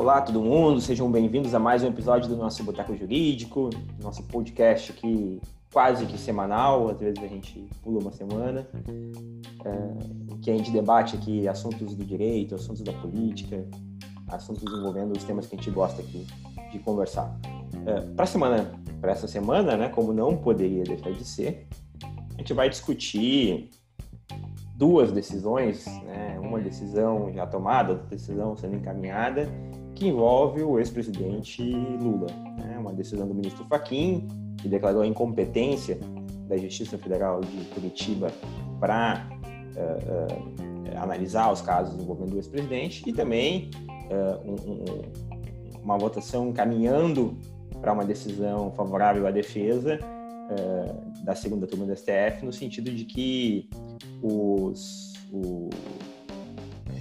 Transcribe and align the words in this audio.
Olá, 0.00 0.22
todo 0.22 0.40
mundo, 0.40 0.80
sejam 0.80 1.12
bem-vindos 1.12 1.54
a 1.54 1.58
mais 1.58 1.82
um 1.82 1.88
episódio 1.88 2.26
do 2.26 2.34
nosso 2.34 2.64
Boteco 2.64 2.96
Jurídico, 2.96 3.68
nosso 4.02 4.22
podcast 4.22 4.92
aqui 4.92 5.38
quase 5.70 6.06
que 6.06 6.16
semanal, 6.16 6.88
às 6.88 6.98
vezes 6.98 7.22
a 7.22 7.26
gente 7.26 7.68
pula 7.82 8.00
uma 8.00 8.10
semana, 8.10 8.66
é, 9.62 10.38
que 10.40 10.50
a 10.50 10.56
gente 10.56 10.70
debate 10.70 11.16
aqui 11.16 11.46
assuntos 11.46 11.94
do 11.94 12.02
direito, 12.02 12.54
assuntos 12.54 12.80
da 12.80 12.94
política, 12.94 13.62
assuntos 14.28 14.72
envolvendo 14.72 15.14
os 15.14 15.22
temas 15.22 15.46
que 15.46 15.54
a 15.54 15.58
gente 15.58 15.70
gosta 15.70 16.00
aqui 16.00 16.26
de 16.72 16.78
conversar. 16.78 17.38
É, 17.84 18.00
para 18.00 18.24
semana, 18.24 18.72
para 19.02 19.12
essa 19.12 19.28
semana, 19.28 19.76
né, 19.76 19.90
como 19.90 20.14
não 20.14 20.34
poderia 20.34 20.82
deixar 20.82 21.12
de 21.12 21.26
ser, 21.26 21.68
a 22.02 22.38
gente 22.38 22.54
vai 22.54 22.70
discutir 22.70 23.68
duas 24.76 25.12
decisões, 25.12 25.84
né, 26.04 26.40
uma 26.42 26.58
decisão 26.58 27.30
já 27.34 27.46
tomada, 27.46 27.92
outra 27.92 28.06
decisão 28.06 28.56
sendo 28.56 28.76
encaminhada, 28.76 29.46
que 30.00 30.08
envolve 30.08 30.62
o 30.62 30.78
ex-presidente 30.78 31.62
Lula. 31.62 32.28
Né, 32.58 32.78
uma 32.78 32.94
decisão 32.94 33.28
do 33.28 33.34
ministro 33.34 33.66
Fachin, 33.66 34.26
que 34.56 34.66
declarou 34.66 35.02
a 35.02 35.06
incompetência 35.06 35.98
da 36.48 36.56
Justiça 36.56 36.96
Federal 36.96 37.42
de 37.42 37.64
Curitiba 37.66 38.32
para 38.80 39.28
uh, 39.76 40.96
uh, 40.96 40.98
analisar 41.02 41.52
os 41.52 41.60
casos 41.60 42.00
envolvendo 42.02 42.32
o 42.32 42.38
ex-presidente, 42.38 43.02
e 43.06 43.12
também 43.12 43.70
uh, 43.86 44.50
um, 44.50 44.54
um, 44.72 45.82
uma 45.82 45.98
votação 45.98 46.48
encaminhando 46.48 47.36
para 47.82 47.92
uma 47.92 48.04
decisão 48.04 48.72
favorável 48.72 49.26
à 49.26 49.30
defesa 49.30 49.98
da 51.22 51.36
segunda 51.36 51.64
turma 51.64 51.86
do 51.86 51.94
STF, 51.94 52.44
no 52.44 52.52
sentido 52.52 52.90
de 52.90 53.04
que 53.04 53.70
os, 54.20 55.12
o 55.32 55.70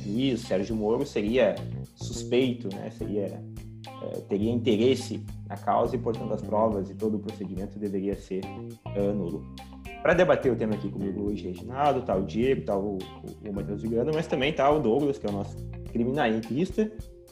juiz 0.03 0.41
Sérgio 0.41 0.75
Moro 0.75 1.03
seria 1.03 1.55
suspeito, 2.01 2.69
né, 2.73 2.89
seria, 2.91 3.43
teria 4.27 4.51
interesse 4.51 5.23
na 5.47 5.57
causa 5.57 5.95
e, 5.95 5.99
portanto, 5.99 6.33
as 6.33 6.41
provas 6.41 6.89
e 6.89 6.95
todo 6.95 7.17
o 7.17 7.19
procedimento 7.19 7.77
deveria 7.77 8.15
ser 8.15 8.41
nulo. 9.15 9.43
Para 10.01 10.13
debater 10.13 10.51
o 10.51 10.55
tema 10.55 10.75
aqui 10.75 10.89
comigo 10.89 11.29
hoje, 11.29 11.47
Reginaldo, 11.47 12.01
tá 12.01 12.15
o 12.15 12.23
Diego, 12.23 12.61
tá 12.63 12.77
o, 12.77 12.97
o, 12.97 13.53
Matheus 13.53 13.81
Vigano, 13.81 14.11
mas 14.13 14.27
também 14.27 14.53
tá 14.53 14.69
o 14.69 14.79
Douglas, 14.79 15.17
que 15.17 15.27
é 15.27 15.29
o 15.29 15.33
nosso 15.33 15.57
criminalista, 15.91 16.89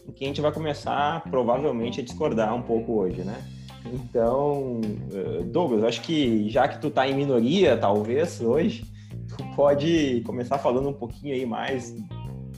em 0.08 0.12
que 0.12 0.26
a 0.26 0.28
gente 0.28 0.42
vai 0.42 0.52
começar, 0.52 1.24
provavelmente, 1.30 2.02
a 2.02 2.04
discordar 2.04 2.54
um 2.54 2.62
pouco 2.62 2.94
hoje, 3.00 3.22
né? 3.24 3.42
Então, 3.86 4.82
eh, 5.14 5.44
Douglas, 5.46 5.84
acho 5.84 6.02
que 6.02 6.50
já 6.50 6.68
que 6.68 6.80
tu 6.80 6.90
tá 6.90 7.08
em 7.08 7.16
minoria, 7.16 7.78
talvez, 7.78 8.42
hoje, 8.42 8.84
tu 9.30 9.44
pode 9.56 10.22
começar 10.26 10.58
falando 10.58 10.90
um 10.90 10.94
pouquinho 10.94 11.34
aí 11.34 11.46
mais 11.46 11.96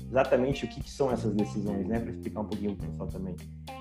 exatamente 0.10 0.66
o 0.66 0.68
que, 0.68 0.82
que 0.82 0.90
são 0.90 1.12
essas 1.12 1.34
decisões, 1.34 1.88
né? 1.88 2.00
Para 2.00 2.12
explicar 2.12 2.42
um 2.42 2.46
pouquinho 2.46 2.76
para 2.76 2.88
o 2.88 2.90
pessoal 2.90 3.10
também. 3.10 3.36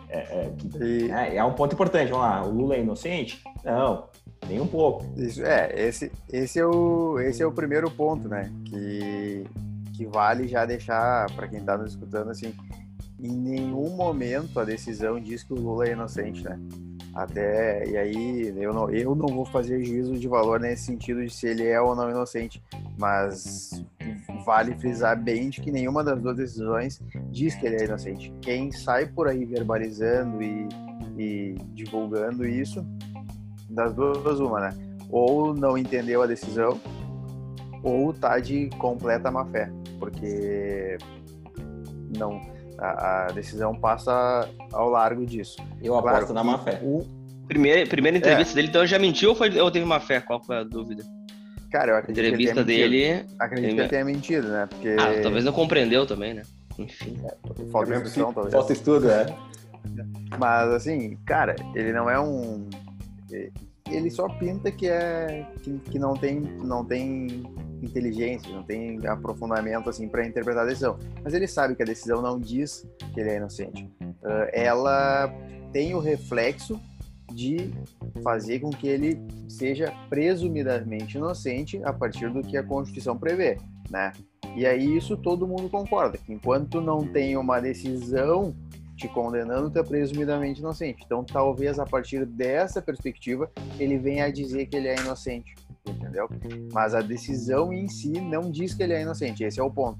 É, 0.09 0.19
é, 0.19 0.53
que, 0.57 0.85
e... 0.85 1.11
é, 1.11 1.37
é, 1.37 1.45
um 1.45 1.55
ponto 1.55 1.75
importante. 1.75 2.11
Vamos 2.11 2.27
lá, 2.27 2.45
o 2.45 2.51
Lula 2.51 2.77
é 2.77 2.81
inocente? 2.81 3.43
Não, 3.65 4.09
nem 4.47 4.61
um 4.61 4.67
pouco. 4.67 5.05
Isso, 5.17 5.43
é, 5.45 5.73
esse, 5.75 6.12
esse, 6.31 6.59
é 6.59 6.67
o, 6.67 7.19
esse 7.19 7.43
é 7.43 7.47
o 7.47 7.53
primeiro 7.53 7.91
ponto, 7.91 8.29
né? 8.29 8.53
Que, 8.67 9.45
que 9.95 10.07
vale 10.07 10.47
já 10.47 10.65
deixar 10.67 11.31
para 11.33 11.48
quem 11.48 11.61
está 11.61 11.77
nos 11.77 11.93
escutando 11.93 12.31
assim. 12.31 12.55
Em 13.19 13.37
nenhum 13.37 13.97
momento 13.97 14.61
a 14.61 14.65
decisão 14.65 15.19
diz 15.19 15.42
que 15.42 15.53
o 15.53 15.57
Lula 15.57 15.89
é 15.89 15.92
inocente, 15.92 16.45
né? 16.45 16.59
Até, 17.19 17.84
e 17.84 17.97
aí 17.97 18.55
eu 18.56 18.72
não, 18.72 18.88
eu 18.91 19.12
não 19.12 19.27
vou 19.27 19.44
fazer 19.44 19.83
juízo 19.83 20.16
de 20.16 20.28
valor 20.28 20.61
nesse 20.61 20.84
sentido 20.84 21.20
de 21.24 21.30
se 21.30 21.48
ele 21.48 21.66
é 21.66 21.80
ou 21.80 21.97
não 21.97 22.08
inocente, 22.08 22.62
mas 22.97 23.84
vale 24.47 24.78
frisar 24.78 25.20
bem 25.20 25.50
de 25.50 25.61
que 25.61 25.73
nenhuma 25.73 26.05
das 26.05 26.20
duas 26.20 26.36
decisões 26.36 27.02
diz 27.28 27.57
que 27.57 27.67
ele 27.67 27.74
é 27.74 27.86
inocente. 27.86 28.33
Quem 28.40 28.70
sai 28.70 29.07
por 29.07 29.27
aí 29.27 29.45
verbalizando 29.45 30.40
e, 30.40 30.68
e 31.18 31.57
divulgando 31.74 32.46
isso, 32.46 32.86
das 33.68 33.92
duas, 33.92 34.39
uma, 34.39 34.61
né? 34.61 34.74
Ou 35.11 35.52
não 35.52 35.77
entendeu 35.77 36.23
a 36.23 36.27
decisão, 36.27 36.80
ou 37.83 38.14
tá 38.14 38.39
de 38.39 38.70
completa 38.78 39.28
má 39.28 39.45
fé, 39.46 39.68
porque 39.98 40.96
não 42.17 42.40
a, 42.78 43.27
a 43.27 43.33
decisão 43.33 43.74
passa 43.74 44.48
ao 44.72 44.89
largo 44.89 45.27
disso. 45.27 45.56
Eu 45.83 45.96
aposto 45.96 46.33
na 46.33 46.44
má 46.44 46.58
fé. 46.58 46.80
O... 46.83 47.05
Primeira, 47.46 47.89
primeira 47.89 48.18
entrevista 48.18 48.52
é. 48.52 48.56
dele, 48.56 48.68
então 48.68 48.86
já 48.86 48.98
mentiu 48.98 49.30
ou, 49.30 49.34
foi, 49.34 49.58
ou 49.58 49.70
teve 49.70 49.84
má 49.84 49.98
fé? 49.98 50.20
Qual 50.20 50.42
foi 50.42 50.58
a 50.58 50.64
dúvida? 50.64 51.02
Cara, 51.70 51.92
eu 51.92 51.96
acredito 51.96 52.24
a 52.24 52.28
entrevista 52.28 52.64
que 52.64 52.72
ele 52.72 52.98
dele. 52.98 53.27
Acredito 53.39 53.74
que 53.74 53.80
ele 53.80 53.89
tenha 53.89 54.05
mentido, 54.05 54.48
né? 54.48 54.66
Porque... 54.66 54.96
Ah, 54.98 55.22
talvez 55.22 55.44
não 55.44 55.52
compreendeu 55.52 56.06
também, 56.06 56.34
né? 56.34 56.42
Enfim. 56.78 57.18
É, 57.24 57.70
falta 57.70 57.92
é 57.92 57.96
instrução, 57.96 58.33
talvez. 58.33 58.55
Falta 58.55 58.72
estudo, 58.72 59.10
é. 59.10 59.27
Mas, 60.39 60.70
assim, 60.70 61.16
cara, 61.27 61.56
ele 61.74 61.92
não 61.92 62.08
é 62.08 62.20
um. 62.20 62.68
Ele 63.91 64.11
só 64.11 64.29
pinta 64.29 64.71
que 64.71 64.89
é. 64.89 65.47
que, 65.63 65.79
que 65.79 65.99
não, 65.99 66.15
tem, 66.15 66.41
não 66.41 66.85
tem 66.85 67.43
inteligência, 67.83 68.53
não 68.53 68.63
tem 68.63 69.07
aprofundamento, 69.07 69.89
assim, 69.89 70.09
para 70.09 70.27
interpretar 70.27 70.65
a 70.65 70.67
decisão. 70.67 70.99
Mas 71.23 71.35
ele 71.35 71.47
sabe 71.47 71.75
que 71.75 71.83
a 71.83 71.87
decisão 71.87 72.21
não 72.21 72.39
diz 72.39 72.87
que 73.15 73.21
ele 73.21 73.31
é 73.31 73.37
inocente. 73.37 73.85
Uh, 74.01 74.49
ela 74.53 75.33
tem 75.73 75.95
o 75.95 76.01
reflexo 76.01 76.81
de 77.33 77.71
fazer 78.23 78.61
com 78.61 78.71
que 78.71 78.89
ele 78.89 79.21
seja 79.49 79.93
presumidamente 80.09 81.19
inocente 81.19 81.81
a 81.85 81.93
partir 81.93 82.31
do 82.31 82.43
que 82.43 82.57
a 82.57 82.63
Constituição 82.63 83.17
prevê, 83.17 83.59
né? 83.91 84.13
E 84.57 84.67
aí 84.67 84.97
isso 84.97 85.17
todo 85.17 85.47
mundo 85.47 85.69
concorda, 85.69 86.19
que 86.19 86.33
enquanto 86.33 86.81
não 86.81 87.07
tem 87.07 87.37
uma 87.37 87.61
decisão 87.61 88.55
te 88.98 89.09
condenando, 89.09 89.70
tu 89.70 89.79
é 89.79 89.83
presumidamente 89.83 90.61
inocente. 90.61 91.03
Então, 91.07 91.25
talvez 91.25 91.79
a 91.79 91.86
partir 91.86 92.27
dessa 92.27 92.83
perspectiva, 92.83 93.51
ele 93.79 93.97
venha 93.97 94.27
a 94.27 94.31
dizer 94.31 94.67
que 94.67 94.77
ele 94.77 94.89
é 94.89 94.97
inocente, 94.97 95.55
entendeu? 95.86 96.29
Mas 96.73 96.95
a 96.95 97.01
decisão 97.01 97.73
em 97.73 97.89
si 97.89 98.20
não 98.20 98.51
diz 98.51 98.75
que 98.75 98.83
ele 98.83 98.92
é 98.92 99.03
inocente, 99.03 99.45
esse 99.45 99.61
é 99.61 99.63
o 99.63 99.70
ponto. 99.70 99.98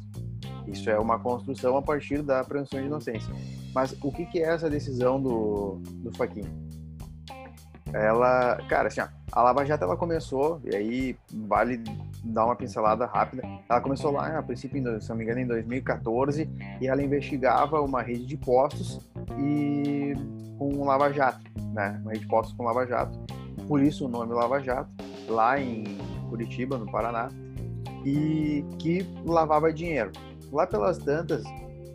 Isso 0.67 0.91
é 0.91 0.99
uma 0.99 1.19
construção 1.19 1.79
a 1.79 1.83
partir 1.83 2.23
da 2.23 2.45
presunção 2.45 2.81
de 2.81 2.87
inocência. 2.87 3.33
Mas 3.75 3.97
o 4.03 4.13
que, 4.13 4.27
que 4.27 4.41
é 4.41 4.49
essa 4.53 4.69
decisão 4.69 5.23
do, 5.23 5.81
do 6.03 6.15
Faquin? 6.15 6.45
ela, 7.93 8.57
cara, 8.69 8.89
assim, 8.89 9.01
ó, 9.01 9.09
a 9.33 9.43
Lava 9.43 9.65
Jato 9.65 9.85
ela 9.85 9.97
começou, 9.97 10.61
e 10.65 10.75
aí 10.75 11.17
vale 11.33 11.83
dar 12.29 12.45
uma 12.45 12.57
pincelada 12.57 13.07
rápida. 13.07 13.43
Ela 13.69 13.81
começou 13.81 14.11
lá, 14.11 14.39
a 14.39 14.43
princípio, 14.43 15.01
se 15.01 15.09
não 15.09 15.17
me 15.17 15.25
engano, 15.25 15.41
em 15.41 15.47
2014, 15.47 16.49
e 16.81 16.87
ela 16.87 17.03
investigava 17.03 17.81
uma 17.81 18.03
rede 18.03 18.27
de 18.27 18.37
postos 18.37 19.01
e 19.39 20.15
com 20.59 20.85
Lava 20.85 21.13
Jato, 21.13 21.41
né? 21.73 21.99
Uma 22.03 22.13
rede 22.13 22.25
de 22.25 22.29
postos 22.29 22.57
com 22.57 22.65
Lava 22.65 22.87
Jato. 22.87 23.19
Por 23.67 23.83
isso 23.83 24.07
o 24.07 24.09
nome 24.09 24.33
Lava 24.35 24.61
Jato, 24.61 24.91
lá 25.29 25.61
em 25.61 25.85
Curitiba, 26.29 26.79
no 26.79 26.91
Paraná, 26.91 27.29
e 28.05 28.65
que 28.79 29.07
lavava 29.25 29.73
dinheiro. 29.73 30.13
Lá 30.53 30.67
pelas 30.67 30.99
tantas, 30.99 31.43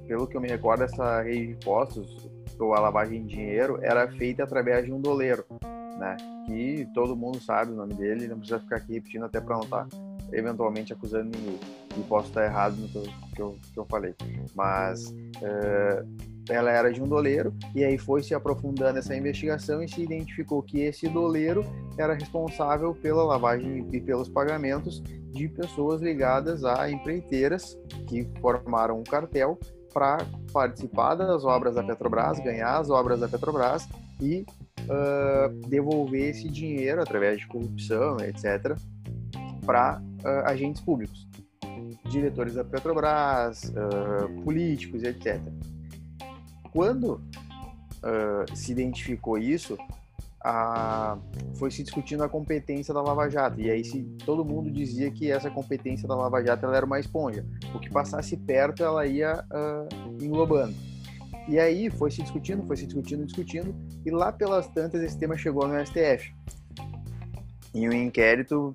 pelo 0.07 0.27
que 0.27 0.35
eu 0.37 0.41
me 0.41 0.47
recordo, 0.47 0.83
essa 0.83 1.21
rede 1.21 1.53
de 1.53 1.65
postos, 1.65 2.29
ou 2.59 2.73
a 2.73 2.79
lavagem 2.79 3.25
de 3.25 3.35
dinheiro, 3.35 3.79
era 3.81 4.07
feita 4.07 4.43
através 4.43 4.85
de 4.85 4.93
um 4.93 5.01
doleiro 5.01 5.43
né? 5.97 6.17
Que 6.45 6.87
todo 6.93 7.15
mundo 7.15 7.39
sabe 7.41 7.71
o 7.71 7.75
nome 7.75 7.93
dele, 7.93 8.27
não 8.27 8.37
precisa 8.37 8.59
ficar 8.59 8.77
aqui 8.77 8.93
repetindo 8.93 9.25
até 9.25 9.39
para 9.39 9.55
não 9.55 9.63
estar 9.63 9.87
eventualmente 10.33 10.93
acusando 10.93 11.29
ninguém. 11.37 11.59
E 11.97 12.01
posso 12.03 12.29
estar 12.29 12.45
errado 12.45 12.75
no 12.75 12.87
que 12.89 12.97
eu, 12.97 13.03
que 13.35 13.41
eu, 13.41 13.57
que 13.73 13.79
eu 13.79 13.85
falei. 13.85 14.15
Mas 14.55 15.09
uh, 15.09 16.07
ela 16.49 16.71
era 16.71 16.91
de 16.91 17.01
um 17.01 17.07
doleiro, 17.07 17.53
e 17.73 17.83
aí 17.83 17.97
foi 17.97 18.21
se 18.21 18.33
aprofundando 18.33 18.99
essa 18.99 19.15
investigação 19.15 19.81
e 19.81 19.87
se 19.87 20.01
identificou 20.01 20.61
que 20.61 20.81
esse 20.81 21.07
doleiro 21.07 21.63
era 21.97 22.13
responsável 22.13 22.93
pela 22.93 23.23
lavagem 23.23 23.87
e 23.91 24.01
pelos 24.01 24.27
pagamentos 24.27 25.01
de 25.31 25.47
pessoas 25.47 26.01
ligadas 26.01 26.65
a 26.65 26.89
empreiteiras 26.89 27.77
que 28.07 28.27
formaram 28.41 28.99
um 28.99 29.03
cartel 29.03 29.57
para 29.93 30.25
participar 30.51 31.15
das 31.15 31.45
obras 31.45 31.75
da 31.75 31.83
Petrobras, 31.83 32.39
ganhar 32.39 32.79
as 32.79 32.89
obras 32.89 33.19
da 33.19 33.27
Petrobras 33.27 33.87
e 34.19 34.45
uh, 34.81 35.69
devolver 35.69 36.29
esse 36.29 36.49
dinheiro 36.49 37.01
através 37.01 37.39
de 37.39 37.47
corrupção, 37.47 38.17
etc., 38.19 38.75
para 39.65 40.01
uh, 40.23 40.45
agentes 40.45 40.81
públicos, 40.81 41.27
diretores 42.09 42.55
da 42.55 42.63
Petrobras, 42.63 43.63
uh, 43.65 44.41
políticos, 44.43 45.03
etc. 45.03 45.41
Quando 46.71 47.21
se 48.53 48.73
identificou 48.73 49.37
isso, 49.37 49.77
a, 50.43 51.17
foi 51.55 51.71
se 51.71 51.83
discutindo 51.83 52.23
a 52.23 52.29
competência 52.29 52.93
da 52.93 53.01
Lava 53.01 53.29
Jato. 53.29 53.61
E 53.61 53.71
aí 53.71 53.83
se, 53.83 54.03
todo 54.25 54.43
mundo 54.43 54.69
dizia 54.69 55.09
que 55.09 55.31
essa 55.31 55.49
competência 55.49 56.07
da 56.07 56.15
Lava 56.15 56.43
Jato 56.43 56.65
ela 56.65 56.75
era 56.75 56.85
uma 56.85 56.99
esponja. 56.99 57.45
O 57.73 57.79
que 57.79 57.89
passasse 57.89 58.35
perto, 58.35 58.83
ela 58.83 59.05
ia 59.05 59.43
uh, 59.45 60.23
englobando. 60.23 60.75
E 61.47 61.57
aí 61.57 61.89
foi 61.89 62.11
se 62.11 62.21
discutindo, 62.21 62.63
foi 62.63 62.75
se 62.77 62.85
discutindo, 62.85 63.25
discutindo, 63.25 63.75
e 64.05 64.11
lá 64.11 64.31
pelas 64.31 64.67
tantas 64.67 65.01
esse 65.01 65.17
tema 65.17 65.37
chegou 65.37 65.67
no 65.67 65.85
STF. 65.85 66.33
Em 67.73 67.87
um 67.87 67.93
inquérito 67.93 68.73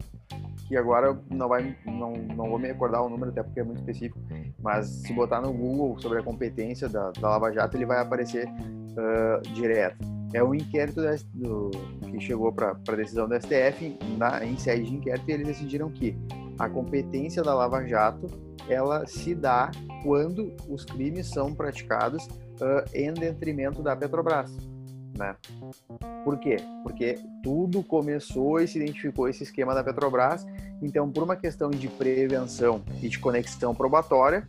que 0.68 0.76
agora 0.76 1.18
não 1.30 1.48
vai 1.48 1.74
não, 1.86 2.12
não 2.12 2.50
vou 2.50 2.58
me 2.58 2.68
recordar 2.68 3.02
o 3.02 3.08
número 3.08 3.30
até 3.30 3.42
porque 3.42 3.60
é 3.60 3.64
muito 3.64 3.78
específico, 3.78 4.20
mas 4.60 4.86
se 4.86 5.12
botar 5.14 5.40
no 5.40 5.52
Google 5.52 5.98
sobre 5.98 6.18
a 6.18 6.22
competência 6.22 6.88
da, 6.88 7.10
da 7.10 7.28
Lava 7.30 7.50
Jato, 7.50 7.76
ele 7.76 7.86
vai 7.86 8.00
aparecer 8.00 8.46
uh, 8.46 9.40
direto. 9.54 10.06
É 10.34 10.44
um 10.44 10.54
inquérito 10.54 11.00
da, 11.00 11.16
do, 11.32 11.70
que 12.10 12.20
chegou 12.20 12.52
para 12.52 12.76
a 12.86 12.94
decisão 12.94 13.26
do 13.26 13.34
STF 13.34 13.98
na, 14.18 14.44
em 14.44 14.58
sede 14.58 14.90
de 14.90 14.96
inquérito 14.96 15.28
e 15.28 15.32
eles 15.32 15.46
decidiram 15.46 15.90
que 15.90 16.14
a 16.58 16.68
competência 16.68 17.42
da 17.42 17.54
Lava 17.54 17.86
Jato 17.86 18.26
ela 18.68 19.06
se 19.06 19.34
dá 19.34 19.70
quando 20.02 20.54
os 20.68 20.84
crimes 20.84 21.28
são 21.28 21.54
praticados 21.54 22.26
uh, 22.26 22.84
em 22.92 23.12
detrimento 23.14 23.82
da 23.82 23.96
Petrobras. 23.96 24.54
Né? 25.18 25.34
Por 26.24 26.38
quê? 26.38 26.56
Porque 26.84 27.18
tudo 27.42 27.82
começou 27.82 28.60
e 28.60 28.68
se 28.68 28.78
identificou 28.78 29.28
esse 29.28 29.42
esquema 29.42 29.74
da 29.74 29.82
Petrobras. 29.82 30.46
Então, 30.80 31.10
por 31.10 31.24
uma 31.24 31.34
questão 31.34 31.70
de 31.70 31.88
prevenção 31.88 32.82
e 33.02 33.08
de 33.08 33.18
conexão 33.18 33.74
probatória, 33.74 34.48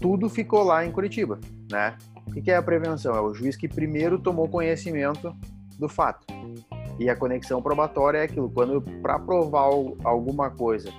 tudo 0.00 0.28
ficou 0.28 0.64
lá 0.64 0.84
em 0.84 0.90
Curitiba, 0.90 1.38
né? 1.70 1.96
O 2.26 2.32
que 2.32 2.50
é 2.50 2.56
a 2.56 2.62
prevenção? 2.62 3.14
É 3.14 3.20
o 3.20 3.32
juiz 3.32 3.56
que 3.56 3.68
primeiro 3.68 4.18
tomou 4.18 4.48
conhecimento 4.48 5.34
do 5.78 5.88
fato. 5.88 6.26
E 6.98 7.08
a 7.08 7.14
conexão 7.14 7.62
probatória 7.62 8.18
é 8.18 8.24
aquilo, 8.24 8.50
quando 8.50 8.82
para 9.00 9.18
provar 9.18 9.70
alguma 10.04 10.50
coisa 10.50 10.90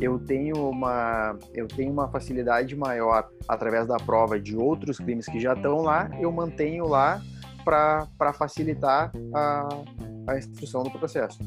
eu 0.00 0.16
tenho 0.18 0.68
uma 0.70 1.36
eu 1.52 1.66
tenho 1.66 1.90
uma 1.90 2.08
facilidade 2.08 2.76
maior 2.76 3.28
através 3.48 3.86
da 3.88 3.96
prova 3.96 4.38
de 4.38 4.56
outros 4.56 4.98
crimes 4.98 5.26
que 5.26 5.40
já 5.40 5.54
estão 5.54 5.82
lá, 5.82 6.08
eu 6.20 6.30
mantenho 6.30 6.86
lá 6.86 7.20
para 7.68 8.32
facilitar 8.32 9.12
a, 9.34 9.68
a 10.26 10.38
instrução 10.38 10.82
do 10.82 10.90
processo. 10.90 11.38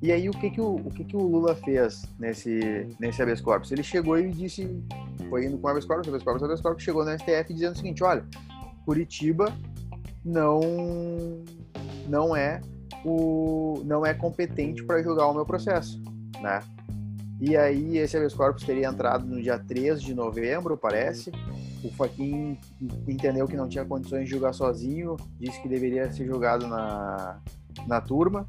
E 0.00 0.10
aí 0.10 0.28
o 0.28 0.32
que 0.32 0.48
que 0.50 0.60
o, 0.60 0.76
o 0.76 0.90
que 0.90 1.04
que 1.04 1.16
o 1.16 1.20
Lula 1.20 1.54
fez 1.56 2.04
nesse 2.18 2.88
nesse 2.98 3.20
habeas 3.20 3.40
corpus? 3.40 3.70
Ele 3.70 3.82
chegou 3.82 4.18
e 4.18 4.30
disse, 4.30 4.82
foi 5.28 5.44
indo 5.44 5.58
com 5.58 5.68
habeas 5.68 5.84
corpus, 5.84 6.08
habeas 6.08 6.22
corpus, 6.22 6.42
habeas 6.42 6.60
corpus, 6.60 6.84
chegou 6.84 7.04
no 7.04 7.10
STF 7.18 7.52
dizendo 7.52 7.74
o 7.74 7.76
seguinte, 7.76 8.02
olha, 8.02 8.24
Curitiba 8.86 9.52
não 10.24 10.60
não 12.08 12.34
é 12.34 12.62
o 13.04 13.82
não 13.84 14.06
é 14.06 14.14
competente 14.14 14.82
para 14.84 15.02
julgar 15.02 15.26
o 15.26 15.34
meu 15.34 15.44
processo, 15.44 16.00
né? 16.40 16.60
E 17.40 17.56
aí 17.56 17.98
esse 17.98 18.16
habeas 18.16 18.32
corpus 18.32 18.64
teria 18.64 18.88
entrado 18.88 19.26
no 19.26 19.42
dia 19.42 19.58
3 19.58 20.00
de 20.00 20.14
novembro, 20.14 20.78
parece. 20.78 21.30
O 21.82 21.90
Faquin 21.92 22.58
entendeu 23.06 23.46
que 23.46 23.56
não 23.56 23.68
tinha 23.68 23.84
condições 23.84 24.24
de 24.24 24.30
julgar 24.30 24.52
sozinho, 24.52 25.16
disse 25.38 25.60
que 25.62 25.68
deveria 25.68 26.10
ser 26.12 26.26
julgado 26.26 26.66
na, 26.66 27.40
na 27.86 28.00
turma. 28.00 28.48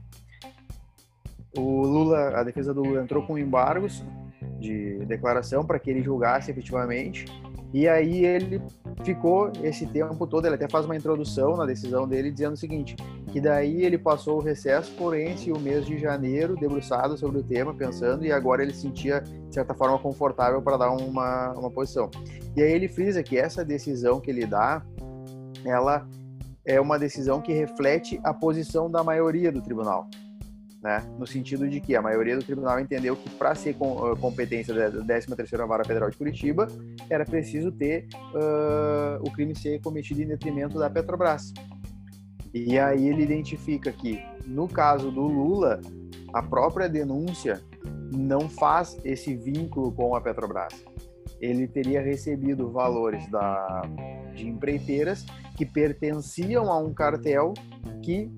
O 1.55 1.81
Lula, 1.81 2.39
a 2.39 2.43
defesa 2.43 2.73
do 2.73 2.83
Lula 2.83 3.01
entrou 3.01 3.25
com 3.25 3.37
embargos 3.37 4.03
de 4.59 5.05
declaração 5.05 5.65
para 5.65 5.79
que 5.79 5.89
ele 5.89 6.01
julgasse 6.01 6.51
efetivamente. 6.51 7.25
E 7.73 7.87
aí 7.87 8.25
ele 8.25 8.61
ficou 9.03 9.51
esse 9.63 9.85
tempo 9.85 10.25
todo, 10.25 10.45
ele 10.45 10.55
até 10.55 10.67
faz 10.67 10.85
uma 10.85 10.95
introdução 10.95 11.55
na 11.55 11.65
decisão 11.65 12.07
dele 12.07 12.31
dizendo 12.31 12.53
o 12.53 12.57
seguinte, 12.57 12.95
que 13.31 13.39
daí 13.39 13.83
ele 13.83 13.97
passou 13.97 14.37
o 14.37 14.41
recesso 14.41 14.91
forense 14.95 15.51
o 15.51 15.59
mês 15.59 15.85
de 15.85 15.97
janeiro, 15.97 16.55
debruçado 16.55 17.15
sobre 17.17 17.39
o 17.39 17.43
tema, 17.43 17.73
pensando, 17.73 18.25
e 18.25 18.31
agora 18.31 18.63
ele 18.63 18.73
se 18.73 18.81
sentia, 18.81 19.21
de 19.21 19.53
certa 19.53 19.73
forma, 19.73 19.99
confortável 19.99 20.61
para 20.61 20.77
dar 20.77 20.91
uma, 20.91 21.51
uma 21.53 21.69
posição. 21.69 22.09
E 22.55 22.61
aí 22.61 22.71
ele 22.71 22.87
frisa 22.87 23.21
que 23.21 23.37
essa 23.37 23.63
decisão 23.63 24.19
que 24.19 24.31
ele 24.31 24.47
dá, 24.47 24.83
ela 25.63 26.07
é 26.65 26.81
uma 26.81 26.97
decisão 26.97 27.39
que 27.39 27.53
reflete 27.53 28.19
a 28.23 28.33
posição 28.33 28.89
da 28.89 29.03
maioria 29.03 29.51
do 29.51 29.61
tribunal 29.61 30.07
né? 30.81 31.03
No 31.17 31.27
sentido 31.27 31.67
de 31.67 31.79
que 31.79 31.95
a 31.95 32.01
maioria 32.01 32.37
do 32.37 32.43
tribunal 32.43 32.79
entendeu 32.79 33.15
que 33.15 33.29
para 33.31 33.53
ser 33.53 33.75
com, 33.75 34.11
uh, 34.11 34.15
competência 34.17 34.73
da 34.73 35.19
13ª 35.19 35.67
Vara 35.67 35.83
Federal 35.83 36.09
de 36.09 36.17
Curitiba, 36.17 36.67
era 37.09 37.25
preciso 37.25 37.71
ter 37.71 38.07
uh, 38.33 39.21
o 39.21 39.31
crime 39.31 39.55
ser 39.55 39.81
cometido 39.81 40.21
em 40.21 40.27
detrimento 40.27 40.79
da 40.79 40.89
Petrobras. 40.89 41.53
E 42.53 42.79
aí 42.79 43.07
ele 43.07 43.23
identifica 43.23 43.91
que, 43.91 44.23
no 44.45 44.67
caso 44.67 45.11
do 45.11 45.21
Lula, 45.21 45.81
a 46.33 46.41
própria 46.41 46.87
denúncia 46.87 47.61
não 48.11 48.49
faz 48.49 48.97
esse 49.03 49.35
vínculo 49.35 49.91
com 49.91 50.15
a 50.15 50.21
Petrobras. 50.21 50.73
Ele 51.41 51.67
teria 51.67 52.01
recebido 52.01 52.71
valores 52.71 53.29
da, 53.29 53.81
de 54.33 54.47
empreiteiras 54.47 55.25
que 55.55 55.65
pertenciam 55.65 56.71
a 56.71 56.77
um 56.79 56.93
cartel 56.93 57.53
que 58.01 58.31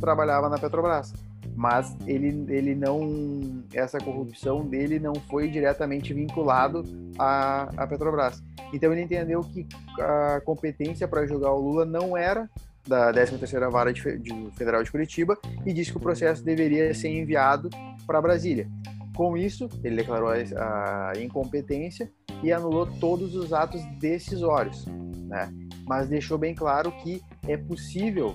trabalhava 0.00 0.48
na 0.48 0.58
Petrobras 0.58 1.12
mas 1.54 1.96
ele, 2.06 2.44
ele 2.48 2.74
não 2.74 3.62
essa 3.74 3.98
corrupção 3.98 4.66
dele 4.66 4.98
não 4.98 5.14
foi 5.14 5.48
diretamente 5.48 6.12
vinculado 6.14 6.82
à, 7.18 7.62
à 7.76 7.86
Petrobras. 7.86 8.42
Então 8.72 8.92
ele 8.92 9.02
entendeu 9.02 9.40
que 9.40 9.66
a 10.00 10.40
competência 10.44 11.06
para 11.06 11.26
julgar 11.26 11.52
o 11.52 11.60
Lula 11.60 11.84
não 11.84 12.16
era 12.16 12.48
da 12.86 13.12
13ª 13.12 13.70
Vara 13.70 13.92
de, 13.92 14.18
de 14.18 14.50
Federal 14.56 14.82
de 14.82 14.90
Curitiba 14.90 15.38
e 15.64 15.72
disse 15.72 15.90
que 15.92 15.98
o 15.98 16.00
processo 16.00 16.44
deveria 16.44 16.92
ser 16.94 17.08
enviado 17.08 17.68
para 18.06 18.20
Brasília. 18.20 18.68
Com 19.14 19.36
isso, 19.36 19.68
ele 19.84 19.96
declarou 19.96 20.30
a, 20.30 21.10
a 21.10 21.22
incompetência 21.22 22.10
e 22.42 22.50
anulou 22.50 22.86
todos 22.98 23.36
os 23.36 23.52
atos 23.52 23.84
decisórios, 24.00 24.86
né? 25.28 25.52
Mas 25.86 26.08
deixou 26.08 26.38
bem 26.38 26.54
claro 26.54 26.90
que 27.02 27.20
é 27.46 27.56
possível 27.56 28.34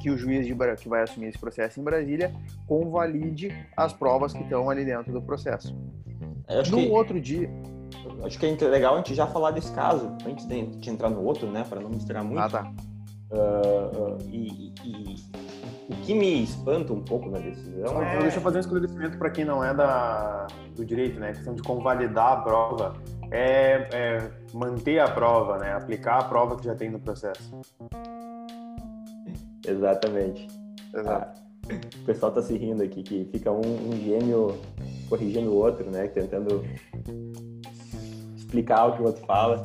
que 0.00 0.10
o 0.10 0.16
juiz 0.16 0.46
de, 0.46 0.54
que 0.76 0.88
vai 0.88 1.02
assumir 1.02 1.28
esse 1.28 1.38
processo 1.38 1.80
em 1.80 1.84
Brasília 1.84 2.32
convalide 2.66 3.54
as 3.76 3.92
provas 3.92 4.32
que 4.32 4.42
estão 4.42 4.68
ali 4.70 4.84
dentro 4.84 5.12
do 5.12 5.22
processo. 5.22 5.74
no 6.48 6.78
que, 6.78 6.88
outro 6.88 7.20
dia. 7.20 7.50
Acho 8.24 8.38
que 8.38 8.46
é 8.46 8.68
legal 8.68 8.94
a 8.94 8.96
gente 8.98 9.14
já 9.14 9.26
falar 9.26 9.50
desse 9.50 9.72
caso, 9.72 10.12
antes 10.26 10.46
de, 10.46 10.90
entrar 10.90 11.10
no 11.10 11.22
outro, 11.24 11.50
né, 11.50 11.64
para 11.68 11.80
não 11.80 11.90
misturar 11.90 12.22
muito. 12.22 12.40
Ah, 12.40 12.48
tá. 12.48 12.72
Uh, 13.30 14.14
uh, 14.14 14.18
e, 14.28 14.72
e, 14.84 15.14
o 15.88 15.94
que 16.02 16.14
me 16.14 16.42
espanta 16.42 16.92
um 16.92 17.00
pouco 17.00 17.30
na 17.30 17.38
decisão 17.38 18.02
é... 18.02 18.18
Deixa 18.18 18.38
eu 18.38 18.42
fazer 18.42 18.58
um 18.58 18.60
esclarecimento 18.60 19.18
para 19.18 19.30
quem 19.30 19.44
não 19.44 19.62
é 19.62 19.72
da, 19.72 20.48
do 20.74 20.84
direito, 20.84 21.20
né? 21.20 21.30
A 21.30 21.32
questão 21.32 21.54
de 21.54 21.62
convalidar 21.62 22.32
a 22.32 22.36
prova 22.42 22.94
é, 23.30 23.88
é 23.92 24.30
manter 24.52 24.98
a 24.98 25.08
prova, 25.08 25.58
né? 25.58 25.72
Aplicar 25.72 26.18
a 26.18 26.24
prova 26.24 26.56
que 26.56 26.64
já 26.64 26.74
tem 26.74 26.90
no 26.90 26.98
processo. 26.98 27.60
Exatamente. 29.70 30.48
Exato. 30.94 31.40
Ah, 31.40 31.80
o 32.02 32.04
pessoal 32.04 32.32
tá 32.32 32.42
se 32.42 32.56
rindo 32.56 32.82
aqui, 32.82 33.02
que 33.02 33.28
fica 33.30 33.50
um, 33.52 33.60
um 33.60 33.92
gêmeo 33.92 34.58
corrigindo 35.08 35.50
o 35.50 35.56
outro, 35.56 35.90
né? 35.90 36.08
Tentando 36.08 36.64
explicar 38.36 38.86
o 38.86 38.96
que 38.96 39.02
o 39.02 39.06
outro 39.06 39.24
fala. 39.24 39.62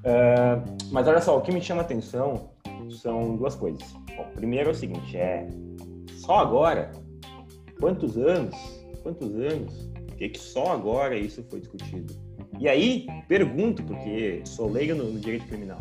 Uh, 0.00 0.90
mas 0.90 1.06
olha 1.06 1.20
só, 1.20 1.38
o 1.38 1.40
que 1.40 1.52
me 1.52 1.60
chama 1.60 1.82
atenção 1.82 2.50
são 2.90 3.36
duas 3.36 3.54
coisas. 3.54 3.82
Bom, 4.16 4.26
primeiro 4.34 4.70
é 4.70 4.72
o 4.72 4.74
seguinte, 4.74 5.16
é 5.16 5.46
só 6.16 6.38
agora, 6.38 6.90
quantos 7.78 8.16
anos, 8.16 8.54
quantos 9.02 9.34
anos, 9.34 9.90
que, 10.16 10.28
que 10.28 10.38
só 10.38 10.72
agora 10.72 11.16
isso 11.16 11.42
foi 11.48 11.60
discutido? 11.60 12.14
E 12.58 12.68
aí, 12.68 13.06
pergunto, 13.26 13.82
porque 13.84 14.42
sou 14.44 14.70
leigo 14.70 14.94
no, 14.94 15.04
no 15.04 15.18
direito 15.18 15.46
criminal, 15.46 15.78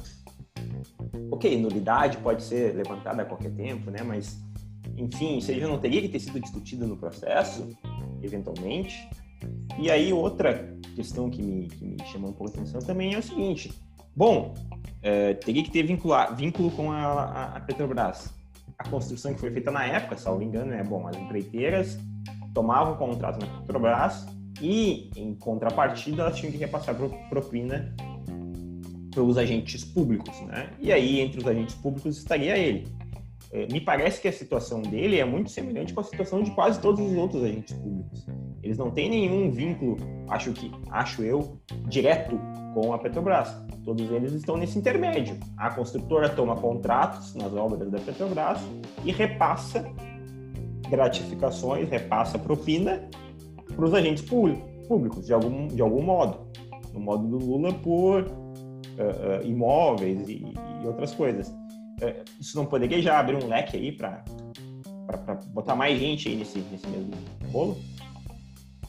ok, 1.32 1.60
nulidade 1.60 2.18
pode 2.18 2.44
ser 2.44 2.76
levantada 2.76 3.22
a 3.22 3.26
qualquer 3.26 3.52
tempo, 3.52 3.90
né? 3.92 4.02
Mas, 4.04 4.42
enfim, 4.98 5.38
isso 5.38 5.52
aí 5.52 5.60
já 5.60 5.68
não 5.68 5.80
teria 5.80 6.02
que 6.02 6.10
ter 6.10 6.20
sido 6.20 6.40
discutido 6.40 6.88
no 6.88 6.98
processo, 6.98 7.68
eventualmente. 8.22 9.08
E 9.78 9.90
aí, 9.90 10.12
outra 10.12 10.78
questão 10.96 11.30
que 11.30 11.42
me, 11.42 11.68
que 11.68 11.86
me 11.86 11.98
chamou 12.06 12.32
um 12.32 12.34
pouco 12.34 12.52
a 12.52 12.56
atenção 12.56 12.82
também 12.82 13.14
é 13.14 13.18
o 13.18 13.24
seguinte: 13.24 13.72
bom, 14.16 14.54
é, 15.02 15.34
teria 15.36 15.64
que 15.64 15.72
ter 15.72 15.84
vincular, 15.84 16.36
vínculo 16.36 16.72
com 16.72 16.92
a, 16.92 17.56
a, 17.56 17.60
Petrobras. 17.62 18.34
A 18.78 18.88
construção 18.88 19.34
que 19.34 19.40
foi 19.40 19.52
feita 19.52 19.72
na 19.72 19.86
época, 19.86 20.18
salvo 20.18 20.42
engano, 20.42 20.74
é 20.74 20.84
bom, 20.84 21.06
as 21.08 21.18
empreiteiras 21.18 22.00
tomavam 22.54 22.94
o 22.94 22.98
contrato 22.98 23.40
na 23.40 23.48
Petrobras 23.62 24.26
e, 24.62 25.10
em 25.16 25.34
contrapartida, 25.36 26.24
elas 26.24 26.38
tinham 26.38 26.52
que 26.52 26.58
repassar 26.58 26.96
propina 27.30 27.94
pelos 29.20 29.38
agentes 29.38 29.84
públicos, 29.84 30.34
né? 30.44 30.70
E 30.80 30.94
aí, 30.94 31.20
entre 31.20 31.42
os 31.42 31.46
agentes 31.46 31.76
públicos, 31.76 32.18
estaria 32.18 32.58
ele. 32.58 32.88
É, 33.52 33.68
me 33.68 33.82
parece 33.82 34.22
que 34.22 34.30
a 34.30 34.32
situação 34.32 34.82
dele 34.82 35.20
é 35.20 35.26
muito 35.26 35.52
semelhante 35.52 35.94
com 35.94 36.00
a 36.00 36.04
situação 36.06 36.42
de 36.42 36.52
quase 36.52 36.80
todos 36.80 37.06
os 37.06 37.18
outros 37.18 37.44
agentes 37.44 37.76
públicos. 37.76 38.26
Eles 38.64 38.78
não 38.78 38.90
têm 38.92 39.10
nenhum 39.10 39.52
vínculo, 39.52 39.98
acho 40.30 40.54
que, 40.54 40.72
acho 40.90 41.22
eu, 41.22 41.60
direto 41.90 42.40
com 42.74 42.94
a 42.94 42.98
Petrobras. 42.98 43.54
Todos 43.84 44.10
eles 44.10 44.32
estão 44.32 44.56
nesse 44.56 44.80
intermédio. 44.80 45.38
A 45.58 45.70
construtora 45.70 46.30
toma 46.30 46.56
contratos 46.56 47.36
nas 47.36 47.52
obras 47.52 47.92
da 47.92 48.00
Petrobras 48.00 48.62
e 49.04 49.12
repassa 49.12 49.86
gratificações, 50.90 51.90
repassa 51.90 52.40
propina 52.40 53.10
para 53.76 53.84
os 53.84 53.94
agentes 53.94 54.24
públicos, 54.24 55.26
de 55.26 55.34
algum, 55.34 55.68
de 55.68 55.82
algum 55.82 56.02
modo. 56.02 56.48
No 56.94 57.02
modo 57.02 57.28
do 57.28 57.46
Lula, 57.46 57.74
por 57.74 58.49
uh, 58.98 59.46
imóveis 59.46 60.28
e, 60.28 60.44
e, 60.84 60.88
outras 60.88 61.14
coisas. 61.14 61.50
Uh, 61.50 62.24
isso 62.40 62.58
não 62.58 62.66
poderia 62.66 63.02
já 63.02 63.20
abrir 63.20 63.44
um 63.44 63.48
leque 63.48 63.78
aí 63.78 63.92
para 63.92 64.24
botar 65.48 65.76
mais 65.76 66.00
gente 66.00 66.30
aí 66.30 66.36
nesse, 66.36 66.60
nesse 66.60 66.88
mesmo 66.88 67.12
bolo? 67.52 67.78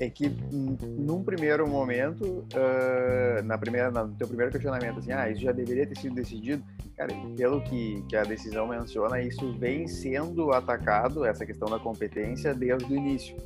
é 0.00 0.08
que 0.08 0.34
num 0.50 1.22
primeiro 1.22 1.68
momento, 1.68 2.24
uh, 2.24 3.42
na 3.44 3.58
primeira, 3.58 3.90
no 3.90 4.14
teu 4.14 4.26
primeiro 4.26 4.50
questionamento, 4.50 4.98
assim, 4.98 5.12
ah, 5.12 5.28
isso 5.28 5.42
já 5.42 5.52
deveria 5.52 5.86
ter 5.86 5.96
sido 5.98 6.14
decidido, 6.14 6.64
cara, 6.96 7.14
pelo 7.36 7.60
que, 7.62 8.02
que 8.08 8.16
a 8.16 8.22
decisão 8.22 8.66
menciona, 8.66 9.20
isso 9.20 9.52
vem 9.58 9.86
sendo 9.86 10.52
atacado, 10.52 11.24
essa 11.24 11.44
questão 11.44 11.68
da 11.68 11.78
competência, 11.78 12.54
desde 12.54 12.90
o 12.90 12.96
início. 12.96 13.36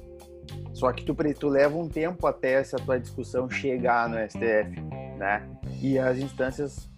Só 0.73 0.93
que 0.93 1.05
tu, 1.05 1.15
tu 1.39 1.49
leva 1.49 1.77
um 1.77 1.89
tempo 1.89 2.27
até 2.27 2.53
essa 2.53 2.77
tua 2.77 2.99
discussão 2.99 3.51
chegar 3.51 4.09
no 4.09 4.17
STF, 4.19 4.81
né? 5.17 5.47
E 5.81 5.99
as 5.99 6.19
instâncias 6.19 6.89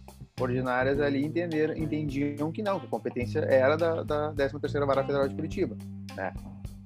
ordinárias 0.41 1.01
ali 1.01 1.25
entenderam, 1.25 1.75
entendiam 1.77 2.53
que 2.53 2.63
não, 2.63 2.79
que 2.79 2.87
a 2.87 2.91
competência 2.91 3.41
era 3.41 3.77
da, 3.77 4.03
da 4.03 4.33
13ª 4.35 4.87
Vara 4.87 5.03
Federal 5.03 5.29
de 5.29 5.35
Curitiba, 5.35 5.77
né? 6.15 6.33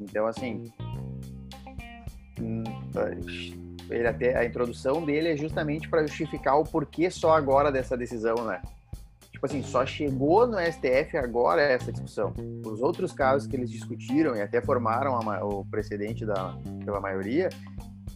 Então, 0.00 0.26
assim, 0.26 0.72
hum, 2.40 2.62
ele 3.90 4.06
até 4.06 4.36
a 4.36 4.44
introdução 4.44 5.04
dele 5.04 5.30
é 5.30 5.36
justamente 5.36 5.88
para 5.88 6.06
justificar 6.06 6.58
o 6.58 6.64
porquê 6.64 7.10
só 7.10 7.36
agora 7.36 7.72
dessa 7.72 7.96
decisão, 7.96 8.36
né? 8.44 8.62
Tipo 9.32 9.46
assim, 9.46 9.62
só 9.62 9.86
chegou 9.86 10.46
no 10.46 10.58
STF 10.58 11.16
agora 11.16 11.62
essa 11.62 11.90
discussão. 11.90 12.32
Os 12.64 12.80
outros 12.82 13.10
casos 13.10 13.48
que 13.48 13.56
eles 13.56 13.70
discutiram 13.70 14.36
e 14.36 14.42
até 14.42 14.60
formaram 14.60 15.16
a, 15.16 15.44
o 15.44 15.64
precedente 15.64 16.26
da, 16.26 16.54
pela 16.84 17.00
maioria 17.00 17.48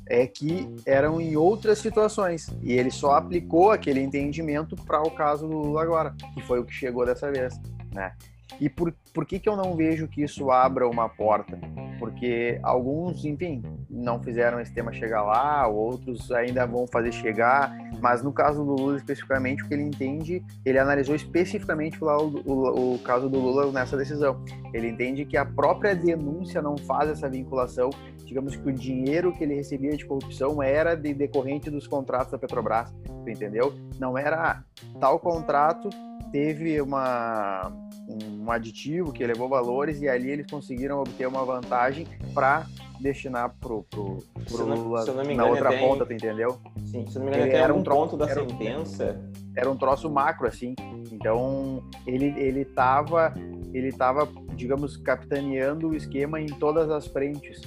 é 0.07 0.27
que 0.27 0.69
eram 0.85 1.21
em 1.21 1.37
outras 1.37 1.79
situações 1.79 2.49
e 2.63 2.73
ele 2.73 2.91
só 2.91 3.13
aplicou 3.13 3.71
aquele 3.71 4.01
entendimento 4.01 4.77
para 4.77 5.03
o 5.03 5.11
caso 5.11 5.49
do 5.49 5.57
Lula 5.57 5.83
agora, 5.83 6.15
que 6.35 6.43
foi 6.43 6.61
o 6.61 6.65
que 6.65 6.73
chegou 6.73 7.07
dessa 7.07 7.31
vez, 7.31 7.59
né? 7.93 8.13
E 8.61 8.69
por, 8.69 8.95
por 9.13 9.27
que, 9.27 9.39
que 9.39 9.49
eu 9.49 9.57
não 9.57 9.75
vejo 9.75 10.09
que 10.09 10.23
isso 10.23 10.51
abra 10.51 10.89
uma 10.89 11.09
porta? 11.09 11.59
Porque 11.99 12.59
alguns, 12.63 13.25
enfim, 13.25 13.63
não 13.89 14.23
fizeram 14.23 14.61
esse 14.61 14.73
tema 14.73 14.93
chegar 14.93 15.23
lá, 15.23 15.67
outros 15.67 16.31
ainda 16.33 16.67
vão 16.67 16.87
fazer 16.87 17.13
chegar, 17.13 17.77
mas 18.01 18.23
no 18.23 18.33
caso 18.33 18.65
do 18.65 18.73
Lula 18.73 18.97
especificamente, 18.97 19.63
o 19.63 19.69
que 19.69 19.75
ele 19.75 19.83
entende, 19.83 20.45
ele 20.65 20.79
analisou 20.79 21.15
especificamente 21.15 22.03
o, 22.03 22.07
o, 22.07 22.95
o 22.95 22.99
caso 23.01 23.29
do 23.29 23.39
Lula 23.39 23.71
nessa 23.73 23.97
decisão. 23.97 24.45
Ele 24.73 24.89
entende 24.89 25.25
que 25.25 25.37
a 25.37 25.45
própria 25.45 25.95
denúncia 25.95 26.61
não 26.61 26.77
faz 26.77 27.11
essa 27.11 27.29
vinculação, 27.29 27.91
digamos 28.25 28.57
que 28.57 28.69
o 28.69 28.73
dinheiro 28.73 29.33
que 29.33 29.45
ele 29.45 29.55
recebia 29.55 29.97
de 29.97 30.05
corrupção 30.05 30.63
era 30.63 30.95
de 30.95 31.15
decorrente 31.15 31.71
dos 31.71 31.87
contratos 31.87 32.33
da 32.33 32.39
Petrobras, 32.39 32.93
entendeu? 33.27 33.73
Não 33.99 34.19
era 34.19 34.65
tal 35.01 35.19
contrato 35.19 35.89
teve 36.35 36.81
uma 36.81 37.71
um 38.09 38.51
aditivo 38.51 39.13
que 39.13 39.23
elevou 39.23 39.49
valores 39.49 40.03
e 40.03 40.09
ali 40.09 40.29
eles 40.29 40.47
conseguiram 40.51 40.99
obter 40.99 41.29
uma 41.29 41.45
vantagem 41.45 42.09
para 42.35 42.67
destinar 43.01 43.55
pro, 43.61 43.85
pro, 43.85 44.19
pro 44.45 44.67
Lula 44.67 45.03
engano, 45.03 45.37
na 45.37 45.47
outra 45.47 45.69
tem... 45.71 45.79
ponta, 45.79 46.05
tu 46.05 46.13
entendeu? 46.13 46.59
Sim, 46.87 47.07
se 47.07 47.19
não 47.21 47.27
me 47.27 47.31
engano, 47.31 47.47
ele 47.47 47.57
era 47.57 47.73
um 47.73 47.85
ponto 47.85 48.17
da 48.17 48.29
sentença. 48.29 49.21
Era 49.57 49.71
um 49.71 49.77
troço 49.77 50.11
macro, 50.11 50.49
assim. 50.49 50.75
Então, 51.13 51.83
ele, 52.05 52.35
ele 52.37 52.65
tava, 52.65 53.33
ele 53.73 53.93
tava, 53.93 54.29
digamos, 54.57 54.97
capitaneando 54.97 55.91
o 55.91 55.97
esquema 55.97 56.41
em 56.41 56.47
todas 56.47 56.91
as 56.91 57.07
frentes. 57.07 57.61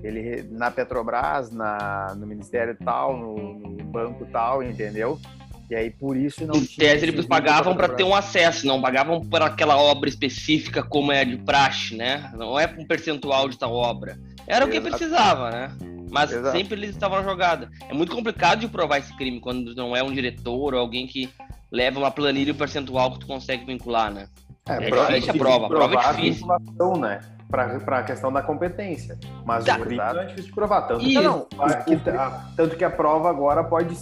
Ele, 0.00 0.44
na 0.50 0.70
Petrobras, 0.70 1.50
na, 1.50 2.14
no 2.16 2.26
Ministério 2.26 2.76
tal, 2.84 3.16
no, 3.16 3.34
no 3.58 3.84
banco 3.84 4.24
tal, 4.32 4.62
entendeu? 4.62 5.18
E 5.70 5.74
aí 5.74 5.90
por 5.90 6.16
isso 6.16 6.46
não 6.46 6.56
em 6.56 6.64
tese, 6.64 7.06
eles 7.06 7.26
pagavam 7.26 7.74
para 7.74 7.88
ter 7.88 8.04
um 8.04 8.14
acesso, 8.14 8.66
não 8.66 8.80
pagavam 8.80 9.20
para 9.20 9.46
aquela 9.46 9.76
obra 9.76 10.08
específica 10.08 10.82
como 10.82 11.12
é 11.12 11.24
de 11.24 11.36
praxe, 11.38 11.96
né? 11.96 12.30
Não 12.36 12.58
é 12.58 12.66
um 12.78 12.84
percentual 12.84 13.48
de 13.48 13.58
tal 13.58 13.72
obra. 13.72 14.18
Era 14.46 14.64
Exato. 14.64 14.68
o 14.68 14.70
que 14.70 14.80
precisava, 14.80 15.50
né? 15.50 15.72
Mas 16.10 16.30
Exato. 16.30 16.56
sempre 16.56 16.74
eles 16.74 16.90
estavam 16.90 17.18
na 17.18 17.24
jogada. 17.24 17.70
É 17.88 17.94
muito 17.94 18.14
complicado 18.14 18.60
de 18.60 18.68
provar 18.68 18.98
esse 18.98 19.16
crime 19.16 19.40
quando 19.40 19.74
não 19.74 19.96
é 19.96 20.02
um 20.02 20.12
diretor 20.12 20.74
ou 20.74 20.80
alguém 20.80 21.06
que 21.06 21.30
leva 21.70 21.98
uma 21.98 22.10
planilha 22.10 22.50
e 22.50 22.54
percentual 22.54 23.12
que 23.12 23.20
tu 23.20 23.26
consegue 23.26 23.64
vincular, 23.64 24.12
né? 24.12 24.28
É, 24.68 24.74
é 24.74 25.20
difícil 25.20 25.30
a 25.30 25.38
prova. 25.38 25.66
A 25.66 25.68
prova 25.68 25.94
é 25.94 26.12
difícil. 26.12 26.46
né? 26.98 27.20
para 27.52 27.98
a 27.98 28.02
questão 28.02 28.32
da 28.32 28.42
competência. 28.42 29.18
Mas 29.44 29.64
tá. 29.64 29.76
o 29.76 29.80
crime 29.82 30.00
é 30.00 30.24
difícil 30.24 30.46
de 30.46 30.54
provar. 30.54 30.82
Tanto, 30.82 31.04
que, 31.04 31.14
não, 31.14 31.46
tanto 32.56 32.76
que 32.76 32.84
a 32.84 32.90
prova 32.90 33.28
agora 33.28 33.62
pode 33.62 33.94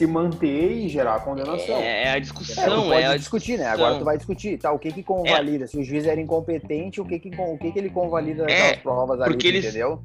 se 0.00 0.06
manter 0.06 0.72
e 0.72 0.88
gerar 0.88 1.16
a 1.16 1.20
condenação. 1.20 1.76
É, 1.76 2.04
é 2.04 2.10
a 2.12 2.18
discussão, 2.18 2.92
é, 2.92 3.02
é 3.02 3.06
a 3.06 3.16
discutir, 3.18 3.58
discussão. 3.58 3.66
né? 3.66 3.70
Agora 3.70 3.98
tu 3.98 4.04
vai 4.04 4.16
discutir, 4.16 4.58
tá? 4.58 4.72
O 4.72 4.78
que 4.78 4.90
que 4.90 5.02
convalida? 5.02 5.64
É. 5.64 5.66
Se 5.66 5.76
o 5.76 5.84
juiz 5.84 6.06
era 6.06 6.18
incompetente, 6.18 7.02
o 7.02 7.04
que 7.04 7.18
que, 7.18 7.28
o 7.38 7.58
que, 7.58 7.70
que 7.70 7.78
ele 7.78 7.90
convalida 7.90 8.50
é, 8.50 8.76
provas 8.76 9.20
ali, 9.20 9.36
eles... 9.44 9.66
entendeu? 9.66 10.00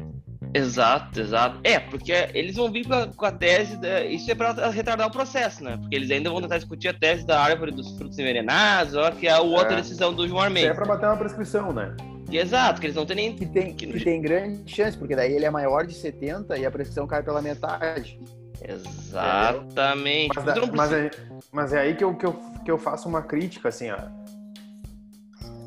Exato, 0.53 1.21
exato. 1.21 1.59
É, 1.63 1.79
porque 1.79 2.11
eles 2.33 2.57
vão 2.57 2.69
vir 2.69 2.85
com 2.85 2.93
a, 2.93 3.07
com 3.07 3.25
a 3.25 3.31
tese, 3.31 3.77
da... 3.77 4.03
isso 4.03 4.29
é 4.29 4.35
para 4.35 4.69
retardar 4.69 5.07
o 5.07 5.11
processo, 5.11 5.63
né? 5.63 5.77
Porque 5.77 5.95
eles 5.95 6.11
ainda 6.11 6.29
vão 6.29 6.41
tentar 6.41 6.57
discutir 6.57 6.89
a 6.89 6.93
tese 6.93 7.25
da 7.25 7.39
árvore 7.39 7.71
dos 7.71 7.97
frutos 7.97 8.19
envenenados, 8.19 8.95
ó, 8.95 9.11
que 9.11 9.27
é 9.27 9.31
a 9.31 9.39
outra 9.39 9.73
é. 9.73 9.75
decisão 9.77 10.13
do 10.13 10.27
João. 10.27 10.47
Isso 10.49 10.67
é 10.67 10.73
para 10.73 10.85
bater 10.85 11.05
uma 11.05 11.17
prescrição, 11.17 11.71
né? 11.71 11.95
Exato, 12.29 12.81
que 12.81 12.87
eles 12.87 12.95
não 12.95 13.05
têm 13.05 13.15
nem. 13.15 13.35
Que 13.35 13.45
tem, 13.45 13.73
que, 13.73 13.87
que 13.87 14.03
tem 14.03 14.21
grande 14.21 14.69
chance, 14.69 14.97
porque 14.97 15.15
daí 15.15 15.33
ele 15.33 15.45
é 15.45 15.49
maior 15.49 15.85
de 15.85 15.93
70 15.93 16.57
e 16.57 16.65
a 16.65 16.71
prescrição 16.71 17.07
cai 17.07 17.23
pela 17.23 17.41
metade. 17.41 18.19
Exatamente. 18.61 20.35
Mas, 20.35 20.47
é, 20.47 20.71
mas, 20.71 20.93
é, 20.93 21.11
mas 21.51 21.73
é 21.73 21.79
aí 21.79 21.95
que 21.95 22.03
eu, 22.03 22.15
que, 22.15 22.25
eu, 22.25 22.33
que 22.63 22.71
eu 22.71 22.77
faço 22.77 23.07
uma 23.07 23.21
crítica, 23.21 23.69
assim, 23.69 23.91
ó. 23.91 23.97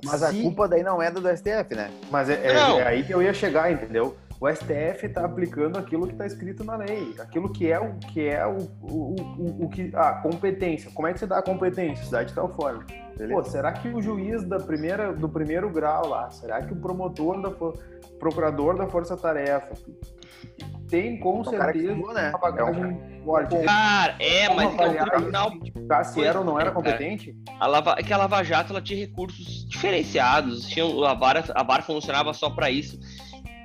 Mas 0.05 0.23
a 0.23 0.33
culpa 0.33 0.69
daí 0.69 0.83
não 0.83 1.03
é 1.03 1.11
do 1.11 1.21
STF, 1.21 1.75
né? 1.75 1.91
Mas 2.11 2.31
é, 2.31 2.35
é, 2.35 2.53
é, 2.53 2.87
aí 2.87 3.03
que 3.03 3.13
eu 3.13 3.23
ia 3.23 3.35
chegar, 3.35 3.71
entendeu? 3.71 4.17
O 4.41 4.49
STF 4.49 5.07
está 5.07 5.25
aplicando 5.25 5.79
aquilo 5.79 6.07
que 6.07 6.13
está 6.13 6.25
escrito 6.25 6.63
na 6.63 6.77
lei, 6.77 7.15
aquilo 7.19 7.53
que 7.53 7.71
é 7.73 7.81
o 7.81 7.95
que 7.99 8.29
é 8.29 8.47
o, 8.47 8.57
o, 8.83 9.17
o, 9.21 9.65
o 9.65 9.69
que 9.69 9.91
a 9.95 10.13
competência. 10.13 10.91
Como 10.95 11.09
é 11.09 11.13
que 11.13 11.19
você 11.19 11.27
dá 11.27 11.39
a 11.39 11.43
competência? 11.43 12.05
Cidade 12.05 12.29
de 12.29 12.35
tal 12.35 12.49
forma. 12.55 12.87
Pô, 13.31 13.43
será 13.43 13.73
que 13.73 13.89
o 13.89 14.01
juiz 14.01 14.45
da 14.45 14.59
primeira, 14.59 15.13
do 15.13 15.29
primeiro 15.29 15.69
grau 15.69 16.07
lá, 16.07 16.31
será 16.31 16.63
que 16.63 16.73
o 16.73 16.77
promotor 16.77 17.43
da 17.43 17.51
procurador 18.19 18.77
da 18.77 18.87
força 18.87 19.17
tarefa 19.17 19.75
tem 20.89 21.19
com 21.19 21.45
certeza 21.45 21.93
uma 21.93 22.15
né? 22.15 22.33
bagagem 22.41 22.83
é 22.83 22.87
um... 22.87 23.25
forte. 23.25 23.57
Cara, 23.65 24.17
é, 24.19 24.55
mas 24.55 24.73
então, 24.73 24.91
o 24.91 25.11
tribunal. 25.11 25.53
Se 26.05 26.25
era 26.25 26.39
ou 26.39 26.45
não 26.45 26.59
era 26.59 26.71
competente? 26.71 27.37
A 27.61 27.67
Lava, 27.67 27.97
é 27.99 28.03
que 28.03 28.13
a 28.13 28.17
Lava 28.17 28.43
Jato 28.43 28.73
ela 28.73 28.81
tinha 28.81 28.99
recursos 28.99 29.67
diferenciados. 29.69 30.67
Tinha, 30.69 30.85
a, 31.07 31.15
vara, 31.15 31.45
a 31.55 31.63
vara 31.63 31.83
funcionava 31.83 32.33
só 32.33 32.51
para 32.51 32.71
isso. 32.71 32.99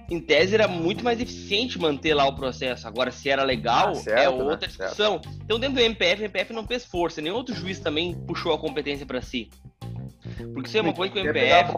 Em 0.10 0.19
tese 0.19 0.53
era 0.53 0.67
muito 0.67 1.03
mais 1.03 1.19
eficiente 1.19 1.79
manter 1.79 2.13
lá 2.13 2.27
o 2.27 2.36
processo. 2.36 2.88
Agora, 2.88 3.12
se 3.12 3.29
era 3.29 3.43
legal, 3.43 3.89
ah, 3.89 3.95
certo, 3.95 4.19
é 4.19 4.24
né? 4.24 4.29
outra 4.29 4.67
né? 4.67 4.67
discussão. 4.67 5.22
Certo. 5.22 5.29
Então, 5.43 5.60
dentro 5.60 5.75
do 5.75 5.81
MPF, 5.81 6.22
o 6.22 6.25
MPF 6.25 6.53
não 6.53 6.67
fez 6.67 6.86
força. 6.86 7.22
Nenhum 7.22 7.36
outro 7.36 7.55
juiz 7.55 7.79
também 7.79 8.13
puxou 8.13 8.53
a 8.53 8.60
competência 8.60 9.05
para 9.05 9.22
si. 9.22 9.50
Porque 10.53 10.67
isso 10.67 10.77
é 10.77 10.81
uma 10.81 10.93
coisa 10.93 11.13
que 11.13 11.19
o 11.19 11.24
MPF. 11.24 11.74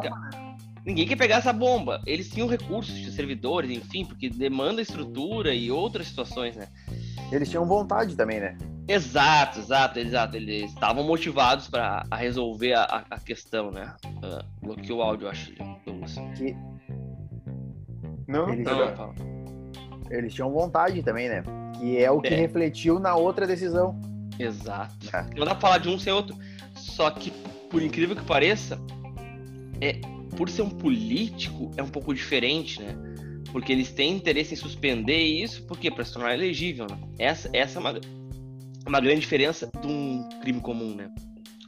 Ninguém 0.85 1.07
quer 1.07 1.15
pegar 1.15 1.37
essa 1.37 1.51
bomba. 1.51 1.99
Eles 2.05 2.29
tinham 2.29 2.47
recursos 2.47 2.93
de 2.93 3.11
servidores, 3.11 3.71
enfim, 3.71 4.05
porque 4.05 4.29
demanda 4.29 4.81
estrutura 4.81 5.53
e 5.53 5.71
outras 5.71 6.07
situações, 6.07 6.55
né? 6.55 6.67
Eles 7.31 7.49
tinham 7.49 7.65
vontade 7.65 8.15
também, 8.15 8.39
né? 8.39 8.55
Exato, 8.87 9.59
exato, 9.59 9.97
exato. 9.97 10.37
Eles 10.37 10.71
estavam 10.71 11.03
motivados 11.03 11.67
para 11.67 12.05
resolver 12.13 12.73
a, 12.73 13.03
a, 13.09 13.19
questão, 13.19 13.71
né? 13.71 13.95
Uh, 14.05 14.45
bloqueou 14.61 14.99
o 14.99 15.01
áudio, 15.01 15.27
acho, 15.27 15.51
Douglas. 15.83 16.15
Que... 16.37 16.55
Não, 18.27 18.51
eles, 18.51 18.65
não, 18.65 18.93
tinham... 18.93 19.15
eles 20.09 20.33
tinham 20.33 20.51
vontade 20.51 21.03
também, 21.03 21.29
né? 21.29 21.43
Que 21.77 21.97
é 21.97 22.09
o 22.09 22.21
que 22.21 22.33
é. 22.33 22.35
refletiu 22.35 22.99
na 22.99 23.15
outra 23.15 23.45
decisão. 23.45 23.99
Exato. 24.39 24.93
É. 25.13 25.25
Não 25.37 25.45
dá 25.45 25.51
pra 25.51 25.61
falar 25.61 25.77
de 25.79 25.89
um 25.89 25.99
sem 25.99 26.11
outro. 26.11 26.35
Só 26.75 27.09
que, 27.11 27.31
por 27.69 27.81
incrível 27.81 28.15
que 28.15 28.23
pareça, 28.23 28.79
é, 29.81 29.99
por 30.35 30.49
ser 30.49 30.61
um 30.61 30.69
político, 30.69 31.71
é 31.77 31.83
um 31.83 31.89
pouco 31.89 32.13
diferente, 32.13 32.81
né? 32.81 32.95
Porque 33.51 33.71
eles 33.71 33.91
têm 33.91 34.15
interesse 34.15 34.53
em 34.53 34.57
suspender 34.57 35.21
isso, 35.21 35.63
porque 35.65 35.89
para 35.89 36.03
se 36.03 36.13
tornar 36.13 36.33
elegível, 36.33 36.87
né? 36.89 36.97
Essa, 37.17 37.49
essa 37.53 37.77
é 37.77 37.79
uma, 37.79 37.99
uma 38.85 38.99
grande 38.99 39.21
diferença 39.21 39.69
de 39.81 39.87
um 39.87 40.27
crime 40.41 40.59
comum, 40.59 40.93
né? 40.95 41.09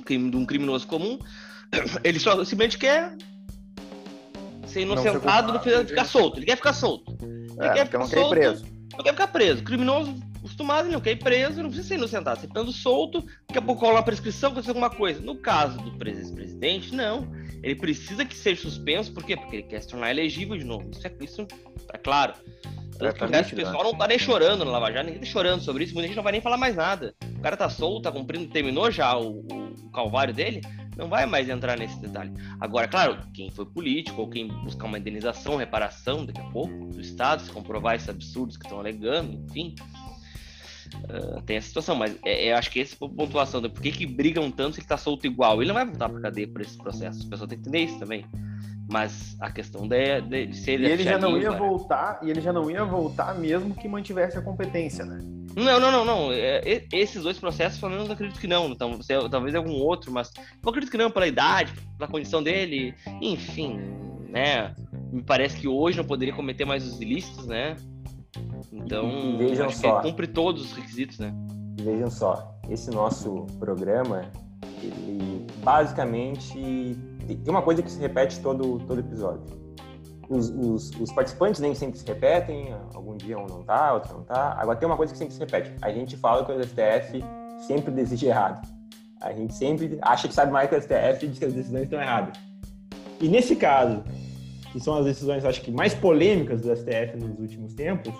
Crime, 0.03 0.29
de 0.29 0.37
um 0.37 0.45
criminoso 0.45 0.85
comum, 0.87 1.17
ele 2.03 2.19
só 2.19 2.31
simplesmente 2.43 2.77
quer 2.77 3.15
ser 4.77 4.81
inocentado, 4.83 5.53
não 5.53 5.59
precisa 5.59 5.85
ficar 5.85 6.05
solto. 6.05 6.37
Ele 6.37 6.45
quer 6.45 6.55
ficar 6.55 6.73
solto. 6.73 7.17
Ele 7.21 7.67
é, 7.67 7.73
quer 7.73 7.85
ficar 7.85 7.99
não 7.99 8.07
solto, 8.07 8.29
quer 8.29 8.39
preso. 8.39 8.65
Não 8.93 9.03
quer 9.03 9.11
ficar 9.11 9.27
preso. 9.27 9.63
Criminoso 9.63 10.15
acostumado, 10.37 10.85
ele 10.85 10.93
não 10.93 11.01
quer 11.01 11.11
ir 11.11 11.19
preso, 11.19 11.61
não 11.61 11.69
precisa 11.69 11.87
ser 11.87 11.95
inocentado. 11.95 12.39
Você 12.39 12.47
estando 12.47 12.71
solto, 12.71 13.21
daqui 13.21 13.57
a 13.57 13.61
pouco 13.61 13.81
cola 13.81 13.95
uma 13.95 14.03
prescrição, 14.03 14.49
acontece 14.51 14.69
alguma 14.69 14.89
coisa. 14.89 15.19
No 15.19 15.35
caso 15.35 15.77
do 15.77 15.91
presidente, 15.97 16.93
não. 16.95 17.27
Ele 17.61 17.75
precisa 17.75 18.23
que 18.23 18.35
seja 18.35 18.61
suspenso, 18.61 19.11
por 19.11 19.23
quê? 19.23 19.35
Porque 19.35 19.57
ele 19.57 19.63
quer 19.63 19.81
se 19.81 19.87
tornar 19.87 20.11
elegível 20.11 20.57
de 20.57 20.63
novo. 20.63 20.89
Isso 20.91 21.05
é, 21.05 21.11
isso 21.21 21.47
é 21.93 21.97
claro. 21.97 22.33
Tanto 22.97 23.15
que 23.15 23.23
o 23.23 23.27
resto 23.27 23.49
do 23.51 23.55
pessoal 23.57 23.83
né? 23.83 23.91
não 23.91 23.97
tá 23.97 24.07
nem 24.07 24.19
chorando 24.19 24.65
no 24.65 24.71
Lava 24.71 24.91
Jato, 24.91 25.05
ninguém 25.05 25.19
tá 25.21 25.25
chorando 25.25 25.61
sobre 25.61 25.83
isso, 25.83 25.93
muita 25.93 26.07
gente 26.07 26.17
não 26.17 26.23
vai 26.23 26.31
nem 26.31 26.41
falar 26.41 26.57
mais 26.57 26.75
nada. 26.75 27.13
O 27.37 27.41
cara 27.41 27.55
tá 27.55 27.69
solto, 27.69 28.03
tá 28.03 28.11
cumprindo, 28.11 28.47
terminou 28.47 28.89
já 28.91 29.17
o, 29.17 29.39
o 29.39 29.91
calvário 29.91 30.33
dele, 30.33 30.61
não 30.97 31.07
vai 31.07 31.25
mais 31.25 31.47
entrar 31.47 31.77
nesse 31.77 31.99
detalhe. 31.99 32.33
Agora, 32.59 32.87
claro, 32.87 33.19
quem 33.33 33.51
foi 33.51 33.65
político 33.65 34.21
ou 34.21 34.29
quem 34.29 34.47
buscar 34.47 34.85
uma 34.85 34.97
indenização, 34.97 35.55
reparação 35.55 36.25
daqui 36.25 36.41
a 36.41 36.45
pouco 36.45 36.87
do 36.87 36.99
Estado, 36.99 37.43
se 37.43 37.51
comprovar 37.51 37.95
esses 37.95 38.09
absurdos 38.09 38.57
que 38.57 38.65
estão 38.65 38.79
alegando, 38.79 39.33
enfim, 39.47 39.75
uh, 41.03 41.41
tem 41.43 41.57
essa 41.57 41.67
situação. 41.67 41.95
Mas 41.95 42.17
é, 42.25 42.51
eu 42.51 42.57
acho 42.57 42.71
que 42.71 42.79
essa 42.79 42.95
é 42.99 43.05
a 43.05 43.09
pontuação. 43.09 43.61
Por 43.61 43.81
que, 43.81 43.91
que 43.91 44.05
brigam 44.07 44.49
tanto 44.49 44.73
se 44.73 44.79
ele 44.79 44.85
está 44.85 44.97
solto 44.97 45.27
igual? 45.27 45.61
Ele 45.61 45.67
não 45.67 45.75
vai 45.75 45.85
voltar 45.85 46.09
para 46.09 46.19
cadeia 46.19 46.47
por 46.47 46.61
esse 46.61 46.77
processo. 46.77 47.25
A 47.25 47.29
pessoa 47.29 47.47
tem 47.47 47.59
que 47.59 47.69
entender 47.69 47.85
isso 47.85 47.99
também. 47.99 48.25
Mas 48.89 49.35
a 49.41 49.51
questão 49.51 49.87
de, 49.87 50.21
de, 50.21 50.47
de 50.47 50.57
ser 50.57 50.79
E 50.79 50.85
ele 50.85 51.03
já 51.03 51.17
não 51.17 51.37
ia 51.37 51.51
cara. 51.51 51.57
voltar, 51.57 52.19
e 52.23 52.29
ele 52.29 52.39
já 52.39 52.53
não 52.53 52.71
ia 52.71 52.85
voltar 52.85 53.35
mesmo 53.35 53.75
que 53.75 53.87
mantivesse 53.87 54.37
a 54.37 54.41
competência, 54.41 55.03
né? 55.03 55.19
Não, 55.55 55.79
não, 55.79 55.91
não, 55.91 56.05
não. 56.05 56.31
É, 56.31 56.61
esses 56.93 57.23
dois 57.23 57.37
processos, 57.37 57.79
pelo 57.79 57.91
menos, 57.93 58.09
acredito 58.09 58.39
que 58.39 58.47
não. 58.47 58.69
Então, 58.69 58.99
talvez 59.29 59.55
algum 59.55 59.73
outro, 59.73 60.11
mas 60.11 60.31
eu 60.63 60.69
acredito 60.69 60.91
que 60.91 60.97
não, 60.97 61.11
pela 61.11 61.27
idade, 61.27 61.73
pela 61.97 62.09
condição 62.09 62.41
dele, 62.41 62.93
enfim, 63.21 63.79
né? 64.29 64.73
Me 65.11 65.23
parece 65.23 65.57
que 65.57 65.67
hoje 65.67 65.97
não 65.97 66.05
poderia 66.05 66.33
cometer 66.33 66.63
mais 66.63 66.85
os 66.85 67.01
ilícitos, 67.01 67.47
né? 67.47 67.75
Então, 68.71 69.37
vejam 69.37 69.69
só. 69.69 70.01
cumpre 70.01 70.27
todos 70.27 70.63
os 70.63 70.73
requisitos, 70.73 71.17
né? 71.17 71.33
Vejam 71.81 72.09
só, 72.09 72.59
esse 72.69 72.91
nosso 72.91 73.47
programa, 73.59 74.31
ele 74.81 75.45
basicamente 75.63 76.95
tem 77.35 77.49
uma 77.49 77.61
coisa 77.61 77.81
que 77.81 77.91
se 77.91 77.99
repete 77.99 78.39
todo, 78.39 78.79
todo 78.79 78.99
episódio. 78.99 79.43
Os, 80.29 80.49
os, 80.49 80.91
os, 80.99 81.11
participantes 81.13 81.61
nem 81.61 81.73
sempre 81.73 81.97
se 81.97 82.05
repetem, 82.05 82.75
algum 82.93 83.15
dia 83.15 83.37
um 83.37 83.47
não 83.47 83.63
tá, 83.63 83.93
outro 83.93 84.13
não 84.13 84.23
tá. 84.23 84.55
Agora 84.59 84.77
tem 84.77 84.87
uma 84.87 84.97
coisa 84.97 85.13
que 85.13 85.17
sempre 85.17 85.33
se 85.33 85.39
repete. 85.39 85.73
A 85.81 85.89
gente 85.89 86.17
fala 86.17 86.43
que 86.43 86.51
o 86.51 86.63
STF 86.63 87.23
sempre 87.65 87.91
decide 87.91 88.27
errado. 88.27 88.67
A 89.21 89.31
gente 89.31 89.53
sempre 89.53 89.97
acha 90.01 90.27
que 90.27 90.33
sabe 90.33 90.51
mais 90.51 90.69
que 90.69 90.75
o 90.75 90.81
STF 90.81 91.25
e 91.25 91.27
diz 91.29 91.39
que 91.39 91.45
as 91.45 91.53
decisões 91.53 91.83
estão 91.83 91.99
erradas. 91.99 92.37
E 93.21 93.29
nesse 93.29 93.55
caso, 93.55 94.03
que 94.71 94.79
são 94.79 94.95
as 94.95 95.05
decisões, 95.05 95.45
acho 95.45 95.61
que 95.61 95.71
mais 95.71 95.93
polêmicas 95.93 96.61
do 96.61 96.75
STF 96.75 97.17
nos 97.17 97.39
últimos 97.39 97.73
tempos, 97.73 98.13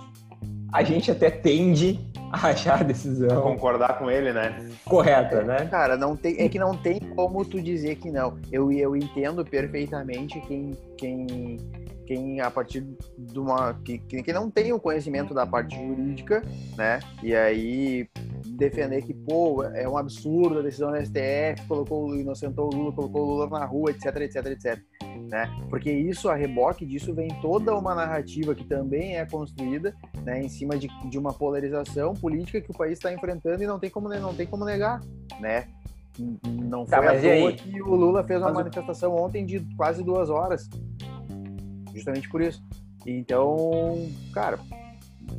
a 0.71 0.83
gente 0.83 1.11
até 1.11 1.29
tende 1.29 1.99
achar 2.43 2.81
a 2.81 2.83
decisão. 2.83 3.41
Concordar 3.41 3.97
com 3.99 4.09
ele, 4.09 4.33
né? 4.33 4.69
Correta, 4.85 5.43
né? 5.43 5.65
Cara, 5.67 5.97
não 5.97 6.15
tem, 6.15 6.39
é 6.39 6.49
que 6.49 6.59
não 6.59 6.75
tem 6.75 6.99
como 6.99 7.45
tu 7.45 7.61
dizer 7.61 7.95
que 7.95 8.11
não. 8.11 8.37
Eu, 8.51 8.71
eu 8.71 8.95
entendo 8.95 9.43
perfeitamente 9.45 10.39
quem, 10.41 10.71
quem, 10.97 11.57
quem 12.05 12.41
a 12.41 12.51
partir 12.51 12.85
de 13.17 13.39
uma. 13.39 13.73
Que, 13.83 13.99
que 13.99 14.33
não 14.33 14.49
tem 14.49 14.73
o 14.73 14.79
conhecimento 14.79 15.33
da 15.33 15.45
parte 15.45 15.75
jurídica, 15.75 16.43
né? 16.75 16.99
E 17.23 17.35
aí 17.35 18.07
defender 18.45 19.03
que, 19.03 19.13
pô, 19.13 19.63
é 19.63 19.87
um 19.87 19.97
absurdo 19.97 20.59
a 20.59 20.61
decisão 20.61 20.91
da 20.91 21.03
STF, 21.03 21.67
colocou, 21.67 22.15
inocentou 22.15 22.73
o 22.73 22.75
Lula, 22.75 22.91
colocou 22.91 23.21
o 23.21 23.25
Lula 23.25 23.59
na 23.59 23.65
rua, 23.65 23.91
etc, 23.91 24.15
etc, 24.17 24.45
etc 24.47 24.83
né? 25.29 25.49
Porque 25.69 25.91
isso, 25.91 26.29
a 26.29 26.35
reboque 26.35 26.85
disso, 26.85 27.13
vem 27.13 27.27
toda 27.41 27.75
uma 27.75 27.93
narrativa 27.93 28.55
que 28.55 28.63
também 28.63 29.17
é 29.17 29.25
construída, 29.25 29.95
né, 30.27 30.43
em 30.43 30.49
cima 30.49 30.77
de, 30.77 30.89
de 31.09 31.17
uma 31.17 31.31
polarização 31.31 32.13
política 32.13 32.59
que 32.59 32.69
o 32.69 32.73
país 32.73 32.97
está 32.97 33.13
enfrentando 33.13 33.63
e 33.63 33.65
não 33.65 33.79
tem 33.79 33.89
como 33.89 34.09
não 34.09 34.35
tem 34.35 34.45
como 34.45 34.65
negar, 34.65 34.99
né? 35.39 35.69
Não 36.43 36.83
tá, 36.83 36.97
foi 36.97 37.05
tá, 37.05 37.13
à 37.13 37.21
toa 37.21 37.53
que 37.53 37.81
o 37.81 37.95
Lula 37.95 38.25
fez 38.25 38.41
uma 38.41 38.47
mas... 38.47 38.57
manifestação 38.57 39.15
ontem 39.15 39.45
de 39.45 39.61
quase 39.77 40.03
duas 40.03 40.29
horas, 40.29 40.69
justamente 41.93 42.27
por 42.27 42.41
isso. 42.41 42.61
Então, 43.05 44.05
cara, 44.33 44.59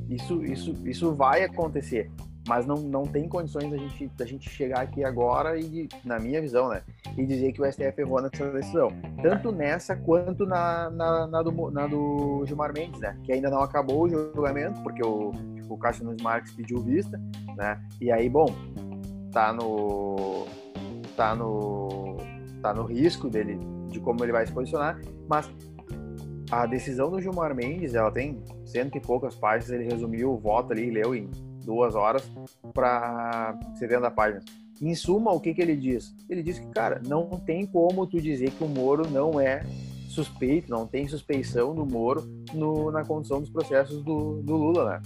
isso, 0.08 0.42
isso, 0.42 0.74
isso 0.86 1.14
vai 1.14 1.44
acontecer 1.44 2.10
mas 2.48 2.64
não, 2.66 2.76
não 2.76 3.02
tem 3.02 3.28
condições 3.28 3.70
da 3.70 3.76
gente, 3.76 4.06
da 4.16 4.24
gente 4.24 4.48
chegar 4.48 4.80
aqui 4.80 5.04
agora 5.04 5.60
e, 5.60 5.86
na 6.02 6.18
minha 6.18 6.40
visão, 6.40 6.70
né, 6.70 6.82
e 7.16 7.26
dizer 7.26 7.52
que 7.52 7.60
o 7.60 7.70
STF 7.70 8.00
errou 8.00 8.22
nessa 8.22 8.50
decisão. 8.50 8.88
Tanto 9.22 9.52
nessa 9.52 9.94
quanto 9.94 10.46
na, 10.46 10.88
na, 10.88 11.26
na, 11.26 11.42
do, 11.42 11.70
na 11.70 11.86
do 11.86 12.42
Gilmar 12.46 12.72
Mendes, 12.72 13.00
né, 13.00 13.18
que 13.22 13.32
ainda 13.32 13.50
não 13.50 13.60
acabou 13.60 14.04
o 14.04 14.08
julgamento, 14.08 14.80
porque 14.82 15.06
o, 15.06 15.30
o 15.68 15.76
Cássio 15.76 16.06
Nunes 16.06 16.22
Marques 16.22 16.54
pediu 16.54 16.80
vista, 16.80 17.20
né, 17.54 17.78
e 18.00 18.10
aí, 18.10 18.30
bom, 18.30 18.46
tá 19.30 19.52
no, 19.52 20.46
tá 21.14 21.34
no, 21.34 22.16
tá 22.62 22.72
no 22.72 22.84
risco 22.84 23.28
dele, 23.28 23.60
de 23.88 24.00
como 24.00 24.24
ele 24.24 24.32
vai 24.32 24.46
se 24.46 24.52
posicionar, 24.54 24.98
mas 25.28 25.50
a 26.50 26.64
decisão 26.64 27.10
do 27.10 27.20
Gilmar 27.20 27.54
Mendes, 27.54 27.94
ela 27.94 28.10
tem 28.10 28.42
cento 28.64 28.96
e 28.96 29.00
poucas 29.02 29.34
páginas, 29.34 29.70
ele 29.70 29.84
resumiu 29.84 30.32
o 30.32 30.38
voto 30.38 30.72
ali, 30.72 30.90
leu 30.90 31.14
em 31.14 31.28
duas 31.68 31.94
horas 31.94 32.22
para 32.72 33.58
70 33.74 34.10
páginas. 34.12 34.44
Em 34.80 34.94
suma, 34.94 35.32
o 35.32 35.38
que, 35.38 35.52
que 35.52 35.60
ele 35.60 35.76
diz? 35.76 36.14
Ele 36.30 36.42
diz 36.42 36.58
que, 36.58 36.66
cara, 36.68 36.98
não 37.06 37.28
tem 37.28 37.66
como 37.66 38.06
tu 38.06 38.18
dizer 38.18 38.50
que 38.52 38.64
o 38.64 38.68
Moro 38.68 39.06
não 39.10 39.38
é 39.38 39.62
suspeito, 40.08 40.70
não 40.70 40.86
tem 40.86 41.06
suspeição 41.06 41.74
do 41.74 41.84
Moro 41.84 42.22
no, 42.54 42.90
na 42.90 43.04
condução 43.04 43.40
dos 43.40 43.50
processos 43.50 44.02
do, 44.02 44.40
do 44.40 44.56
Lula, 44.56 44.84
né? 44.92 45.02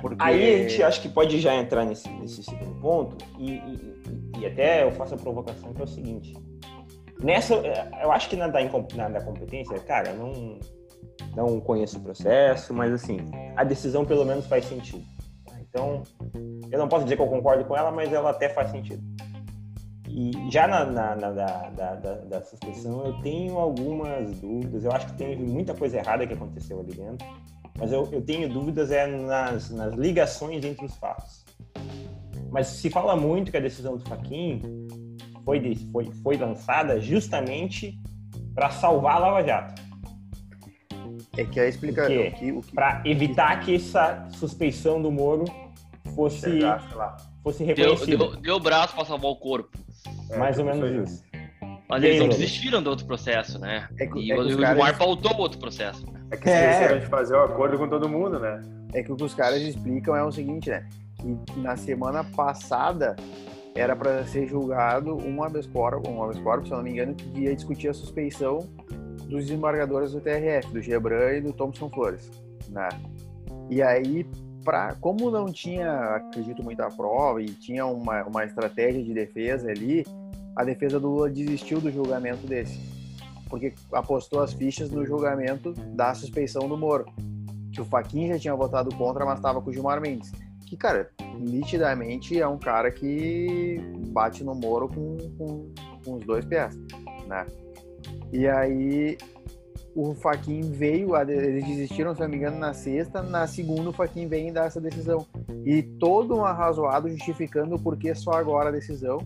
Porque... 0.00 0.16
Aí 0.18 0.54
a 0.54 0.68
gente 0.68 0.82
acho 0.82 1.00
que 1.00 1.08
pode 1.08 1.38
já 1.38 1.54
entrar 1.54 1.84
nesse, 1.84 2.08
nesse 2.08 2.42
segundo 2.42 2.74
ponto 2.80 3.16
e, 3.38 3.52
e, 3.52 4.40
e, 4.40 4.46
até 4.46 4.82
eu 4.82 4.90
faço 4.90 5.14
a 5.14 5.16
provocação 5.16 5.72
que 5.72 5.80
é 5.80 5.84
o 5.84 5.88
seguinte. 5.88 6.34
Nessa, 7.22 7.54
eu 8.02 8.10
acho 8.10 8.28
que 8.28 8.34
na 8.34 8.48
da, 8.48 8.58
na 8.96 9.08
da 9.08 9.20
competência, 9.20 9.78
cara, 9.78 10.10
eu 10.10 10.16
não, 10.16 10.58
não 11.36 11.60
conheço 11.60 11.98
o 11.98 12.00
processo, 12.00 12.74
mas 12.74 12.92
assim, 12.92 13.18
a 13.54 13.62
decisão 13.62 14.04
pelo 14.04 14.24
menos 14.24 14.46
faz 14.46 14.64
sentido. 14.64 15.13
Então, 15.74 16.04
eu 16.70 16.78
não 16.78 16.86
posso 16.86 17.02
dizer 17.02 17.16
que 17.16 17.22
eu 17.22 17.26
concordo 17.26 17.64
com 17.64 17.76
ela, 17.76 17.90
mas 17.90 18.12
ela 18.12 18.30
até 18.30 18.48
faz 18.48 18.70
sentido. 18.70 19.02
E 20.08 20.30
já 20.48 20.68
na, 20.68 20.84
na, 20.84 21.16
na 21.16 21.30
da, 21.32 21.46
da, 21.70 21.94
da, 21.96 22.14
da, 22.14 22.42
suspensão, 22.42 23.04
eu 23.04 23.20
tenho 23.22 23.58
algumas 23.58 24.38
dúvidas. 24.38 24.84
Eu 24.84 24.92
acho 24.92 25.06
que 25.06 25.14
tem 25.14 25.36
muita 25.36 25.74
coisa 25.74 25.96
errada 25.96 26.24
que 26.24 26.32
aconteceu 26.32 26.78
ali 26.78 26.92
dentro, 26.92 27.26
mas 27.76 27.90
eu, 27.90 28.08
eu 28.12 28.22
tenho 28.22 28.48
dúvidas 28.48 28.92
é 28.92 29.04
nas, 29.08 29.70
nas 29.70 29.94
ligações 29.94 30.64
entre 30.64 30.86
os 30.86 30.94
fatos. 30.94 31.44
Mas 32.52 32.68
se 32.68 32.88
fala 32.88 33.16
muito 33.16 33.50
que 33.50 33.56
a 33.56 33.60
decisão 33.60 33.96
do 33.96 34.08
Faquin 34.08 34.62
foi, 35.44 35.74
foi, 35.90 36.04
foi 36.22 36.36
lançada 36.36 37.00
justamente 37.00 37.98
para 38.54 38.70
salvar 38.70 39.16
a 39.16 39.18
Lava 39.18 39.42
Jato. 39.42 39.82
É 41.36 41.44
que 41.44 41.58
a 41.58 41.66
explicação. 41.66 42.14
Que, 42.14 42.30
que... 42.30 42.72
Para 42.72 43.02
evitar 43.04 43.58
que 43.58 43.74
essa 43.74 44.28
suspeição 44.30 45.02
do 45.02 45.10
Moro 45.10 45.63
fosse, 46.14 46.60
fosse 47.42 47.64
reconhecido. 47.64 48.06
Deu, 48.06 48.30
deu, 48.30 48.40
deu 48.40 48.56
o 48.56 48.60
braço 48.60 48.94
para 48.94 49.04
salvar 49.04 49.30
o 49.30 49.36
corpo. 49.36 49.76
É, 50.30 50.36
Mais 50.36 50.58
ou 50.58 50.64
menos 50.64 51.10
isso. 51.10 51.24
Mas 51.88 52.02
eles 52.02 52.18
não 52.18 52.28
desistiram 52.28 52.82
do 52.82 52.90
outro 52.90 53.06
processo, 53.06 53.58
né? 53.58 53.88
É 53.98 54.06
que, 54.06 54.18
e 54.18 54.32
é 54.32 54.34
que 54.34 54.40
o 54.40 54.48
Gilmar 54.48 54.76
caras... 54.76 54.98
pautou 54.98 55.36
outro 55.36 55.58
processo. 55.58 56.04
É 56.30 56.36
que 56.36 56.48
esqueceram 56.48 56.96
é. 56.96 56.98
de 56.98 57.06
fazer 57.06 57.34
o 57.34 57.40
um 57.40 57.44
acordo 57.44 57.78
com 57.78 57.88
todo 57.88 58.08
mundo, 58.08 58.38
né? 58.38 58.62
É 58.92 59.02
que 59.02 59.12
o 59.12 59.16
que 59.16 59.24
os 59.24 59.34
caras 59.34 59.60
explicam 59.60 60.16
é 60.16 60.24
o 60.24 60.32
seguinte, 60.32 60.70
né? 60.70 60.88
Que 61.20 61.60
na 61.60 61.76
semana 61.76 62.24
passada 62.24 63.14
era 63.74 63.94
para 63.94 64.24
ser 64.24 64.46
julgado 64.46 65.16
um 65.16 65.42
habeas 65.42 65.66
corpus, 65.66 66.08
um 66.08 66.22
habeas 66.22 66.38
corpus, 66.38 66.68
se 66.68 66.72
eu 66.72 66.78
não 66.78 66.84
me 66.84 66.90
engano, 66.90 67.14
que 67.14 67.40
ia 67.40 67.54
discutir 67.54 67.88
a 67.88 67.94
suspeição 67.94 68.58
dos 69.28 69.46
desembargadores 69.46 70.12
do 70.12 70.20
TRF, 70.20 70.72
do 70.72 70.80
Gebran 70.80 71.32
e 71.32 71.40
do 71.40 71.52
Thompson 71.52 71.90
Flores, 71.90 72.30
né? 72.70 72.88
E 73.68 73.82
aí 73.82 74.26
pra, 74.64 74.94
como 75.00 75.30
não 75.30 75.46
tinha, 75.46 76.16
acredito, 76.16 76.62
muita 76.62 76.88
prova 76.88 77.42
e 77.42 77.46
tinha 77.46 77.84
uma, 77.86 78.24
uma 78.24 78.44
estratégia 78.44 79.02
de 79.02 79.12
defesa 79.12 79.70
ali, 79.70 80.04
a 80.56 80.64
defesa 80.64 80.98
do 80.98 81.08
Lula 81.08 81.30
desistiu 81.30 81.80
do 81.80 81.90
julgamento 81.90 82.46
desse. 82.46 82.80
Porque 83.48 83.74
apostou 83.92 84.40
as 84.40 84.52
fichas 84.52 84.90
no 84.90 85.04
julgamento 85.04 85.72
da 85.72 86.14
suspeição 86.14 86.68
do 86.68 86.76
Moro. 86.76 87.06
Que 87.72 87.80
o 87.80 87.84
Faquin 87.84 88.28
já 88.28 88.38
tinha 88.38 88.54
votado 88.54 88.94
contra, 88.96 89.24
mas 89.24 89.38
estava 89.38 89.60
com 89.60 89.70
o 89.70 89.72
Gilmar 89.72 90.00
Mendes. 90.00 90.32
Que, 90.66 90.76
cara, 90.76 91.10
nitidamente 91.38 92.40
é 92.40 92.46
um 92.46 92.58
cara 92.58 92.90
que 92.90 93.78
bate 94.08 94.42
no 94.42 94.54
Moro 94.54 94.88
com, 94.88 95.18
com, 95.36 95.72
com 96.04 96.14
os 96.14 96.24
dois 96.24 96.44
pés, 96.44 96.76
né? 97.26 97.46
E 98.32 98.46
aí 98.48 99.18
o 99.94 100.14
Faquin 100.14 100.60
veio, 100.72 101.16
eles 101.16 101.64
desistiram, 101.64 102.14
se 102.14 102.20
não 102.20 102.28
me 102.28 102.36
engano, 102.36 102.58
na 102.58 102.74
sexta, 102.74 103.22
na 103.22 103.46
segunda 103.46 103.90
o 103.90 103.92
Faquin 103.92 104.26
vem 104.26 104.52
dar 104.52 104.66
essa 104.66 104.80
decisão. 104.80 105.26
E 105.64 105.82
todo 105.82 106.34
um 106.34 106.44
arrazoado 106.44 107.08
justificando 107.08 107.76
o 107.76 107.78
porquê 107.80 108.14
só 108.14 108.32
agora 108.32 108.70
a 108.70 108.72
decisão. 108.72 109.18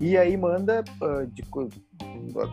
E 0.00 0.16
aí 0.16 0.36
manda, 0.36 0.84
uh, 1.00 1.26
de, 1.26 1.42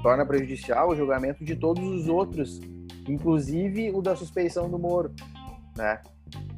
torna 0.02 0.26
prejudicial 0.26 0.90
o 0.90 0.96
julgamento 0.96 1.44
de 1.44 1.56
todos 1.56 1.84
os 1.84 2.08
outros, 2.08 2.60
inclusive 3.08 3.92
o 3.92 4.02
da 4.02 4.16
suspeição 4.16 4.70
do 4.70 4.78
Moro, 4.78 5.12
né? 5.76 6.00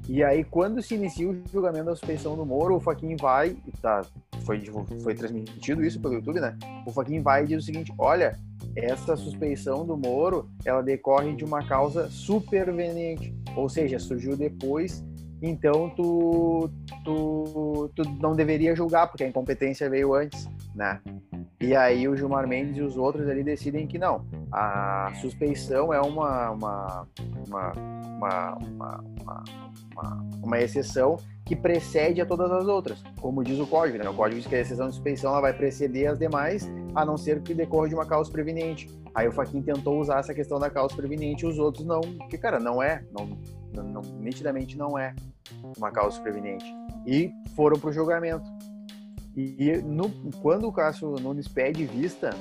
E 0.10 0.24
aí, 0.24 0.44
quando 0.44 0.82
se 0.82 0.96
inicia 0.96 1.30
o 1.30 1.42
julgamento 1.52 1.86
da 1.86 1.96
suspeição 1.96 2.36
do 2.38 2.46
Moro, 2.46 2.76
o 2.76 2.80
Faquin 2.80 3.18
vai, 3.18 3.58
tá, 3.82 4.02
foi, 4.46 4.64
foi 5.04 5.14
transmitido 5.14 5.84
isso 5.84 6.00
pelo 6.00 6.14
YouTube, 6.14 6.40
né? 6.40 6.58
O 6.86 6.92
Faquin 6.92 7.22
vai 7.22 7.44
e 7.44 7.48
diz 7.48 7.64
o 7.64 7.66
seguinte: 7.66 7.94
olha, 7.98 8.40
essa 8.78 9.16
suspeição 9.16 9.86
do 9.86 9.98
Moro 9.98 10.50
ela 10.64 10.82
decorre 10.82 11.36
de 11.36 11.44
uma 11.44 11.66
causa 11.68 12.10
superveniente, 12.10 13.36
ou 13.56 13.68
seja, 13.68 13.98
surgiu 13.98 14.38
depois, 14.38 15.04
então 15.42 15.90
tu, 15.96 16.70
tu, 17.04 17.92
tu 17.96 18.04
não 18.22 18.34
deveria 18.34 18.76
julgar, 18.76 19.08
porque 19.08 19.24
a 19.24 19.28
incompetência 19.28 19.90
veio 19.90 20.14
antes, 20.14 20.48
né? 20.76 21.02
E 21.60 21.76
aí 21.76 22.08
o 22.08 22.16
Gilmar 22.16 22.48
Mendes 22.48 22.78
e 22.78 22.82
os 22.82 22.98
outros 22.98 23.28
ali 23.28 23.44
decidem 23.44 23.88
que 23.88 23.98
não. 23.98 24.26
A 24.52 25.12
suspeição 25.22 25.92
é 25.92 26.00
uma, 26.00 26.52
uma, 26.52 27.08
uma, 27.48 27.72
uma, 28.18 28.58
uma, 28.58 29.04
uma, 29.24 30.28
uma 30.44 30.60
exceção 30.60 31.18
que 31.44 31.56
precede 31.56 32.22
a 32.22 32.26
todas 32.26 32.52
as 32.52 32.68
outras, 32.68 33.02
como 33.20 33.44
diz 33.44 33.58
o 33.58 33.66
código. 33.66 33.98
Né? 33.98 34.08
O 34.08 34.14
código 34.14 34.40
diz 34.40 34.48
que 34.48 34.56
a 34.56 34.60
exceção 34.60 34.88
de 34.88 34.94
suspeição 34.94 35.32
ela 35.32 35.42
vai 35.42 35.54
preceder 35.54 36.12
as 36.12 36.20
demais, 36.20 36.70
a 36.94 37.04
não 37.04 37.18
ser 37.18 37.42
que 37.42 37.54
decorra 37.54 37.88
de 37.88 37.96
uma 37.96 38.06
causa 38.06 38.32
preveniente. 38.32 38.88
Aí 39.16 39.28
o 39.28 39.32
Faquin 39.32 39.64
tentou 39.64 40.00
usar 40.00 40.20
essa 40.20 40.34
questão 40.34 40.60
da 40.60 40.70
causa 40.70 40.96
preveniente 40.96 41.46
os 41.46 41.58
outros 41.58 41.86
não, 41.86 42.02
que 42.30 42.38
cara, 42.38 42.60
não 42.60 42.84
é, 42.84 43.04
não, 43.12 43.28
não, 43.74 43.84
não 43.84 44.02
nitidamente 44.20 44.78
não 44.78 45.00
é 45.00 45.16
uma 45.78 45.90
causa 45.90 46.22
preveniente. 46.22 46.66
E 47.06 47.32
foram 47.56 47.80
para 47.80 47.90
o 47.90 47.94
julgamento. 47.94 48.46
E 49.38 49.78
no, 49.86 50.10
quando 50.42 50.68
o 50.68 50.74
Cássio 50.74 51.12
Nunes 51.22 51.48
pede 51.48 51.86
vista, 51.86 52.32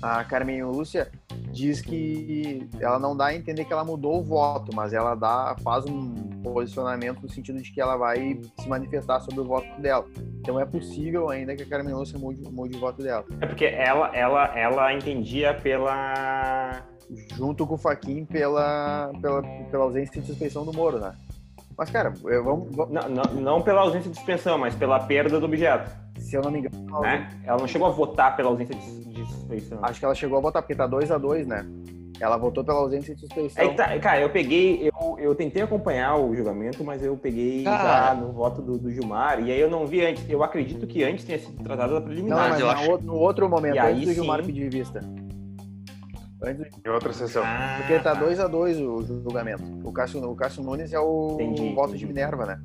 a 0.00 0.22
Carmen 0.22 0.62
Lúcia 0.62 1.10
diz 1.52 1.80
que 1.80 2.68
ela 2.78 2.96
não 2.96 3.16
dá 3.16 3.26
a 3.26 3.34
entender 3.34 3.64
que 3.64 3.72
ela 3.72 3.84
mudou 3.84 4.20
o 4.20 4.22
voto, 4.22 4.70
mas 4.72 4.92
ela 4.92 5.16
dá, 5.16 5.56
faz 5.64 5.84
um 5.84 6.14
posicionamento 6.44 7.22
no 7.22 7.28
sentido 7.28 7.60
de 7.60 7.72
que 7.72 7.80
ela 7.80 7.96
vai 7.96 8.40
se 8.60 8.68
manifestar 8.68 9.18
sobre 9.20 9.40
o 9.40 9.44
voto 9.44 9.66
dela. 9.80 10.06
Então 10.38 10.60
é 10.60 10.64
possível 10.64 11.28
ainda 11.28 11.56
que 11.56 11.64
a 11.64 11.68
Carmen 11.68 11.94
Lúcia 11.94 12.16
mude, 12.16 12.40
mude 12.52 12.76
o 12.76 12.80
voto 12.80 13.02
dela. 13.02 13.24
É 13.40 13.46
porque 13.46 13.64
ela, 13.64 14.14
ela, 14.14 14.56
ela 14.56 14.94
entendia 14.94 15.54
pela. 15.54 16.84
Junto 17.36 17.66
com 17.66 17.74
o 17.74 17.78
Faquin 17.78 18.24
pela, 18.24 19.12
pela, 19.20 19.42
pela 19.42 19.84
ausência 19.84 20.20
de 20.20 20.26
suspeição 20.26 20.64
do 20.64 20.72
Moro, 20.72 20.98
né? 20.98 21.14
Mas, 21.76 21.90
cara, 21.90 22.12
eu, 22.24 22.42
vamos, 22.42 22.74
vamos... 22.74 22.92
Não, 22.92 23.08
não, 23.08 23.40
não, 23.40 23.62
pela 23.62 23.82
ausência 23.82 24.10
de 24.10 24.16
suspensão, 24.16 24.56
mas 24.56 24.74
pela 24.74 24.98
perda 25.00 25.38
do 25.38 25.46
objeto. 25.46 25.90
Se 26.18 26.34
eu 26.34 26.42
não 26.42 26.50
me 26.50 26.60
engano. 26.60 27.00
Né? 27.02 27.28
Ela 27.44 27.58
não 27.58 27.68
chegou 27.68 27.86
a 27.86 27.90
votar 27.90 28.34
pela 28.34 28.48
ausência 28.48 28.74
de, 28.74 29.04
de 29.04 29.26
suspeição. 29.26 29.78
Acho 29.82 29.98
que 29.98 30.04
ela 30.04 30.14
chegou 30.14 30.38
a 30.38 30.40
votar, 30.40 30.62
porque 30.62 30.74
tá 30.74 30.86
2 30.86 31.10
a 31.10 31.18
2 31.18 31.46
né? 31.46 31.66
Ela 32.18 32.38
votou 32.38 32.64
pela 32.64 32.78
ausência 32.78 33.14
de 33.14 33.20
suspeição. 33.20 33.62
É 33.62 33.68
tá, 33.74 33.98
cara, 33.98 34.20
eu 34.22 34.30
peguei, 34.30 34.88
eu, 34.88 35.18
eu 35.18 35.34
tentei 35.34 35.62
acompanhar 35.62 36.16
o 36.16 36.34
julgamento, 36.34 36.82
mas 36.82 37.04
eu 37.04 37.14
peguei 37.16 37.62
já 37.62 38.14
no 38.14 38.32
voto 38.32 38.62
do, 38.62 38.78
do, 38.78 38.90
Gilmar, 38.90 39.40
e 39.40 39.52
aí 39.52 39.60
eu 39.60 39.68
não 39.68 39.86
vi 39.86 40.04
antes. 40.04 40.24
Eu 40.28 40.42
acredito 40.42 40.86
que 40.86 41.04
antes 41.04 41.26
tenha 41.26 41.38
sido 41.38 41.62
tratada 41.62 41.98
a 41.98 42.00
preliminar. 42.00 42.38
Não, 42.38 42.48
mas 42.48 42.60
no, 42.60 42.70
acho... 42.70 43.04
no 43.04 43.14
outro 43.14 43.48
momento, 43.50 43.76
e 43.76 43.78
antes 43.78 44.06
do 44.06 44.14
Gilmar 44.14 44.40
sim... 44.40 44.46
pedir 44.46 44.70
vista. 44.70 45.00
Antes 46.42 46.66
Em 46.84 46.88
outra 46.90 47.12
sessão. 47.12 47.42
Ah, 47.44 47.78
Porque 47.78 47.98
tá 47.98 48.14
2 48.14 48.40
a 48.40 48.46
2 48.46 48.80
o 48.80 49.02
julgamento. 49.02 49.62
O 49.84 49.92
Cássio, 49.92 50.22
o 50.30 50.36
Cássio 50.36 50.62
Nunes 50.62 50.92
é 50.92 51.00
o, 51.00 51.34
entendi, 51.40 51.74
voto 51.74 51.88
entendi. 51.88 51.98
de 51.98 52.06
Minerva, 52.06 52.46
né? 52.46 52.60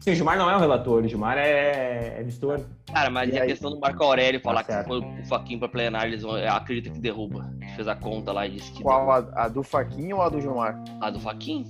Sim, 0.00 0.12
o 0.12 0.14
Gilmar 0.14 0.38
não 0.38 0.48
é 0.48 0.56
o 0.56 0.60
relator, 0.60 1.02
o 1.02 1.08
Gilmar 1.08 1.36
é, 1.36 2.20
é 2.20 2.22
vistor. 2.22 2.60
Cara, 2.92 3.10
mas 3.10 3.30
e, 3.30 3.36
e 3.36 3.40
a 3.40 3.46
questão 3.46 3.70
do 3.70 3.80
Marco 3.80 4.02
Aurélio 4.04 4.40
falar 4.40 4.62
tá 4.62 4.82
que 4.82 4.88
foi 4.88 5.00
o 5.00 5.26
Faquinho 5.26 5.58
pra 5.58 5.68
plenário, 5.68 6.10
eles 6.10 6.22
vão, 6.22 6.34
acredita 6.36 6.90
que 6.90 7.00
derruba. 7.00 7.50
Fez 7.74 7.88
a 7.88 7.96
conta 7.96 8.32
lá 8.32 8.46
e 8.46 8.52
disse 8.52 8.70
que. 8.72 8.82
Qual? 8.82 9.10
A, 9.10 9.26
a, 9.34 9.48
do 9.48 9.62
Faquinho 9.62 10.16
ou 10.16 10.22
a 10.22 10.28
do 10.28 10.40
Gilmar? 10.40 10.82
A 11.00 11.10
do 11.10 11.18
Faquinho. 11.18 11.66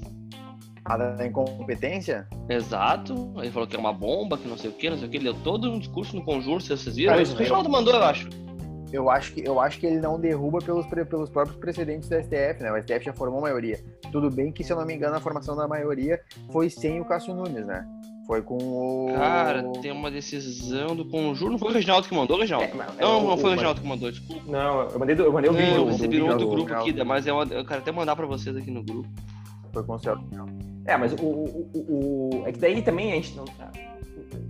A 0.84 0.96
da 0.96 1.26
incompetência? 1.26 2.28
Exato. 2.48 3.32
Ele 3.38 3.50
falou 3.50 3.66
que 3.66 3.76
é 3.76 3.78
uma 3.78 3.92
bomba, 3.92 4.36
que 4.36 4.48
não 4.48 4.56
sei 4.56 4.70
o 4.70 4.72
que, 4.72 4.90
não 4.90 4.98
sei 4.98 5.08
o 5.08 5.10
que. 5.10 5.16
Ele 5.16 5.24
deu 5.24 5.34
todo 5.42 5.70
um 5.70 5.78
discurso 5.78 6.14
no 6.14 6.22
conjuro, 6.22 6.60
vocês 6.60 6.96
viram? 6.96 7.12
Cara, 7.12 7.22
isso 7.22 7.34
o 7.34 7.38
Reginaldo 7.38 7.68
mandou, 7.68 7.94
eu 7.94 8.04
acho 8.04 8.28
eu 8.92 9.10
acho 9.10 9.32
que 9.32 9.46
eu 9.46 9.60
acho 9.60 9.78
que 9.78 9.86
ele 9.86 10.00
não 10.00 10.18
derruba 10.18 10.58
pelos, 10.58 10.86
pelos 10.86 11.30
próprios 11.30 11.58
precedentes 11.58 12.08
do 12.08 12.16
STF, 12.16 12.62
né? 12.62 12.72
O 12.72 12.82
STF 12.82 13.04
já 13.04 13.12
formou 13.12 13.38
a 13.40 13.42
maioria. 13.42 13.78
Tudo 14.10 14.30
bem 14.30 14.50
que, 14.50 14.64
se 14.64 14.72
eu 14.72 14.76
não 14.76 14.86
me 14.86 14.94
engano, 14.94 15.16
a 15.16 15.20
formação 15.20 15.56
da 15.56 15.68
maioria 15.68 16.20
foi 16.50 16.70
sem 16.70 17.00
o 17.00 17.04
Cássio 17.04 17.34
Nunes, 17.34 17.66
né? 17.66 17.86
Foi 18.26 18.42
com 18.42 18.56
o. 18.56 19.14
Cara, 19.14 19.62
tem 19.80 19.90
uma 19.90 20.10
decisão 20.10 20.94
do 20.94 21.04
conjuro. 21.06 21.52
Não 21.52 21.58
foi 21.58 21.70
o 21.70 21.72
Reginaldo 21.72 22.06
que 22.06 22.14
mandou, 22.14 22.38
Reginaldo? 22.38 22.66
É, 22.66 23.02
não, 23.02 23.26
não, 23.26 23.38
foi 23.38 23.48
o 23.48 23.52
Reginaldo 23.52 23.80
que 23.80 23.86
mandou, 23.86 24.10
desculpa. 24.10 24.42
Não, 24.46 24.82
eu 24.82 24.98
mandei, 24.98 25.16
eu 25.18 25.32
mandei 25.32 25.50
o 25.50 25.54
vídeo. 25.54 25.76
Eu 25.76 25.86
recebi 25.86 26.22
um 26.22 26.30
outro 26.30 26.48
grupo 26.48 26.74
aqui, 26.74 27.04
mas 27.04 27.26
eu, 27.26 27.38
eu 27.44 27.64
quero 27.64 27.80
até 27.80 27.90
mandar 27.90 28.14
pra 28.14 28.26
vocês 28.26 28.54
aqui 28.54 28.70
no 28.70 28.82
grupo. 28.82 29.08
Foi 29.72 29.82
com 29.82 29.94
o 29.94 29.98
Celso. 29.98 30.24
É, 30.84 30.96
mas 30.96 31.12
o, 31.14 31.24
o, 31.24 31.70
o, 31.74 32.42
É 32.46 32.52
que 32.52 32.58
daí 32.58 32.82
também 32.82 33.12
a 33.12 33.14
gente 33.16 33.34
não. 33.34 33.44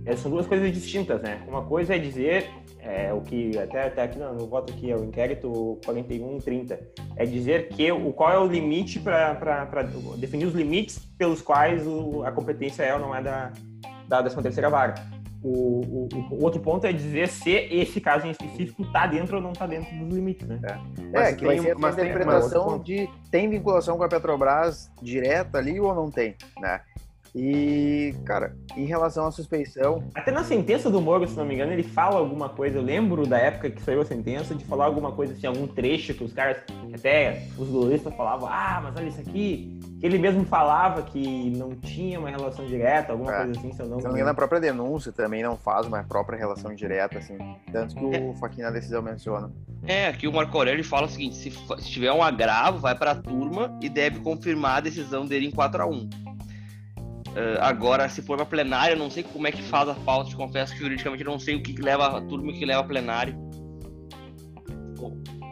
É, 0.05 0.15
são 0.15 0.31
duas 0.31 0.47
coisas 0.47 0.71
distintas, 0.73 1.21
né? 1.21 1.41
Uma 1.47 1.63
coisa 1.63 1.95
é 1.95 1.99
dizer 1.99 2.49
é, 2.81 3.13
o 3.13 3.21
que 3.21 3.57
até, 3.57 3.87
até 3.87 4.03
aqui 4.03 4.17
no, 4.17 4.33
no, 4.33 4.47
voto 4.47 4.71
aqui 4.73 4.89
é 4.89 4.95
o 4.95 5.03
inquérito 5.03 5.79
4130, 5.83 6.79
é 7.15 7.25
dizer 7.25 7.69
que 7.69 7.91
o 7.91 8.11
qual 8.13 8.31
é 8.31 8.39
o 8.39 8.47
limite 8.47 8.99
para 8.99 9.83
definir 10.17 10.45
os 10.45 10.53
limites 10.53 10.99
pelos 11.17 11.41
quais 11.41 11.85
o, 11.85 12.23
a 12.23 12.31
competência 12.31 12.83
é 12.83 12.93
ou 12.93 12.99
não 12.99 13.13
é 13.13 13.21
da, 13.21 13.51
da 14.07 14.21
13 14.21 14.41
terceira 14.41 14.69
vara. 14.69 14.95
O, 15.41 16.07
o, 16.07 16.09
o, 16.31 16.43
outro 16.43 16.59
ponto 16.59 16.85
é 16.85 16.91
dizer 16.91 17.29
se 17.29 17.49
esse 17.49 18.01
caso 18.01 18.27
em 18.27 18.31
específico 18.31 18.81
está 18.81 19.07
dentro 19.07 19.37
ou 19.37 19.41
não 19.41 19.53
está 19.53 19.65
dentro 19.65 19.89
dos 19.97 20.13
limites, 20.13 20.45
né? 20.45 20.59
É, 21.13 21.21
é 21.21 21.33
que 21.33 21.45
vai 21.45 21.57
ser 21.59 21.77
uma 21.77 21.91
interpretação 21.91 22.77
de 22.77 23.09
tem 23.31 23.49
vinculação 23.49 23.97
com 23.97 24.03
a 24.03 24.09
Petrobras 24.09 24.91
direta 25.01 25.57
ali 25.57 25.79
ou 25.79 25.95
não 25.95 26.11
tem, 26.11 26.35
né? 26.59 26.81
E, 27.35 28.15
cara, 28.25 28.55
em 28.75 28.85
relação 28.85 29.25
à 29.25 29.31
suspeição. 29.31 30.03
Até 30.15 30.31
na 30.31 30.43
sentença 30.43 30.89
do 30.89 31.01
Moro, 31.01 31.27
se 31.27 31.37
não 31.37 31.45
me 31.45 31.53
engano, 31.55 31.71
ele 31.71 31.83
fala 31.83 32.17
alguma 32.17 32.49
coisa. 32.49 32.77
Eu 32.77 32.81
lembro 32.81 33.25
da 33.27 33.37
época 33.37 33.69
que 33.69 33.81
saiu 33.81 34.01
a 34.01 34.05
sentença 34.05 34.55
de 34.55 34.65
falar 34.65 34.85
alguma 34.85 35.11
coisa 35.11 35.33
assim, 35.33 35.47
algum 35.47 35.67
trecho 35.67 36.13
que 36.13 36.23
os 36.23 36.33
caras, 36.33 36.57
até 36.93 37.43
os 37.57 37.69
lulistas 37.69 38.13
falavam, 38.15 38.47
ah, 38.51 38.79
mas 38.83 38.95
olha 38.95 39.07
isso 39.07 39.21
aqui. 39.21 39.79
Que 39.99 40.05
ele 40.05 40.17
mesmo 40.17 40.45
falava 40.45 41.01
que 41.01 41.49
não 41.57 41.75
tinha 41.75 42.19
uma 42.19 42.29
relação 42.29 42.65
direta, 42.65 43.11
alguma 43.11 43.33
é. 43.33 43.43
coisa 43.43 43.59
assim, 43.59 43.73
se 43.73 43.81
eu 43.81 43.87
não. 43.87 43.99
Se 43.99 44.05
não 44.05 44.13
me 44.13 44.17
engano, 44.17 44.31
a 44.31 44.35
própria 44.35 44.59
denúncia 44.59 45.11
também 45.11 45.43
não 45.43 45.57
faz 45.57 45.85
uma 45.85 46.03
própria 46.03 46.37
relação 46.37 46.73
direta, 46.73 47.19
assim. 47.19 47.37
Tanto 47.71 47.95
que 47.95 48.03
o 48.03 48.13
é. 48.13 48.33
Faquinha 48.35 48.67
na 48.67 48.71
decisão 48.71 49.01
menciona. 49.01 49.51
É, 49.85 50.07
aqui 50.07 50.27
o 50.27 50.33
Marco 50.33 50.57
Aurélio 50.57 50.83
fala 50.83 51.05
o 51.05 51.09
seguinte: 51.09 51.35
se, 51.35 51.51
se 51.51 51.91
tiver 51.91 52.11
um 52.13 52.23
agravo, 52.23 52.79
vai 52.79 52.95
para 52.95 53.11
a 53.11 53.15
turma 53.15 53.77
e 53.81 53.89
deve 53.89 54.19
confirmar 54.19 54.77
a 54.77 54.81
decisão 54.81 55.25
dele 55.25 55.47
em 55.47 55.51
4 55.51 55.83
a 55.83 55.85
1 55.85 56.28
Uh, 57.29 57.61
agora, 57.61 58.09
se 58.09 58.21
for 58.21 58.37
para 58.37 58.45
plenário, 58.45 58.95
eu 58.95 58.99
não 58.99 59.09
sei 59.09 59.23
como 59.23 59.47
é 59.47 59.51
que 59.51 59.61
faz 59.61 59.87
a 59.87 59.93
pauta, 59.93 60.29
te 60.29 60.35
confesso 60.35 60.73
que 60.73 60.79
juridicamente 60.79 61.23
eu 61.23 61.31
não 61.31 61.39
sei 61.39 61.55
o 61.55 61.63
que 61.63 61.79
leva 61.79 62.17
a 62.17 62.21
turma 62.21 62.51
o 62.51 62.53
que 62.53 62.65
leva 62.65 62.81
a 62.81 62.83
plenário. 62.83 63.35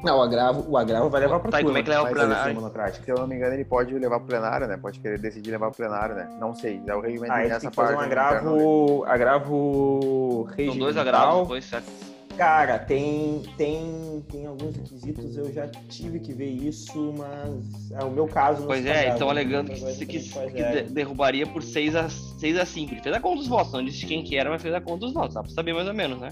Não, 0.03 0.19
o 0.19 0.21
agravo, 0.21 0.65
o 0.69 0.77
agravo 0.77 1.09
vai 1.09 1.21
levar 1.21 1.39
para 1.39 1.51
tá, 1.51 1.57
turma. 1.57 1.69
como 1.69 1.77
é 1.77 1.83
que 1.83 1.89
leva 1.89 2.03
para 2.03 2.13
plenário? 2.13 2.95
Se 2.95 3.09
eu 3.09 3.17
não 3.17 3.27
me 3.27 3.35
engano, 3.35 3.53
ele 3.53 3.65
pode 3.65 3.93
levar 3.93 4.19
para 4.19 4.27
plenário, 4.27 4.67
né? 4.67 4.77
Pode 4.77 4.99
querer 4.99 5.19
decidir 5.19 5.51
levar 5.51 5.71
para 5.71 5.75
plenário, 5.75 6.15
né? 6.15 6.29
Não 6.39 6.53
sei, 6.53 6.81
é 6.85 6.95
o 6.95 6.99
regimento 6.99 7.33
ah, 7.33 7.39
nessa 7.39 7.71
parte. 7.71 7.95
Um 7.95 7.99
agravo, 7.99 9.05
agravo 9.07 10.43
regimental. 10.43 10.73
São 10.73 10.79
dois 10.79 10.97
agravos 10.97 11.41
depois, 11.41 11.65
certo? 11.65 12.16
Cara, 12.37 12.77
tem, 12.77 13.41
tem, 13.57 14.23
tem 14.29 14.45
alguns 14.45 14.75
requisitos, 14.75 15.35
eu 15.35 15.51
já 15.51 15.67
tive 15.67 16.19
que 16.19 16.31
ver 16.33 16.49
isso, 16.49 17.13
mas 17.17 17.91
é 17.91 18.03
o 18.03 18.11
meu 18.11 18.27
caso. 18.27 18.67
Pois 18.67 18.85
é, 18.85 19.09
estão 19.09 19.27
alegando 19.27 19.71
que, 19.71 20.05
que, 20.05 20.19
que 20.19 20.83
derrubaria 20.91 21.47
por 21.47 21.63
6 21.63 21.95
a, 21.95 22.07
6 22.09 22.59
a 22.59 22.65
5. 22.65 22.93
Ele 22.93 23.01
fez 23.01 23.15
a 23.15 23.19
conta 23.19 23.37
dos 23.37 23.47
votos, 23.47 23.73
não 23.73 23.83
disse 23.83 24.05
quem 24.05 24.23
que 24.23 24.37
era, 24.37 24.51
mas 24.51 24.61
fez 24.61 24.73
a 24.75 24.79
conta 24.79 24.99
dos 24.99 25.13
votos, 25.13 25.33
dá 25.33 25.41
pra 25.41 25.51
saber 25.51 25.73
mais 25.73 25.87
ou 25.87 25.95
menos, 25.95 26.19
né? 26.19 26.29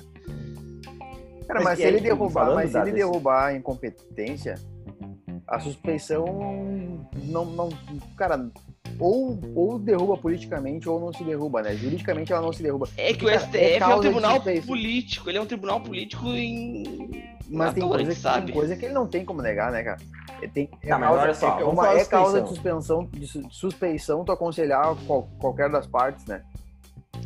Cara, 1.48 1.60
mas, 1.60 1.63
mas 1.63 1.80
se 1.80 1.86
ele 1.86 2.00
derrubar, 2.00 2.54
mas 2.54 2.72
se 2.72 2.78
ele 2.78 2.91
derrubar 2.91 3.48
a 3.48 3.56
incompetência, 3.56 4.56
a 5.48 5.60
suspeição 5.60 6.26
não, 7.24 7.46
não. 7.46 7.70
Cara, 8.15 8.50
ou, 8.99 9.39
ou 9.55 9.79
derruba 9.79 10.17
politicamente 10.17 10.88
ou 10.88 10.99
não 10.99 11.13
se 11.13 11.23
derruba, 11.23 11.62
né? 11.62 11.75
Juridicamente 11.75 12.31
ela 12.31 12.41
não 12.41 12.53
se 12.53 12.63
derruba. 12.63 12.88
É 12.97 13.13
que 13.13 13.25
o 13.25 13.29
STF 13.29 13.58
é, 13.58 13.77
é 13.77 13.88
um 13.88 13.99
tribunal 13.99 14.41
político, 14.65 15.29
ele 15.29 15.38
é 15.38 15.41
um 15.41 15.45
tribunal 15.45 15.81
político 15.81 16.27
em. 16.27 17.36
Mas 17.47 17.73
tem 17.73 17.88
coisa, 17.88 18.12
que, 18.12 18.19
sabe. 18.19 18.45
tem 18.47 18.55
coisa 18.55 18.75
que 18.75 18.86
ele 18.86 18.93
não 18.93 19.05
tem 19.05 19.23
como 19.23 19.41
negar, 19.41 19.71
né, 19.71 19.84
cara? 19.84 19.99
Tem, 20.53 20.69
é, 20.81 20.88
tá, 20.88 20.99
causa, 20.99 21.34
só, 21.34 21.60
é, 21.60 21.63
uma, 21.63 21.93
é 21.93 22.05
causa 22.05 22.41
de 22.41 22.49
suspensão, 22.49 23.08
de 23.12 23.27
suspeição 23.51 24.25
tu 24.25 24.31
aconselhar 24.31 24.95
qual, 25.05 25.29
qualquer 25.39 25.69
das 25.69 25.86
partes, 25.86 26.25
né? 26.25 26.41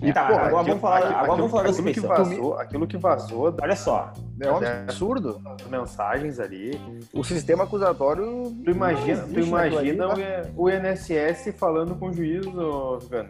E, 0.02 0.14
tá, 0.14 0.28
porra, 0.28 0.42
agora 0.48 0.64
vamos 0.64 0.82
falar, 0.82 0.98
aquilo, 0.98 1.16
agora 1.16 1.36
vamos 1.36 1.52
falar 1.52 1.70
aquilo, 1.70 1.94
que 1.94 2.00
vazou, 2.00 2.60
aquilo 2.60 2.88
que 2.88 2.98
vazou. 2.98 3.56
Olha 3.62 3.76
só. 3.76 4.14
É 4.40 4.52
um 4.52 4.58
absurdo. 4.58 5.42
As 5.46 5.68
mensagens 5.68 6.40
ali. 6.40 6.80
O 7.14 7.24
sistema 7.24 7.66
acusatório. 7.66 8.56
Tu 8.64 8.72
imagina, 8.72 9.24
tu 9.24 9.40
imagina 9.40 10.08
o, 10.56 10.64
o 10.64 10.70
INSS 10.70 11.54
falando 11.58 11.96
com 11.96 12.10
o 12.10 12.14
juiz, 12.14 12.46
Vegano. 12.46 13.30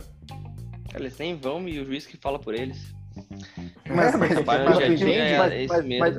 Eles 0.96 1.18
nem 1.18 1.36
vão 1.36 1.68
e 1.68 1.80
o 1.80 1.86
juiz 1.86 2.06
que 2.06 2.18
fala 2.18 2.40
por 2.40 2.54
eles. 2.54 2.94
Mas, 3.88 4.16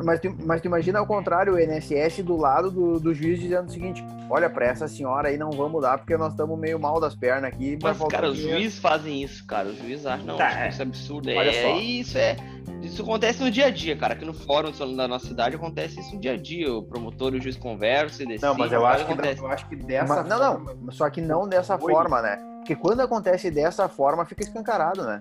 mas, 0.04 0.20
mas, 0.44 0.60
tu 0.60 0.66
imagina 0.66 0.98
ao 0.98 1.06
contrário, 1.06 1.54
o 1.54 1.60
INSS 1.60 2.22
do 2.22 2.36
lado 2.36 2.70
do, 2.70 3.00
do 3.00 3.14
juiz 3.14 3.38
dizendo 3.40 3.68
o 3.68 3.70
seguinte: 3.70 4.04
olha, 4.28 4.50
para 4.50 4.66
essa 4.66 4.88
senhora 4.88 5.28
aí 5.28 5.38
não 5.38 5.50
vamos 5.50 5.82
dar 5.82 5.98
porque 5.98 6.16
nós 6.16 6.32
estamos 6.32 6.58
meio 6.58 6.78
mal 6.78 7.00
das 7.00 7.14
pernas 7.14 7.52
aqui. 7.52 7.78
Mas, 7.82 7.98
cara, 8.04 8.28
os 8.28 8.38
juízes 8.38 8.78
fazem 8.78 9.22
isso, 9.22 9.46
cara. 9.46 9.68
Os 9.68 9.78
juízes 9.78 10.06
acham, 10.06 10.26
não, 10.26 10.36
tá, 10.36 10.68
isso 10.68 10.82
é 10.82 10.84
absurdo. 10.84 11.28
Olha 11.30 11.50
é, 11.50 11.62
só. 11.62 11.76
isso 11.78 12.18
é. 12.18 12.36
Isso 12.82 13.02
acontece 13.02 13.42
no 13.42 13.50
dia 13.50 13.66
a 13.66 13.70
dia, 13.70 13.96
cara. 13.96 14.14
Aqui 14.14 14.24
no 14.24 14.32
fórum 14.32 14.70
da 14.96 15.06
nossa 15.06 15.26
cidade 15.26 15.56
acontece 15.56 16.00
isso 16.00 16.14
no 16.14 16.20
dia 16.20 16.32
a 16.32 16.36
dia. 16.36 16.72
O 16.72 16.82
promotor 16.82 17.34
e 17.34 17.38
o 17.38 17.42
juiz 17.42 17.56
conversam 17.56 18.24
e 18.24 18.28
decidem. 18.28 18.48
Não, 18.48 18.56
mas 18.56 18.72
eu 18.72 18.86
acho, 18.86 19.06
que, 19.06 19.12
eu 19.12 19.48
acho 19.48 19.68
que 19.68 19.76
dessa 19.76 20.06
mas, 20.06 20.28
forma. 20.28 20.36
Não, 20.36 20.74
não. 20.74 20.92
Só 20.92 21.08
que 21.10 21.20
não 21.20 21.48
dessa 21.48 21.78
Foi. 21.78 21.92
forma, 21.92 22.22
né? 22.22 22.38
Porque 22.58 22.74
quando 22.74 23.00
acontece 23.00 23.50
dessa 23.50 23.88
forma, 23.88 24.24
fica 24.24 24.42
escancarado, 24.42 25.04
né? 25.04 25.20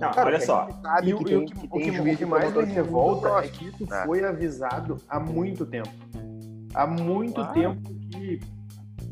Não, 0.00 0.10
Cara, 0.10 0.26
olha 0.26 0.36
a 0.38 0.40
só. 0.40 0.68
sabe 0.82 1.08
E 1.10 1.14
o 1.14 1.18
que 1.18 1.24
tem, 1.24 1.36
o 1.36 1.44
que 1.46 1.52
que, 1.54 1.60
tem 1.60 1.68
o 1.68 1.72
que, 1.72 1.84
juiz 1.92 2.14
o 2.14 2.18
que 2.18 2.24
de 2.24 2.26
mais 2.30 2.52
me 2.54 2.64
revolta 2.64 3.28
é 3.44 3.48
que 3.48 3.66
isso 3.68 3.94
É. 3.94 4.04
foi 4.04 4.24
avisado 4.24 4.96
há 5.08 5.20
muito 5.20 5.64
tempo. 5.64 5.88
Há 6.74 6.86
muito 6.86 7.34
Claro. 7.34 7.52
tempo 7.54 7.94
que 8.10 8.40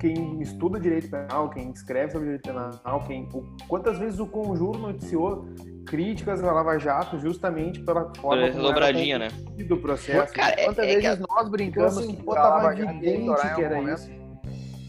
quem 0.00 0.42
estuda 0.42 0.80
direito 0.80 1.08
penal, 1.08 1.48
quem 1.50 1.70
escreve 1.70 2.10
sobre 2.12 2.26
direito 2.26 2.42
penal, 2.48 3.04
quem, 3.06 3.28
o- 3.32 3.44
quantas 3.68 3.96
vezes 3.98 4.18
o 4.18 4.26
Conjuro 4.26 4.76
noticiou 4.78 5.46
críticas 5.86 6.42
à 6.42 6.50
Lava 6.50 6.76
Jato 6.78 7.18
justamente 7.20 7.80
pela 7.80 8.12
forma 8.16 8.50
como 8.50 8.62
dobradinha, 8.62 9.18
né? 9.18 9.28
conduzido 9.30 9.74
o 9.74 9.80
processo. 9.80 10.32
Cara, 10.34 10.60
é- 10.60 10.64
Quantas 10.64 10.86
é 10.86 11.00
vezes 11.00 11.18
nós 11.28 11.48
brincamos 11.48 11.98
assim, 11.98 12.16
que 12.16 12.22
pô, 12.24 12.32
a 12.32 12.34
tava 12.34 12.48
Lava 12.56 12.74
Jato 12.76 12.82
ia 12.82 12.90
evidente 12.90 13.30
em 13.30 13.54
que 13.54 13.62
era 13.62 13.76
momento? 13.76 13.98
isso. 13.98 14.10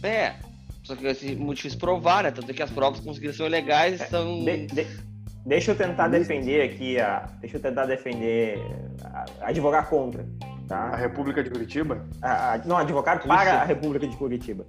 É. 0.03 0.35
Só 0.83 0.95
que 0.95 1.07
assim, 1.07 1.35
muito 1.35 1.57
difícil 1.57 1.79
provar, 1.79 2.23
né? 2.23 2.31
Tanto 2.31 2.49
é 2.49 2.53
que 2.53 2.61
as 2.63 2.69
provas 2.71 2.99
conseguiram 2.99 3.33
ser 3.33 3.47
legais 3.47 4.01
são. 4.09 4.43
De- 4.43 4.65
de- 4.67 4.87
deixa 5.45 5.71
eu 5.71 5.75
tentar 5.75 6.07
defender 6.07 6.61
aqui 6.61 6.99
a. 6.99 7.27
Deixa 7.39 7.57
eu 7.57 7.61
tentar 7.61 7.85
defender. 7.85 8.59
a- 9.03 9.25
advogar 9.41 9.89
contra. 9.89 10.25
A 10.41 10.53
Tá? 10.67 10.95
República 10.95 11.43
de 11.43 11.49
Curitiba? 11.49 12.05
A- 12.21 12.53
a- 12.53 12.57
não, 12.59 12.77
advogar 12.77 13.21
para 13.21 13.61
a 13.61 13.63
República 13.65 14.07
de 14.07 14.15
Curitiba. 14.15 14.65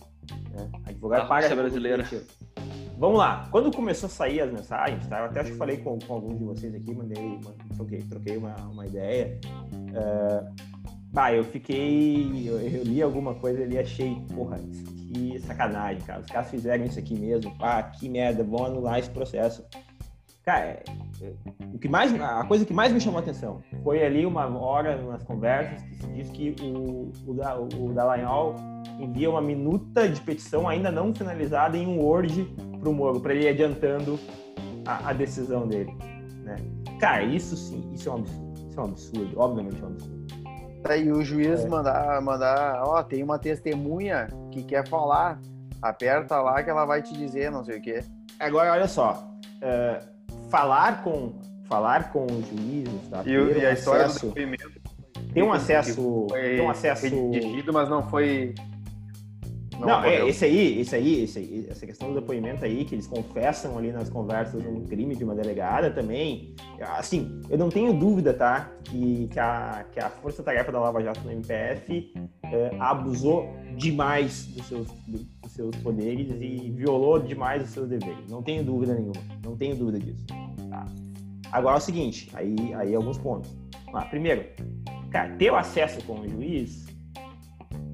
né? 0.53 0.69
Advogar 0.87 1.23
A 1.23 1.25
para 1.27 1.47
a 1.47 1.49
República 1.49 1.63
brasileira. 1.69 2.03
de 2.03 2.09
Curitiba. 2.09 2.35
Vamos 2.99 3.19
lá. 3.19 3.49
Quando 3.51 3.71
começou 3.75 4.07
a 4.07 4.11
sair 4.11 4.41
as 4.41 4.53
mensagens, 4.53 5.07
tá? 5.09 5.19
Eu 5.21 5.25
até 5.27 5.41
acho 5.41 5.53
que 5.53 5.57
falei 5.57 5.79
com, 5.79 5.99
com 5.99 6.15
alguns 6.15 6.39
de 6.39 6.45
vocês 6.45 6.75
aqui, 6.75 6.95
mandei, 6.95 7.23
mandei- 7.23 7.55
troquei, 7.77 7.99
troquei 8.03 8.37
uma, 8.37 8.55
uma 8.71 8.87
ideia. 8.87 9.39
É, 9.95 10.45
bah, 11.13 11.33
eu 11.33 11.45
fiquei. 11.45 12.49
Eu, 12.49 12.61
eu 12.61 12.83
li 12.85 13.03
alguma 13.03 13.35
coisa 13.35 13.63
ali 13.63 13.75
e 13.77 13.79
achei, 13.79 14.17
porra, 14.35 14.59
isso 14.71 14.85
aqui 14.91 15.37
é 15.37 15.39
sacanagem, 15.41 16.03
cara. 16.03 16.21
Os 16.21 16.27
caras 16.27 16.51
fizeram 16.51 16.85
isso 16.85 16.99
aqui 16.99 17.19
mesmo, 17.19 17.57
pá, 17.59 17.83
que 17.83 18.09
merda, 18.09 18.43
vão 18.45 18.65
anular 18.67 18.99
esse 18.99 19.11
processo. 19.11 19.65
Cara, 20.45 20.61
é- 20.67 20.83
é- 21.23 21.33
o 21.75 21.79
que 21.79 21.89
mais, 21.89 22.13
a 22.21 22.45
coisa 22.45 22.65
que 22.67 22.73
mais 22.75 22.93
me 22.93 23.01
chamou 23.01 23.19
a 23.19 23.23
atenção 23.23 23.61
foi 23.83 24.05
ali 24.05 24.27
uma 24.27 24.47
hora 24.59 25.01
nas 25.03 25.23
conversas 25.23 25.83
que 25.83 25.95
se 25.97 26.07
diz 26.09 26.31
que 26.31 26.55
o, 26.63 27.11
o, 27.27 27.35
Da- 27.35 27.59
o 27.59 27.93
Dallagnol 27.95 28.55
envia 29.01 29.31
uma 29.31 29.41
minuta 29.41 30.07
de 30.09 30.21
petição 30.21 30.69
ainda 30.69 30.91
não 30.91 31.15
finalizada 31.15 31.77
em 31.79 31.87
um 31.87 31.99
Word 32.01 32.45
para 32.79 32.89
o 32.89 32.93
Moro, 32.93 33.21
para 33.21 33.35
ele 33.35 33.45
ir 33.47 33.49
adiantando 33.49 34.19
a, 34.87 35.09
a 35.11 35.13
decisão 35.15 35.67
dele. 35.67 35.93
Né? 36.43 36.57
Cara, 37.01 37.23
isso 37.23 37.57
sim, 37.57 37.91
isso 37.95 38.09
é 38.11 38.13
um 38.13 38.17
absurdo. 38.17 38.55
Isso 38.69 38.79
é 38.79 38.83
um 38.83 38.87
absurdo, 38.87 39.41
obviamente 39.41 39.81
é 39.81 39.85
um 39.85 39.89
absurdo. 39.89 40.25
Aí 40.87 41.11
o 41.11 41.23
juiz 41.25 41.65
É. 41.65 41.69
mandar, 41.69 42.21
mandar, 42.21 42.83
ó, 42.85 43.03
tem 43.03 43.23
uma 43.23 43.39
testemunha 43.39 44.27
que 44.51 44.63
quer 44.63 44.87
falar, 44.87 45.41
aperta 45.81 46.39
lá 46.43 46.63
que 46.63 46.69
ela 46.69 46.85
vai 46.85 47.01
te 47.01 47.15
dizer 47.17 47.51
não 47.51 47.65
sei 47.65 47.79
o 47.79 47.81
quê. 47.81 48.01
Agora, 48.39 48.73
olha 48.73 48.87
só, 48.87 49.27
é, 49.63 50.01
falar 50.55 51.03
com 51.03 51.33
falar 51.69 52.13
com 52.13 52.27
os 52.27 52.47
juízes, 52.49 53.09
tá? 53.11 53.21
E, 53.23 53.25
ter 53.25 53.33
e 53.33 53.65
um 53.65 53.69
a 53.69 53.73
história 53.73 54.05
acesso- 54.07 54.27
do 54.27 54.35
depoimento 54.35 54.71
tem 55.33 55.43
um 55.43 55.53
acesso, 55.53 56.27
foi 56.31 56.43
tem 56.43 56.61
um 56.61 56.71
acesso 56.71 57.31
redigido, 57.33 57.73
mas 57.73 57.89
não 57.89 58.09
foi. 58.09 58.55
Não, 59.79 59.91
é, 59.91 59.99
ocorreu. 59.99 60.29
esse 60.29 60.45
aí, 60.45 60.81
esse 60.81 60.95
aí, 60.95 61.25
esse 61.25 61.39
aí, 61.39 61.67
essa 61.69 61.87
questão 61.87 62.09
do 62.13 62.21
depoimento 62.21 62.65
aí, 62.65 62.85
que 62.85 62.95
eles 62.95 63.07
confessam 63.07 63.77
ali 63.79 63.93
nas 63.93 64.09
conversas 64.09 64.65
um 64.65 64.85
crime 64.85 65.15
de 65.15 65.25
uma 65.25 65.35
delegada 65.35 65.91
também. 65.91 66.55
Assim, 66.81 67.41
eu 67.49 67.59
não 67.59 67.69
tenho 67.69 67.93
dúvida, 67.93 68.33
tá? 68.33 68.71
Que, 68.85 69.29
que, 69.29 69.39
a, 69.39 69.85
que 69.91 70.01
a 70.01 70.11
força-tarefa 70.11 70.71
da 70.71 70.81
Lava 70.81 71.03
Jato 71.03 71.21
no 71.21 71.33
MPF 71.33 72.13
eh, 72.45 72.77
abusou 72.79 73.49
demais 73.77 74.47
dos 74.47 74.67
seus, 74.67 74.89
dos 75.07 75.53
seus 75.53 75.77
poderes 75.77 76.31
e 76.41 76.71
violou 76.71 77.19
demais 77.19 77.63
os 77.63 77.71
seus 77.71 77.89
deveres. 77.89 78.29
Não 78.29 78.43
tenho 78.43 78.65
dúvida 78.65 78.95
nenhuma. 78.95 79.21
Não 79.45 79.57
tenho 79.57 79.77
dúvida 79.77 79.99
disso. 79.99 80.25
Tá? 80.71 80.87
Agora 81.53 81.77
é 81.77 81.79
o 81.79 81.81
seguinte, 81.81 82.31
aí, 82.35 82.57
aí 82.75 82.95
alguns 82.95 83.19
pontos. 83.19 83.51
Primeiro, 84.11 84.45
cara, 85.11 85.37
ter 85.37 85.51
o 85.53 85.57
acesso 85.57 86.05
com 86.05 86.21
o 86.21 86.29
juiz 86.29 86.85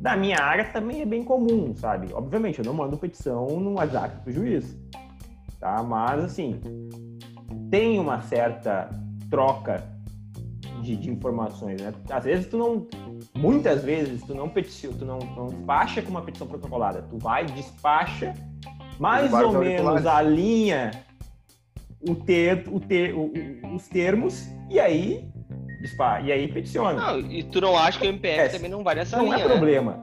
da 0.01 0.17
minha 0.17 0.39
área 0.39 0.65
também 0.65 1.03
é 1.03 1.05
bem 1.07 1.23
comum, 1.23 1.75
sabe? 1.77 2.13
Obviamente, 2.13 2.59
eu 2.59 2.65
não 2.65 2.73
mando 2.75 2.97
petição 2.97 3.47
no 3.61 3.75
WhatsApp 3.75 4.23
pro 4.23 4.33
juiz, 4.33 4.77
tá? 5.61 5.83
Mas, 5.83 6.25
assim, 6.25 6.59
tem 7.71 7.99
uma 7.99 8.23
certa 8.23 8.89
troca 9.29 9.85
de, 10.83 10.97
de 10.97 11.11
informações, 11.11 11.81
né? 11.83 11.93
Às 12.11 12.25
vezes 12.25 12.47
tu 12.47 12.57
não... 12.57 12.87
Muitas 13.37 13.85
vezes 13.85 14.23
tu 14.23 14.35
não 14.35 14.49
peticiona, 14.49 14.97
tu 14.99 15.05
não, 15.05 15.19
não 15.19 15.47
despacha 15.49 16.01
com 16.01 16.11
uma 16.11 16.23
petição 16.23 16.47
protocolada, 16.47 17.03
tu 17.03 17.19
vai, 17.19 17.45
despacha, 17.45 18.33
mais 18.99 19.31
ou 19.33 19.53
menos 19.53 19.87
auriculares. 19.87 20.07
alinha 20.07 20.91
o 22.09 22.15
ter, 22.15 22.65
o 22.69 22.81
ter, 22.81 23.15
o- 23.15 23.31
os 23.75 23.87
termos 23.89 24.49
e 24.71 24.81
aí 24.81 25.29
dispa- 25.81 26.21
e 26.21 26.31
aí 26.33 26.49
peticiona. 26.49 26.93
Não, 27.01 27.21
e 27.21 27.43
tu 27.43 27.61
não 27.61 27.77
acha 27.77 27.99
que 27.99 28.07
o 28.07 28.09
MPF 28.11 28.41
É, 28.41 28.49
também 28.49 28.71
não 28.71 28.83
vai 28.85 28.95
nessa 28.95 29.17
não 29.17 29.25
linha, 29.25 29.37
é 29.37 29.49
né? 29.49 29.55
problema. 29.55 30.03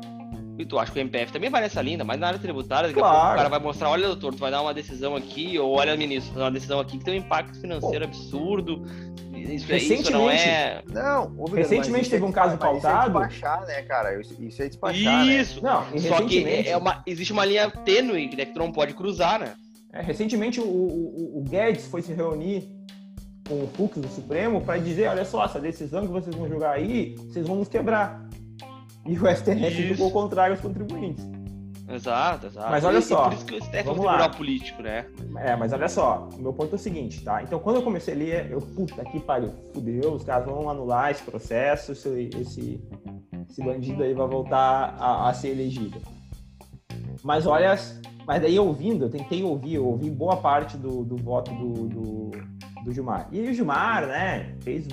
E 0.60 0.66
tu 0.66 0.80
acha 0.80 0.92
que 0.92 0.98
o 0.98 1.02
MPF 1.02 1.32
também 1.32 1.52
vai 1.52 1.62
nessa 1.62 1.82
linha, 1.84 2.04
mas 2.04 2.20
na 2.20 2.28
área 2.28 2.40
tributária, 2.40 2.88
daqui 2.88 3.00
a 3.00 3.04
Claro. 3.04 3.18
pouco 3.20 3.34
o 3.34 3.38
cara 3.38 3.50
vai 3.50 3.60
mostrar, 3.60 3.90
olha, 3.90 4.08
doutor, 4.08 4.34
tu 4.34 4.40
vai 4.40 4.50
dar 4.50 4.62
uma 4.64 4.74
decisão 4.74 5.16
aqui, 5.16 5.58
ou 5.60 5.72
olha, 5.78 5.96
ministro, 5.96 6.32
tu 6.32 6.34
vai 6.34 6.40
dar 6.42 6.46
uma 6.46 6.52
decisão 6.54 6.80
aqui 6.80 6.98
que 6.98 7.06
tem 7.06 7.14
um 7.14 7.18
impacto 7.24 7.60
financeiro 7.62 8.06
absurdo. 8.06 8.84
Isso, 9.36 9.72
é- 9.72 9.78
isso 9.78 10.12
não 10.12 10.30
é. 10.30 10.82
Não, 10.90 11.46
Recentemente 11.54 12.10
teve 12.10 12.26
é 12.26 12.28
um 12.28 12.32
caso 12.32 12.58
mas 12.60 12.60
pautado. 12.60 13.12
Isso 13.12 13.18
é 13.24 13.28
despachar, 13.28 13.68
né, 13.68 13.82
cara? 13.84 14.20
Isso, 14.20 14.62
é 14.64 14.68
despachar, 14.68 15.26
né? 15.28 15.36
Isso! 15.36 15.64
Não, 15.64 15.84
e 15.94 16.00
Só 16.02 16.16
que 16.18 16.24
recentemente, 16.40 16.70
é 16.70 16.76
uma, 16.76 17.04
existe 17.06 17.32
uma 17.32 17.46
linha 17.46 17.70
tênue 17.70 18.26
né, 18.36 18.46
que 18.46 18.54
tu 18.54 18.60
não 18.60 18.72
pode 18.72 18.94
cruzar, 18.96 19.40
né? 19.40 19.54
é, 19.94 20.02
recentemente 20.02 20.60
o, 20.60 20.64
o- 20.66 21.38
o 21.40 21.44
Guedes 21.50 21.88
foi 21.88 22.02
se 22.02 22.14
reunir 22.14 22.68
com 23.48 23.64
o 23.64 23.68
Fux 23.68 23.98
do 23.98 24.08
Supremo 24.10 24.62
para 24.62 24.78
dizer, 24.80 25.08
olha 25.10 25.26
só, 25.26 25.46
essa 25.46 25.60
decisão 25.60 26.02
que 26.06 26.12
vocês 26.12 26.36
vão 26.36 26.48
julgar 26.48 26.74
aí, 26.76 27.16
vocês 27.16 27.48
vão 27.48 27.58
nos 27.58 27.68
quebrar. 27.68 28.28
E 29.06 29.18
o 29.18 29.28
STF 29.36 29.88
julgou 29.88 30.12
contrário 30.12 30.54
aos 30.56 30.62
contribuintes. 30.62 31.26
Exato, 31.90 32.48
exato. 32.48 32.70
Mas 32.70 32.84
olha 32.84 32.98
E- 32.98 33.00
e 33.00 33.02
só, 33.02 33.24
por 33.30 33.34
isso 33.34 33.46
que 33.46 33.56
o 33.56 33.58
STF 33.64 33.78
é 33.78 33.82
um 33.92 33.94
tribunal 33.94 34.30
político, 34.32 34.82
né? 34.82 35.06
É, 35.38 35.56
mas 35.56 35.72
olha 35.72 35.88
só, 35.88 36.28
o 36.38 36.42
meu 36.42 36.52
ponto 36.52 36.74
é 36.74 36.76
o 36.76 36.78
seguinte, 36.80 37.24
tá? 37.24 37.42
Então, 37.42 37.60
quando 37.60 37.78
eu 37.78 37.82
comecei 37.82 38.14
a 38.14 38.18
ler, 38.18 38.52
eu, 38.52 38.60
puta 38.60 39.06
que 39.06 39.20
pariu, 39.22 39.54
fudeu, 39.74 40.12
os 40.14 40.24
caras 40.24 40.46
vão 40.46 40.70
anular 40.70 41.12
esse 41.12 41.24
processo, 41.24 41.94
esse, 41.94 42.30
esse, 42.38 42.82
esse 43.50 43.64
bandido 43.64 44.04
aí 44.04 44.14
vai 44.14 44.28
voltar 44.28 44.98
a, 45.00 45.30
a 45.30 45.34
ser 45.34 45.50
elegível. 45.52 46.02
Mas 47.24 47.46
olha, 47.48 47.74
mas 48.26 48.42
daí 48.42 48.60
ouvindo, 48.60 49.06
eu 49.06 49.10
tentei 49.10 49.42
ouvir, 49.44 49.76
eu 49.76 49.86
ouvi 49.88 50.10
boa 50.10 50.36
parte 50.36 50.76
do, 50.76 51.06
do 51.06 51.16
voto 51.16 51.52
do, 51.54 51.88
do, 51.88 52.32
do 52.88 52.94
Gilmar. 52.94 53.28
E 53.32 53.50
o 53.50 53.54
Gilmar, 53.54 54.08
né, 54.08 54.56
fez 54.62 54.88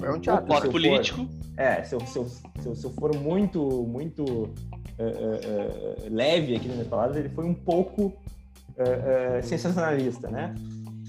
É 0.00 0.10
um 0.10 0.20
teatro. 0.20 0.52
eu 0.54 0.70
político. 0.70 1.28
é, 1.56 1.82
se 1.82 1.94
eu, 1.94 2.00
se 2.00 2.16
eu, 2.16 2.26
se 2.26 2.66
eu, 2.66 2.74
se 2.76 2.84
eu 2.84 2.90
for 2.92 3.14
muito, 3.16 3.84
muito 3.84 4.54
é, 4.96 5.02
é, 5.02 6.06
é, 6.06 6.08
leve 6.08 6.54
aqui 6.54 6.68
nas 6.68 6.76
minhas 6.76 6.88
palavras, 6.88 7.16
ele 7.16 7.28
foi 7.28 7.44
um 7.44 7.54
pouco 7.54 8.14
sensacionalista, 9.42 10.28
né? 10.28 10.52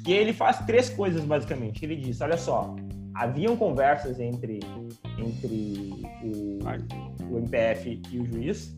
E 0.06 0.14
ele 0.14 0.34
faz 0.34 0.60
três 0.68 0.88
coisas, 0.88 1.24
basicamente. 1.24 1.84
Ele 1.84 1.96
diz, 1.96 2.22
olha 2.22 2.38
só, 2.38 2.76
haviam 3.16 3.58
conversas 3.58 4.20
entre, 4.20 4.60
entre 5.18 6.06
o, 6.24 6.60
o 7.34 7.38
MPF 7.40 8.02
e 8.12 8.20
o 8.20 8.26
juiz. 8.26 8.78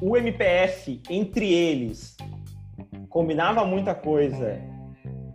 O 0.00 0.16
MPF, 0.16 1.02
entre 1.10 1.52
eles, 1.52 2.17
combinava 3.18 3.64
muita 3.64 3.96
coisa 3.96 4.46
é, 4.46 4.62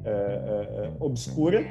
é, 0.05 0.85
é, 0.85 0.93
obscura, 1.01 1.65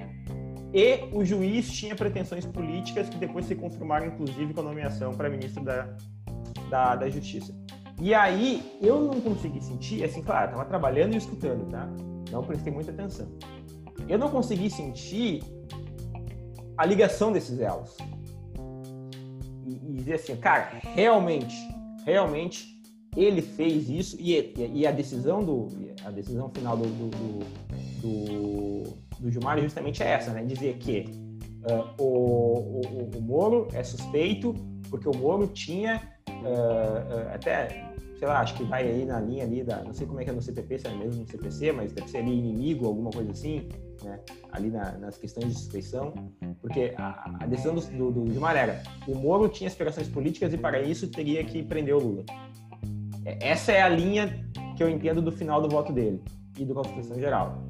e 0.70 1.08
o 1.10 1.24
juiz 1.24 1.72
tinha 1.72 1.96
pretensões 1.96 2.44
políticas 2.44 3.08
que 3.08 3.16
depois 3.16 3.46
se 3.46 3.54
confirmaram, 3.54 4.08
inclusive, 4.08 4.52
com 4.52 4.60
a 4.60 4.64
nomeação 4.64 5.14
para 5.14 5.30
ministro 5.30 5.64
da, 5.64 5.88
da, 6.68 6.96
da 6.96 7.08
Justiça. 7.08 7.56
E 7.98 8.12
aí, 8.12 8.78
eu 8.82 9.00
não 9.00 9.22
consegui 9.22 9.64
sentir, 9.64 10.04
assim, 10.04 10.20
claro, 10.22 10.50
estava 10.50 10.66
trabalhando 10.66 11.14
e 11.14 11.16
escutando, 11.16 11.66
tá? 11.70 11.88
Não 12.30 12.42
prestei 12.42 12.70
muita 12.70 12.90
atenção. 12.90 13.28
Eu 14.06 14.18
não 14.18 14.28
consegui 14.28 14.68
sentir 14.68 15.42
a 16.76 16.84
ligação 16.84 17.32
desses 17.32 17.58
elos. 17.58 17.96
E, 19.64 19.72
e 19.72 19.92
dizer 19.94 20.14
assim, 20.16 20.36
cara, 20.36 20.72
realmente, 20.94 21.56
realmente, 22.04 22.72
ele 23.16 23.42
fez 23.42 23.88
isso 23.88 24.16
e, 24.18 24.54
e 24.74 24.86
a 24.86 24.90
decisão 24.90 25.40
do 25.40 25.68
a 26.04 26.10
decisão 26.10 26.50
final 26.50 26.76
do, 26.76 26.84
do, 26.86 27.10
do, 28.00 28.82
do, 29.20 29.30
Gilmar 29.30 29.60
justamente 29.60 30.02
é 30.02 30.08
essa, 30.08 30.32
né? 30.32 30.44
Dizer 30.44 30.76
que 30.78 31.04
uh, 31.64 32.02
o, 32.02 32.80
o, 32.80 33.10
o 33.16 33.20
Moro 33.20 33.68
é 33.72 33.82
suspeito 33.82 34.54
porque 34.90 35.08
o 35.08 35.16
Moro 35.16 35.46
tinha 35.46 36.02
uh, 36.28 37.34
até 37.34 37.92
sei 38.22 38.28
lá, 38.28 38.38
acho 38.38 38.54
que 38.54 38.62
vai 38.62 38.88
aí 38.88 39.04
na 39.04 39.18
linha 39.18 39.42
ali 39.42 39.64
da, 39.64 39.82
não 39.82 39.92
sei 39.92 40.06
como 40.06 40.20
é 40.20 40.24
que 40.24 40.30
é 40.30 40.32
no 40.32 40.40
CPP, 40.40 40.78
se 40.78 40.86
é 40.86 40.94
mesmo 40.94 41.22
no 41.22 41.28
CPC, 41.28 41.72
mas 41.72 41.92
deve 41.92 42.08
ser 42.08 42.18
ali 42.18 42.38
inimigo, 42.38 42.86
alguma 42.86 43.10
coisa 43.10 43.32
assim, 43.32 43.68
né? 44.04 44.20
Ali 44.52 44.70
na, 44.70 44.92
nas 44.92 45.18
questões 45.18 45.48
de 45.48 45.54
suspeição, 45.54 46.14
porque 46.60 46.94
a, 46.96 47.36
a 47.40 47.46
decisão 47.46 47.74
do, 47.74 48.12
do, 48.12 48.30
Gilmar 48.30 48.54
era, 48.54 48.80
o 49.08 49.16
Moro 49.16 49.48
tinha 49.48 49.66
aspirações 49.66 50.08
políticas 50.08 50.52
e 50.52 50.56
para 50.56 50.80
isso 50.80 51.08
teria 51.08 51.42
que 51.42 51.64
prender 51.64 51.96
o 51.96 51.98
Lula. 51.98 52.24
Essa 53.24 53.72
é 53.72 53.82
a 53.82 53.88
linha 53.88 54.48
que 54.76 54.82
eu 54.82 54.88
entendo 54.88 55.22
do 55.22 55.32
final 55.32 55.60
do 55.60 55.68
voto 55.68 55.92
dele. 55.92 56.22
e 56.58 56.64
do 56.64 56.74
Constituição 56.74 57.18
Geral. 57.18 57.66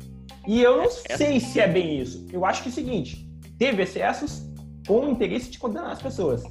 E 0.47 0.61
eu 0.61 0.79
não 0.79 0.91
sei 0.91 1.39
se 1.39 1.61
é 1.61 1.69
bem 1.69 2.01
isso. 2.01 2.27
Eu 2.33 2.45
acho 2.45 2.63
que 2.63 2.69
é 2.69 2.73
o 2.73 2.75
seguinte: 2.75 3.29
teve 3.59 3.83
excessos 3.83 4.43
com 4.87 5.07
o 5.07 5.11
interesse 5.11 5.51
de 5.51 5.59
condenar 5.59 5.93
as 5.93 6.03
pessoas, 6.03 6.43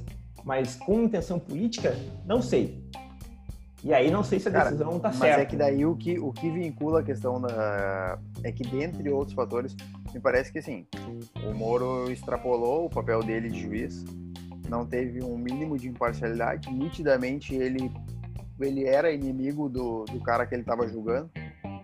mas 0.44 0.76
com 0.76 1.02
intenção 1.02 1.38
política, 1.38 1.94
não 2.24 2.40
sei. 2.40 2.82
E 3.84 3.92
aí 3.92 4.10
não 4.12 4.22
sei 4.22 4.38
se 4.38 4.48
a 4.48 4.50
decisão 4.52 4.96
está 4.96 5.10
certa. 5.10 5.26
Mas 5.26 5.38
é 5.38 5.44
que 5.44 5.56
daí 5.56 5.84
o 5.84 5.96
que, 5.96 6.18
o 6.18 6.32
que 6.32 6.48
vincula 6.48 7.00
a 7.00 7.02
questão 7.02 7.40
da. 7.40 8.18
É 8.44 8.52
que, 8.52 8.62
dentre 8.62 9.10
outros 9.10 9.34
fatores, 9.34 9.74
me 10.14 10.20
parece 10.20 10.52
que 10.52 10.60
assim, 10.60 10.86
o 11.44 11.52
Moro 11.52 12.10
extrapolou 12.10 12.86
o 12.86 12.90
papel 12.90 13.24
dele 13.24 13.50
de 13.50 13.60
juiz, 13.60 14.04
não 14.68 14.86
teve 14.86 15.22
um 15.22 15.36
mínimo 15.36 15.76
de 15.76 15.88
imparcialidade, 15.88 16.72
nitidamente 16.72 17.54
ele, 17.56 17.90
ele 18.60 18.86
era 18.86 19.10
inimigo 19.10 19.68
do, 19.68 20.04
do 20.04 20.20
cara 20.20 20.46
que 20.46 20.54
ele 20.54 20.62
estava 20.62 20.86
julgando, 20.88 21.30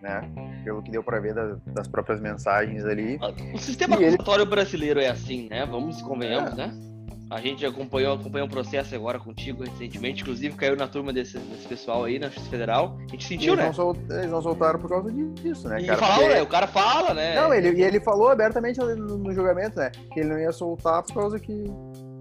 né? 0.02 0.20
Pelo 0.64 0.82
que 0.82 0.90
deu 0.90 1.02
para 1.02 1.20
ver 1.20 1.34
das, 1.34 1.58
das, 1.66 1.88
próprias 1.88 2.20
mensagens 2.20 2.84
ali. 2.84 3.18
O 3.54 3.58
sistema 3.58 3.96
acusatório 3.96 4.42
ele... 4.42 4.50
brasileiro 4.50 5.00
é 5.00 5.08
assim, 5.08 5.48
né? 5.48 5.66
Vamos 5.66 6.00
convenhamos, 6.02 6.52
é. 6.52 6.66
né? 6.66 6.88
A 7.30 7.40
gente 7.40 7.64
acompanhou, 7.66 8.14
acompanhou 8.14 8.46
um 8.46 8.50
processo 8.50 8.94
agora 8.94 9.18
contigo 9.18 9.62
recentemente, 9.62 10.22
inclusive 10.22 10.56
caiu 10.56 10.76
na 10.76 10.88
turma 10.88 11.12
desse, 11.12 11.38
desse 11.38 11.68
pessoal 11.68 12.04
aí 12.04 12.18
na 12.18 12.28
Justiça 12.28 12.48
Federal. 12.48 12.96
A 13.06 13.10
gente 13.10 13.24
sentiu, 13.26 13.52
eles 13.52 13.58
né? 13.58 13.66
Não 13.66 13.74
sol, 13.74 13.96
eles 14.10 14.30
não 14.30 14.42
soltaram 14.42 14.80
por 14.80 14.88
causa 14.88 15.12
disso, 15.12 15.68
né, 15.68 15.82
e 15.82 15.86
cara? 15.86 15.98
Falou, 15.98 16.28
né? 16.28 16.42
O 16.42 16.46
cara 16.46 16.66
fala, 16.66 17.12
né? 17.12 17.34
Não, 17.34 17.52
ele, 17.52 17.78
e 17.78 17.82
ele 17.82 18.00
falou 18.00 18.30
abertamente 18.30 18.78
no, 18.78 19.18
no, 19.18 19.32
julgamento, 19.32 19.78
né? 19.78 19.90
Que 20.12 20.20
ele 20.20 20.30
não 20.30 20.38
ia 20.38 20.52
soltar 20.52 21.02
por 21.02 21.14
causa 21.14 21.38
que. 21.38 21.64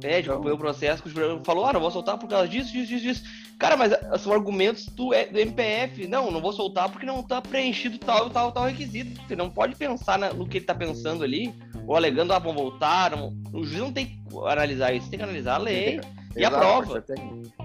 É, 0.03 0.21
tipo, 0.21 0.43
foi 0.43 0.51
o 0.51 0.57
processo 0.57 1.01
que 1.01 1.09
o 1.09 1.43
falou, 1.43 1.65
ah, 1.65 1.73
não 1.73 1.79
vou 1.79 1.89
soltar 1.89 2.17
por 2.17 2.27
causa 2.27 2.47
disso, 2.47 2.71
disso, 2.73 2.87
disso, 2.87 3.03
disso. 3.03 3.23
Cara, 3.59 3.75
mas 3.75 3.91
são 4.21 4.33
argumentos 4.33 4.85
do, 4.87 5.09
do 5.09 5.39
MPF. 5.39 6.07
Não, 6.07 6.29
não 6.29 6.39
vou 6.39 6.53
soltar 6.53 6.89
porque 6.89 7.05
não 7.05 7.23
tá 7.23 7.41
preenchido 7.41 7.97
tal, 7.97 8.29
tal, 8.29 8.51
tal 8.51 8.65
requisito. 8.65 9.19
Você 9.27 9.35
não 9.35 9.49
pode 9.49 9.75
pensar 9.75 10.19
na, 10.19 10.31
no 10.31 10.47
que 10.47 10.57
ele 10.57 10.65
tá 10.65 10.75
pensando 10.75 11.23
ali 11.23 11.53
ou 11.87 11.95
alegando, 11.95 12.33
ah, 12.33 12.39
vão 12.39 12.53
voltar. 12.53 13.11
Não, 13.11 13.33
o 13.51 13.63
juiz 13.63 13.79
não 13.79 13.91
tem 13.91 14.05
que 14.05 14.19
analisar 14.45 14.93
isso, 14.93 15.09
tem 15.09 15.17
que 15.17 15.23
analisar 15.25 15.55
a 15.55 15.59
lei 15.59 15.99
e 16.35 16.45
a 16.45 16.51
prova. 16.51 17.03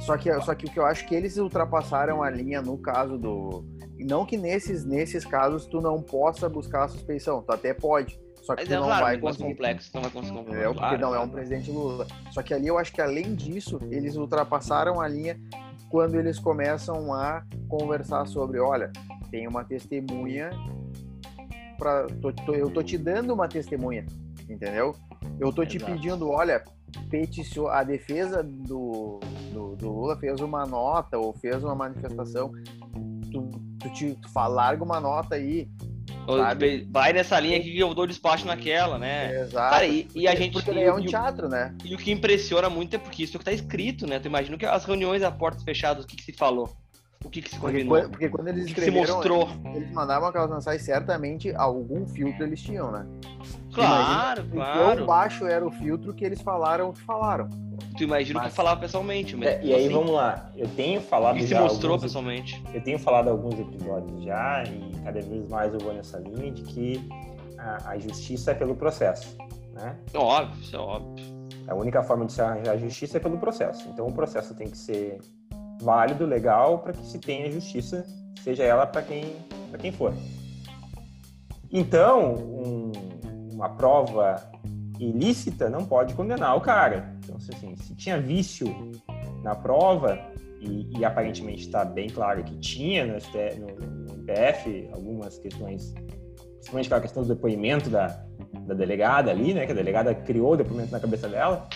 Só 0.01 0.17
que, 0.17 0.41
só 0.41 0.55
que 0.55 0.67
o 0.67 0.71
que 0.71 0.79
eu 0.79 0.87
acho 0.87 1.07
que 1.07 1.15
eles 1.15 1.37
ultrapassaram 1.37 2.23
a 2.23 2.31
linha 2.31 2.63
no 2.63 2.79
caso 2.79 3.19
do. 3.19 3.65
Não 3.99 4.25
que 4.25 4.37
nesses, 4.37 4.85
nesses 4.85 5.25
casos 5.25 5.67
tu 5.67 5.81
não 5.81 6.01
possa 6.01 6.49
buscar 6.49 6.85
a 6.85 6.89
suspeição, 6.89 7.43
tu 7.43 7.53
até 7.53 7.75
pode. 7.75 8.19
Só 8.43 8.57
que 8.57 8.63
Mas 8.63 8.69
tu 8.69 8.75
é 8.75 8.77
não 8.77 8.87
claro, 8.87 9.05
vai 9.05 9.19
conseguir. 9.19 9.51
complexo, 9.51 9.91
não 9.95 10.03
vai 10.03 10.11
conseguir 10.11 10.39
É, 10.39 10.65
porque 10.65 10.79
claro, 10.79 11.01
não 11.01 11.15
é 11.15 11.21
um 11.21 11.29
presidente 11.29 11.71
Lula. 11.71 12.07
Só 12.33 12.43
que 12.43 12.53
ali 12.53 12.67
eu 12.67 12.77
acho 12.77 12.93
que 12.93 13.01
além 13.01 13.37
disso, 13.37 13.79
eles 13.89 14.17
ultrapassaram 14.17 15.01
a 15.01 15.07
linha 15.07 15.41
quando 15.93 16.15
eles 16.19 16.39
começam 16.39 17.13
a 17.13 17.45
conversar 17.69 18.27
sobre, 18.27 18.59
olha, 18.59 18.91
tem 19.31 19.47
uma 19.47 19.63
testemunha 19.63 20.49
para 21.79 22.07
eu 22.49 22.71
tô 22.71 22.83
te 22.83 22.97
dando 22.97 23.35
uma 23.35 23.47
testemunha, 23.47 24.07
entendeu? 24.49 24.97
Eu 25.39 25.53
tô 25.53 25.67
te 25.67 25.77
Exato. 25.77 25.93
pedindo, 25.93 26.31
olha, 26.31 26.65
peticiou 27.11 27.69
a 27.69 27.85
defesa 27.85 28.43
do, 28.43 29.21
do, 29.53 29.77
do, 29.77 29.91
Lula 29.93 30.17
fez 30.17 30.41
uma 30.41 30.65
nota 30.65 31.19
ou 31.19 31.35
fez 31.35 31.63
uma 31.63 31.75
manifestação, 31.75 32.51
tu, 33.31 33.51
tu, 33.79 33.91
te, 33.93 34.15
tu 34.15 34.29
larga 34.35 34.83
uma 34.83 34.99
nota 34.99 35.35
aí. 35.35 35.69
Sabe? 36.27 36.89
Vai 36.91 37.13
nessa 37.13 37.39
linha 37.41 37.61
que 37.61 37.79
eu 37.79 37.93
dou 37.95 38.07
despacho 38.07 38.47
naquela, 38.47 38.99
né? 38.99 39.41
Exato. 39.41 39.71
Cara, 39.71 39.87
e, 39.87 40.09
e 40.15 40.29
a 40.29 40.35
gente. 40.35 40.53
Porque 40.53 40.71
é 40.71 40.93
um 40.93 41.05
teatro, 41.05 41.49
né? 41.49 41.75
E 41.85 41.95
o 41.95 41.99
que 41.99 42.13
impressiona 42.13 42.71
muito 42.71 42.95
é 42.95 42.99
porque 42.99 43.25
isso 43.25 43.37
é 43.37 43.39
que 43.39 43.45
tá 43.45 43.53
escrito, 43.53 44.07
né? 44.07 44.19
Tu 44.19 44.27
imagina 44.27 44.57
que 44.57 44.67
as 44.67 44.85
reuniões 44.85 45.23
a 45.23 45.31
portas 45.31 45.63
fechadas, 45.63 46.05
o 46.05 46.07
que, 46.07 46.17
que 46.17 46.25
se 46.25 46.33
falou? 46.33 46.71
O 47.25 47.31
que, 47.31 47.41
que 47.41 47.51
se 47.51 47.59
combinou? 47.59 47.95
Porque, 47.95 48.09
porque 48.09 48.29
quando 48.29 48.49
eles 48.49 48.67
escreveram, 48.67 49.07
se 49.07 49.13
mostrou? 49.13 49.49
Eles, 49.65 49.77
eles 49.77 49.93
mandavam 49.93 50.29
aquelas 50.29 50.51
mensagens, 50.51 50.83
certamente 50.83 51.55
algum 51.55 52.07
filtro 52.07 52.45
eles 52.45 52.61
tinham, 52.61 52.91
né? 52.91 53.07
Claro, 53.73 54.41
imagina, 54.41 54.65
claro. 54.65 54.97
Quão 54.97 55.07
baixo 55.07 55.47
era 55.47 55.67
o 55.67 55.71
filtro 55.71 56.13
que 56.13 56.25
eles 56.25 56.43
falaram 56.43 56.91
o 56.91 56.93
que 56.93 57.01
falaram. 57.03 57.49
Tu 57.97 58.05
imagina 58.05 58.41
o 58.41 58.43
que 58.45 58.51
falava 58.51 58.81
pessoalmente 58.81 59.37
mesmo. 59.37 59.55
É, 59.55 59.65
e 59.65 59.75
aí 59.75 59.85
assim, 59.85 59.95
vamos 59.95 60.13
lá, 60.13 60.51
eu 60.57 60.69
tenho 60.69 61.01
falado 61.01 61.39
e 61.39 61.47
já. 61.47 61.59
se 61.59 61.63
mostrou 61.63 61.93
alguns, 61.93 62.05
pessoalmente. 62.05 62.63
Eu 62.73 62.83
tenho 62.83 62.99
falado 62.99 63.29
alguns 63.29 63.59
episódios 63.59 64.23
já, 64.25 64.65
e 64.65 64.93
cada 65.05 65.21
vez 65.21 65.49
mais 65.49 65.75
eu 65.75 65.81
vou 65.81 65.93
nessa 65.93 66.19
linha 66.19 66.51
de 66.51 66.63
que 66.63 67.09
a, 67.59 67.91
a 67.91 67.99
justiça 67.99 68.53
é 68.53 68.55
pelo 68.55 68.75
processo. 68.75 69.37
Né? 69.73 69.97
Óbvio, 70.15 70.61
isso 70.61 70.77
é 70.77 70.79
óbvio. 70.79 71.43
A 71.69 71.75
única 71.75 72.03
forma 72.03 72.27
de 72.27 72.33
se 72.33 72.41
arranjar 72.41 72.73
a 72.73 72.77
justiça 72.77 73.19
é 73.19 73.21
pelo 73.21 73.39
processo. 73.39 73.89
Então 73.89 74.07
o 74.07 74.13
processo 74.13 74.55
tem 74.55 74.69
que 74.69 74.77
ser 74.77 75.19
válido, 75.81 76.27
legal, 76.27 76.79
para 76.79 76.93
que 76.93 77.05
se 77.07 77.19
tenha 77.19 77.51
justiça, 77.51 78.05
seja 78.43 78.63
ela 78.63 78.87
para 78.87 79.03
quem, 79.03 79.37
quem 79.79 79.93
for. 79.93 80.13
Então, 81.71 82.35
um, 82.35 82.93
uma 83.53 83.71
prova 83.71 84.43
ilícita 85.11 85.69
não 85.69 85.85
pode 85.85 86.15
condenar 86.15 86.57
o 86.57 86.61
cara. 86.61 87.17
Então, 87.25 87.37
assim, 87.37 87.77
se 87.77 87.95
tinha 87.95 88.21
vício 88.21 88.67
na 89.43 89.55
prova, 89.55 90.19
e, 90.63 90.99
e 90.99 91.05
aparentemente 91.05 91.63
está 91.63 91.85
bem 91.85 92.09
claro 92.09 92.43
que 92.45 92.57
tinha 92.59 93.05
no, 93.05 93.15
no, 93.15 94.15
no 94.15 94.23
IPF 94.23 94.89
algumas 94.93 95.39
questões, 95.39 95.93
principalmente 96.55 96.87
aquela 96.87 97.01
questão 97.01 97.23
do 97.23 97.35
depoimento 97.35 97.91
da, 97.91 98.25
da 98.67 98.75
delegada 98.75 99.31
ali, 99.31 99.53
né? 99.53 99.67
Que 99.67 99.73
a 99.73 99.75
delegada 99.75 100.15
criou 100.15 100.53
o 100.53 100.57
depoimento 100.57 100.93
na 100.93 101.01
cabeça 101.01 101.29
dela. 101.29 101.69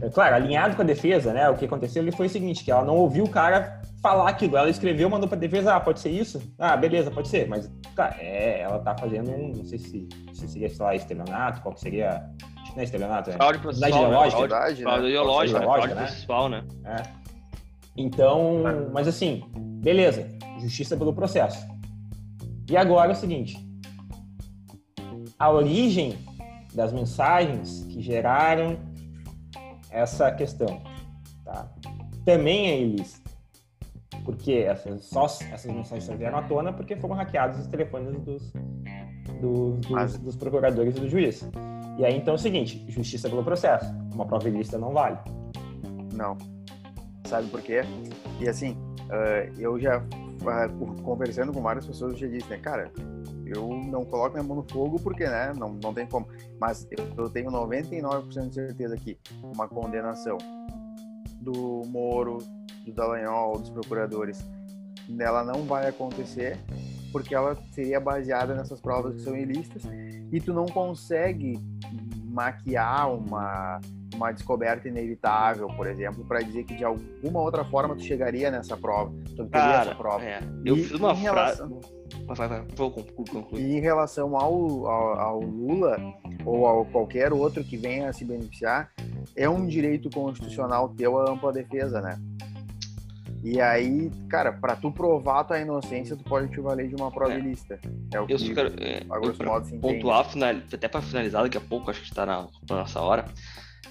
É, 0.00 0.08
claro, 0.08 0.36
alinhado 0.36 0.76
com 0.76 0.82
a 0.82 0.84
defesa, 0.84 1.32
né? 1.32 1.48
O 1.50 1.56
que 1.56 1.64
aconteceu 1.64 2.02
ali 2.02 2.12
foi 2.12 2.26
o 2.26 2.30
seguinte, 2.30 2.64
que 2.64 2.70
ela 2.70 2.84
não 2.84 2.96
ouviu 2.96 3.24
o 3.24 3.28
cara 3.28 3.82
falar 4.02 4.28
aquilo. 4.28 4.56
Ela 4.56 4.70
escreveu, 4.70 5.10
mandou 5.10 5.28
pra 5.28 5.36
defesa, 5.36 5.74
ah, 5.74 5.80
pode 5.80 6.00
ser 6.00 6.10
isso? 6.10 6.40
Ah, 6.58 6.76
beleza, 6.76 7.10
pode 7.10 7.28
ser. 7.28 7.46
Mas, 7.48 7.70
tá, 7.98 8.14
é, 8.20 8.60
ela 8.60 8.78
tá 8.78 8.96
fazendo 8.96 9.32
um, 9.32 9.48
não 9.56 9.64
sei 9.64 9.76
se, 9.76 10.08
se 10.32 10.48
seria, 10.48 10.70
sei 10.70 10.84
lá, 10.84 10.94
estelionato, 10.94 11.60
qual 11.60 11.74
que 11.74 11.80
seria... 11.80 12.30
Acho 12.62 12.70
que 12.70 12.76
não 12.76 12.80
é 12.80 12.84
estelionato, 12.84 13.30
é... 13.30 13.32
Fraude 13.32 13.58
processual, 13.58 13.90
né? 13.90 13.98
ideológica. 13.98 14.48
Fraude, 14.48 14.82
fraude 14.82 15.02
né? 15.02 15.08
ideológica, 15.08 15.60
fraude 15.60 15.88
né? 15.88 15.94
processual, 15.94 16.48
né? 16.48 16.64
É. 16.84 17.02
Então, 17.96 18.62
mas 18.92 19.08
assim, 19.08 19.42
beleza, 19.82 20.28
justiça 20.60 20.96
pelo 20.96 21.12
processo. 21.12 21.66
E 22.70 22.76
agora 22.76 23.10
é 23.10 23.14
o 23.14 23.16
seguinte, 23.16 23.58
a 25.36 25.50
origem 25.50 26.16
das 26.72 26.92
mensagens 26.92 27.84
que 27.90 28.00
geraram 28.00 28.78
essa 29.90 30.30
questão. 30.30 30.80
Tá? 31.44 31.68
Também 32.24 32.70
é 32.70 32.80
ilícito. 32.80 33.27
Porque 34.28 34.52
essas, 34.52 35.06
só, 35.06 35.24
essas 35.24 36.04
só 36.04 36.14
vieram 36.14 36.36
à 36.36 36.42
tona 36.42 36.70
porque 36.70 36.94
foram 36.96 37.14
hackeados 37.14 37.60
os 37.60 37.66
telefones 37.66 38.12
dos, 38.20 38.52
dos, 39.40 39.86
dos, 39.86 40.18
dos 40.18 40.36
procuradores 40.36 40.94
e 40.98 41.00
do 41.00 41.08
juiz. 41.08 41.48
E 41.96 42.04
aí, 42.04 42.14
então, 42.14 42.34
é 42.34 42.36
o 42.36 42.38
seguinte, 42.38 42.84
justiça 42.88 43.30
pelo 43.30 43.42
processo. 43.42 43.90
Uma 44.12 44.26
prova 44.26 44.46
ilícita 44.46 44.76
não 44.76 44.92
vale. 44.92 45.16
Não. 46.12 46.36
Sabe 47.24 47.48
por 47.48 47.62
quê? 47.62 47.80
E 48.38 48.46
assim, 48.46 48.72
uh, 49.06 49.50
eu 49.58 49.80
já, 49.80 49.96
uh, 49.96 51.02
conversando 51.02 51.50
com 51.50 51.62
várias 51.62 51.86
pessoas, 51.86 52.12
eu 52.12 52.18
já 52.18 52.26
disse, 52.26 52.50
né, 52.50 52.58
cara, 52.58 52.92
eu 53.46 53.66
não 53.66 54.04
coloco 54.04 54.34
minha 54.34 54.46
mão 54.46 54.58
no 54.58 54.62
fogo 54.62 55.00
porque, 55.02 55.24
né, 55.24 55.54
não, 55.56 55.70
não 55.82 55.94
tem 55.94 56.06
como. 56.06 56.28
Mas 56.60 56.86
eu 57.16 57.30
tenho 57.30 57.50
99% 57.50 58.48
de 58.50 58.54
certeza 58.54 58.94
que 58.94 59.18
uma 59.42 59.66
condenação 59.66 60.36
do 61.40 61.82
Moro, 61.86 62.36
do 62.90 62.94
Dallagnol, 62.94 63.58
dos 63.58 63.70
procuradores, 63.70 64.44
ela 65.18 65.44
não 65.44 65.64
vai 65.64 65.88
acontecer 65.88 66.58
porque 67.12 67.34
ela 67.34 67.56
seria 67.72 67.98
baseada 67.98 68.54
nessas 68.54 68.80
provas 68.80 69.14
que 69.14 69.22
são 69.22 69.36
ilícitas 69.36 69.82
e 70.30 70.40
tu 70.40 70.52
não 70.52 70.66
consegue 70.66 71.58
maquiar 72.26 73.14
uma 73.14 73.80
uma 74.14 74.32
descoberta 74.32 74.88
inevitável, 74.88 75.68
por 75.68 75.86
exemplo, 75.86 76.24
para 76.24 76.40
dizer 76.40 76.64
que 76.64 76.74
de 76.74 76.84
alguma 76.84 77.40
outra 77.40 77.64
forma 77.64 77.94
tu 77.94 78.02
chegaria 78.02 78.50
nessa 78.50 78.76
prova, 78.76 79.12
tu 79.36 79.46
teria 79.46 79.82
essa 79.82 79.94
prova. 79.94 80.24
É. 80.24 80.40
Eu 80.64 80.76
e, 80.76 80.84
fiz 80.84 80.98
uma 80.98 81.14
frase. 81.14 81.62
Vai, 82.26 82.66
vou 82.74 82.90
concluir. 82.90 83.62
E 83.62 83.76
em 83.76 83.80
relação 83.80 84.36
ao, 84.36 84.86
ao, 84.86 85.20
ao, 85.20 85.40
Lula 85.40 85.96
ou 86.44 86.82
a 86.82 86.84
qualquer 86.86 87.32
outro 87.32 87.62
que 87.62 87.76
venha 87.76 88.08
a 88.08 88.12
se 88.12 88.24
beneficiar, 88.24 88.90
é 89.36 89.48
um 89.48 89.66
direito 89.66 90.10
constitucional 90.10 90.88
teu 90.90 91.18
a 91.18 91.30
ampla 91.30 91.52
defesa, 91.52 92.00
né? 92.00 92.18
E 93.42 93.60
aí, 93.60 94.10
cara, 94.28 94.52
para 94.52 94.74
tu 94.74 94.90
provar 94.90 95.44
tua 95.44 95.60
inocência, 95.60 96.16
tu 96.16 96.24
pode 96.24 96.48
te 96.50 96.60
valer 96.60 96.88
de 96.88 96.96
uma 96.96 97.10
prova 97.10 97.34
é. 97.34 97.38
ilícita. 97.38 97.78
É 98.12 98.20
o 98.20 98.26
que, 98.26 98.32
eu, 98.32 98.38
quero, 98.38 98.74
é, 98.82 99.00
se 99.64 99.78
pontuar, 99.78 100.24
final, 100.28 100.54
até 100.72 100.88
para 100.88 101.00
finalizar 101.00 101.42
daqui 101.42 101.56
a 101.56 101.60
pouco, 101.60 101.90
acho 101.90 102.00
que 102.00 102.08
está 102.08 102.26
na, 102.26 102.48
na 102.68 102.76
nossa 102.76 103.00
hora. 103.00 103.24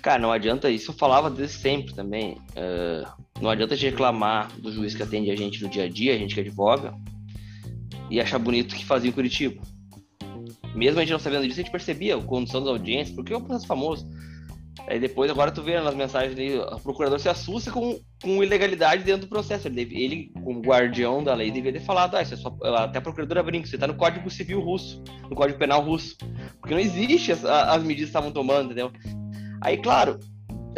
Cara, 0.01 0.19
não 0.19 0.31
adianta, 0.31 0.69
isso 0.69 0.91
eu 0.91 0.95
falava 0.95 1.29
desde 1.29 1.57
sempre 1.57 1.93
também. 1.93 2.33
Uh, 2.51 3.09
não 3.41 3.49
adianta 3.49 3.73
a 3.73 3.77
gente 3.77 3.91
reclamar 3.91 4.51
do 4.59 4.71
juiz 4.71 4.93
que 4.93 5.03
atende 5.03 5.31
a 5.31 5.35
gente 5.35 5.63
no 5.63 5.69
dia 5.69 5.85
a 5.85 5.89
dia, 5.89 6.13
a 6.13 6.17
gente 6.17 6.35
que 6.35 6.41
advoga, 6.41 6.93
e 8.09 8.19
achar 8.19 8.39
bonito 8.39 8.73
o 8.73 8.75
que 8.75 8.85
fazia 8.85 9.09
em 9.09 9.13
Curitiba. 9.13 9.61
Mesmo 10.75 10.99
a 10.99 11.03
gente 11.03 11.13
não 11.13 11.19
sabendo 11.19 11.47
disso, 11.47 11.59
a 11.59 11.63
gente 11.63 11.71
percebia 11.71 12.15
a 12.15 12.21
condição 12.21 12.61
das 12.61 12.69
audiências, 12.69 13.15
porque 13.15 13.33
é 13.33 13.37
um 13.37 13.41
processo 13.41 13.65
famoso. 13.65 14.07
Aí 14.87 14.99
depois, 14.99 15.29
agora 15.29 15.51
tu 15.51 15.61
vê 15.61 15.79
nas 15.81 15.93
mensagens 15.93 16.31
ali, 16.33 16.57
o 16.57 16.79
procurador 16.79 17.19
se 17.19 17.27
assusta 17.27 17.69
com, 17.69 17.99
com 18.23 18.41
ilegalidade 18.41 19.03
dentro 19.03 19.27
do 19.27 19.29
processo. 19.29 19.67
Ele, 19.67 19.81
ele, 19.81 20.31
como 20.41 20.61
guardião 20.61 21.21
da 21.21 21.33
lei, 21.33 21.51
deveria 21.51 21.81
ter 21.81 21.85
falado, 21.85 22.15
ah, 22.15 22.21
isso 22.21 22.35
é 22.35 22.37
só, 22.37 22.55
até 22.77 22.99
a 22.99 23.01
procuradora 23.01 23.43
brinca, 23.43 23.67
você 23.67 23.77
tá 23.77 23.85
no 23.85 23.95
Código 23.95 24.29
Civil 24.31 24.61
russo, 24.61 25.03
no 25.29 25.35
Código 25.35 25.59
Penal 25.59 25.83
russo. 25.83 26.15
Porque 26.61 26.73
não 26.73 26.79
existe 26.79 27.33
as, 27.33 27.43
as 27.43 27.83
medidas 27.83 28.05
que 28.05 28.17
estavam 28.17 28.31
tomando, 28.31 28.67
entendeu? 28.67 28.91
Aí, 29.59 29.77
claro, 29.77 30.19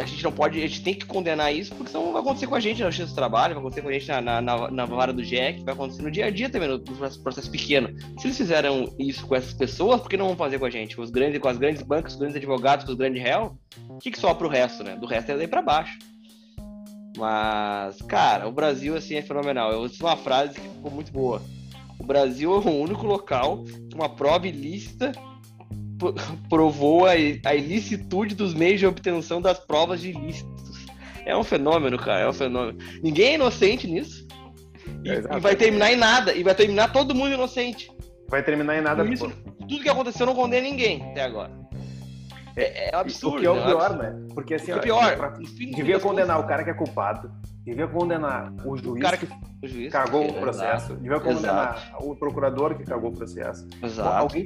a 0.00 0.06
gente 0.06 0.24
não 0.24 0.32
pode, 0.32 0.58
a 0.58 0.66
gente 0.66 0.82
tem 0.82 0.94
que 0.94 1.04
condenar 1.04 1.54
isso, 1.54 1.74
porque 1.74 1.92
senão 1.92 2.12
vai 2.12 2.22
acontecer 2.22 2.46
com 2.46 2.54
a 2.54 2.60
gente 2.60 2.82
na 2.82 2.90
justiça 2.90 3.10
do 3.10 3.14
trabalho, 3.14 3.54
vai 3.54 3.60
acontecer 3.60 3.82
com 3.82 3.88
a 3.88 3.92
gente 3.92 4.08
na, 4.08 4.40
na, 4.40 4.70
na 4.70 4.86
vara 4.86 5.12
do 5.12 5.22
Jack, 5.22 5.62
vai 5.62 5.74
acontecer 5.74 6.02
no 6.02 6.10
dia 6.10 6.26
a 6.26 6.30
dia 6.30 6.48
também, 6.48 6.68
no 6.68 6.80
processo 6.80 7.50
pequeno. 7.50 7.94
Se 8.18 8.26
eles 8.26 8.36
fizeram 8.36 8.92
isso 8.98 9.26
com 9.26 9.36
essas 9.36 9.52
pessoas, 9.52 10.00
por 10.00 10.08
que 10.08 10.16
não 10.16 10.28
vão 10.28 10.36
fazer 10.36 10.58
com 10.58 10.64
a 10.64 10.70
gente? 10.70 10.96
Com, 10.96 11.02
os 11.02 11.10
grandes, 11.10 11.38
com 11.38 11.48
as 11.48 11.58
grandes 11.58 11.82
bancas, 11.82 12.12
com 12.12 12.16
os 12.16 12.20
grandes 12.20 12.36
advogados, 12.36 12.86
com 12.86 12.92
os 12.92 12.96
grandes 12.96 13.22
réus? 13.22 13.52
O 13.88 13.98
que, 13.98 14.10
que 14.10 14.18
sobra 14.18 14.46
o 14.46 14.50
resto, 14.50 14.82
né? 14.82 14.96
Do 14.96 15.06
resto 15.06 15.32
é 15.32 15.36
daí 15.36 15.46
pra 15.46 15.60
baixo. 15.60 15.98
Mas, 17.18 18.00
cara, 18.02 18.48
o 18.48 18.52
Brasil, 18.52 18.96
assim, 18.96 19.16
é 19.16 19.22
fenomenal. 19.22 19.70
Eu 19.70 19.86
disse 19.86 20.02
uma 20.02 20.16
frase 20.16 20.54
que 20.54 20.66
ficou 20.66 20.90
muito 20.90 21.12
boa. 21.12 21.42
O 21.98 22.04
Brasil 22.04 22.54
é 22.54 22.56
o 22.56 22.70
único 22.70 23.04
local 23.04 23.64
que 23.64 23.94
uma 23.94 24.08
prova 24.08 24.48
ilícita 24.48 25.12
provou 26.48 27.06
a, 27.06 27.12
a 27.12 27.54
ilicitude 27.54 28.34
dos 28.34 28.54
meios 28.54 28.80
de 28.80 28.86
obtenção 28.86 29.40
das 29.40 29.58
provas 29.58 30.00
de 30.00 30.10
ilícitos. 30.10 30.86
É 31.26 31.36
um 31.36 31.44
fenômeno, 31.44 31.98
cara, 31.98 32.20
é 32.20 32.28
um 32.28 32.32
fenômeno. 32.32 32.78
Ninguém 33.02 33.28
é 33.28 33.34
inocente 33.34 33.86
nisso. 33.86 34.26
E, 35.04 35.10
é 35.10 35.18
e 35.18 35.40
vai 35.40 35.54
terminar 35.54 35.92
em 35.92 35.96
nada. 35.96 36.34
E 36.34 36.42
vai 36.42 36.54
terminar 36.54 36.92
todo 36.92 37.14
mundo 37.14 37.34
inocente. 37.34 37.90
Vai 38.28 38.42
terminar 38.42 38.78
em 38.78 38.80
nada. 38.80 39.04
Isso, 39.04 39.30
tudo 39.58 39.82
que 39.82 39.88
aconteceu 39.88 40.24
não 40.24 40.34
condena 40.34 40.62
ninguém 40.62 41.02
até 41.10 41.22
agora. 41.22 41.50
É, 42.56 42.90
é 42.90 42.96
absurdo. 42.96 43.36
O 43.36 43.40
que 43.40 43.46
é 43.46 43.50
o 43.50 43.54
né? 43.54 43.64
pior, 43.64 43.96
né? 43.96 44.26
Porque 44.34 44.54
assim, 44.54 44.72
é 44.72 44.78
pior, 44.78 45.16
pra, 45.16 45.28
devia 45.28 45.98
condenar 46.00 46.40
o 46.40 46.46
cara 46.46 46.64
que 46.64 46.70
é 46.70 46.74
culpado, 46.74 47.30
devia 47.64 47.86
condenar 47.86 48.52
o 48.64 48.76
juiz 48.76 49.04
o 49.04 49.18
que, 49.18 49.26
que 49.26 49.32
o 49.62 49.68
juiz, 49.68 49.92
cagou 49.92 50.28
o 50.28 50.34
processo, 50.34 50.86
exato, 50.86 50.96
devia 50.96 51.20
condenar 51.20 51.76
exato. 51.76 52.10
o 52.10 52.16
procurador 52.16 52.74
que 52.74 52.84
cagou 52.84 53.10
o 53.10 53.16
processo. 53.16 53.66
Exato. 53.82 54.16
Alguém 54.16 54.44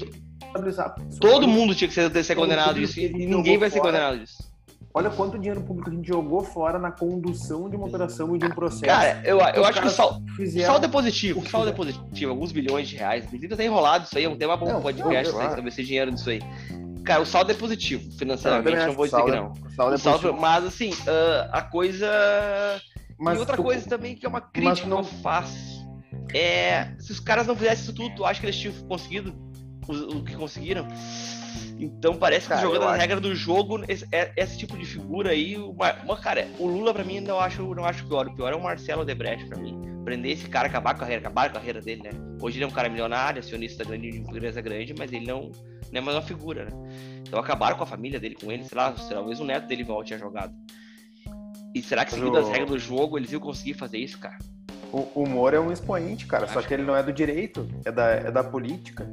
Todo 1.21 1.49
mundo 1.49 1.75
tinha 1.75 1.89
que 1.89 1.95
ser, 1.95 2.25
ser 2.25 2.35
condenado 2.35 2.75
disso 2.75 3.01
e 3.01 3.09
ninguém 3.27 3.59
vai 3.59 3.71
ser 3.71 3.81
condenado 3.81 4.19
disso. 4.19 4.55
Olha 4.97 5.11
quanto 5.11 5.37
dinheiro 5.37 5.61
público 5.61 5.91
a 5.91 5.93
gente 5.93 6.07
jogou 6.07 6.45
fora 6.45 6.79
na 6.79 6.93
condução 6.93 7.69
de 7.69 7.75
uma 7.75 7.89
operação 7.89 8.37
e 8.37 8.39
de 8.39 8.47
um 8.47 8.51
processo. 8.51 8.85
Cara, 8.85 9.21
eu, 9.25 9.41
eu 9.41 9.65
acho 9.65 9.81
que 9.81 9.89
o 9.89 9.91
sal, 9.91 10.23
saldo 10.65 10.87
é 10.87 10.89
positivo. 10.89 11.41
O 11.41 11.49
saldo 11.49 11.69
é 11.69 11.73
positivo. 11.73 12.31
Alguns 12.31 12.53
bilhões 12.53 12.89
de 12.89 12.97
reais. 12.97 13.29
Devia 13.29 13.57
ter 13.57 13.65
enrolado 13.65 14.05
isso 14.05 14.17
aí. 14.17 14.23
É 14.23 14.29
um 14.29 14.37
tema 14.37 14.57
bom 14.57 14.73
não, 14.73 14.81
podcast 14.81 15.33
não, 15.33 15.41
né, 15.41 15.51
sobre 15.51 15.69
esse 15.69 15.83
dinheiro 15.83 16.13
disso 16.13 16.31
aí. 16.31 16.41
Cara, 17.05 17.21
o 17.21 17.27
saldo 17.27 17.51
é 17.51 17.55
positivo, 17.55 18.09
financeiramente, 18.17 18.77
não, 18.77 18.87
não 18.87 18.95
vou 18.95 19.05
dizer 19.05 19.23
que 19.25 19.31
não. 19.33 19.53
Saldo 19.75 19.95
é 19.95 19.99
saldo, 19.99 20.33
mas 20.33 20.65
assim, 20.65 20.91
uh, 20.91 21.51
a 21.51 21.61
coisa. 21.61 22.09
Mas 23.19 23.37
e 23.37 23.41
outra 23.41 23.57
tu... 23.57 23.65
coisa 23.65 23.89
também 23.89 24.15
que 24.15 24.25
é 24.25 24.29
uma 24.29 24.41
crítica 24.41 24.89
não... 24.89 25.03
que 25.03 25.11
eu 25.11 25.19
faço. 25.21 25.85
É. 26.33 26.95
Se 27.01 27.11
os 27.11 27.19
caras 27.19 27.49
não 27.49 27.57
fizessem 27.57 27.83
isso 27.83 27.93
tudo, 27.93 28.15
tu 28.15 28.25
acha 28.25 28.39
que 28.39 28.47
eles 28.47 28.57
tinham 28.57 28.75
conseguido? 28.87 29.35
O, 29.89 30.19
o 30.19 30.25
que 30.25 30.35
conseguiram. 30.35 30.87
Então 31.79 32.17
parece 32.17 32.49
que 32.49 32.57
jogando 32.59 32.85
a 32.85 32.97
regra 32.97 33.21
do 33.21 33.35
jogo, 33.35 33.85
esse, 33.89 34.07
é, 34.13 34.33
esse, 34.37 34.59
tipo 34.59 34.77
de 34.77 34.85
figura 34.85 35.31
aí, 35.31 35.57
uma, 35.57 35.93
uma, 36.03 36.17
cara, 36.17 36.49
o 36.59 36.67
Lula 36.67 36.93
pra 36.95 37.05
mim 37.05 37.21
não 37.21 37.39
acho, 37.39 37.75
não 37.75 37.85
acho 37.85 38.07
pior. 38.07 38.27
O 38.27 38.35
pior 38.35 38.53
é 38.53 38.57
o 38.57 38.63
Marcelo 38.63 39.05
Debrecht 39.05 39.47
pra 39.47 39.59
mim. 39.59 39.81
Prender 40.05 40.33
esse 40.33 40.49
cara, 40.49 40.69
acabar 40.69 40.95
com 40.95 40.99
a 40.99 41.01
carreira, 41.01 41.21
acabar 41.21 41.51
com 41.51 41.57
a 41.57 41.61
carreira 41.61 41.81
dele, 41.81 42.03
né? 42.03 42.11
Hoje 42.41 42.59
ele 42.59 42.65
é 42.65 42.69
um 42.69 42.71
cara 42.71 42.89
milionário, 42.89 43.41
acionista 43.41 43.85
grande 43.85 44.11
de 44.11 44.19
empresa 44.19 44.61
grande, 44.61 44.95
mas 44.97 45.13
ele 45.13 45.27
não, 45.27 45.51
não 45.91 45.99
é 45.99 46.01
mais 46.01 46.17
uma 46.17 46.23
figura, 46.23 46.67
né? 46.67 46.71
Então 47.27 47.39
acabaram 47.39 47.77
com 47.77 47.85
a 47.85 47.87
família 47.87 48.21
dele, 48.21 48.35
com 48.35 48.53
ele, 48.53 48.65
sei 48.65 48.77
lá, 48.77 48.93
talvez 48.93 49.41
o 49.41 49.45
neto 49.45 49.67
dele 49.67 49.83
volte 49.83 50.13
a 50.13 50.19
jogado. 50.19 50.55
E 51.75 51.83
será 51.83 52.05
que 52.05 52.13
seguindo 52.13 52.37
as 52.37 52.49
regras 52.49 52.69
do 52.69 52.79
jogo 52.79 53.19
eles 53.19 53.33
iam 53.33 53.41
conseguir 53.41 53.75
fazer 53.75 53.99
isso, 53.99 54.19
cara? 54.19 54.39
O, 54.93 55.23
humor 55.23 55.55
é 55.55 55.59
um 55.59 55.73
expoente, 55.73 56.27
cara, 56.27 56.47
só 56.47 56.61
que, 56.61 56.69
que 56.69 56.75
ele 56.75 56.85
não 56.85 56.95
é 56.95 57.03
do 57.03 57.13
direito, 57.13 57.67
é 57.85 57.91
da, 57.91 58.11
é 58.11 58.31
da 58.31 58.45
política 58.45 59.11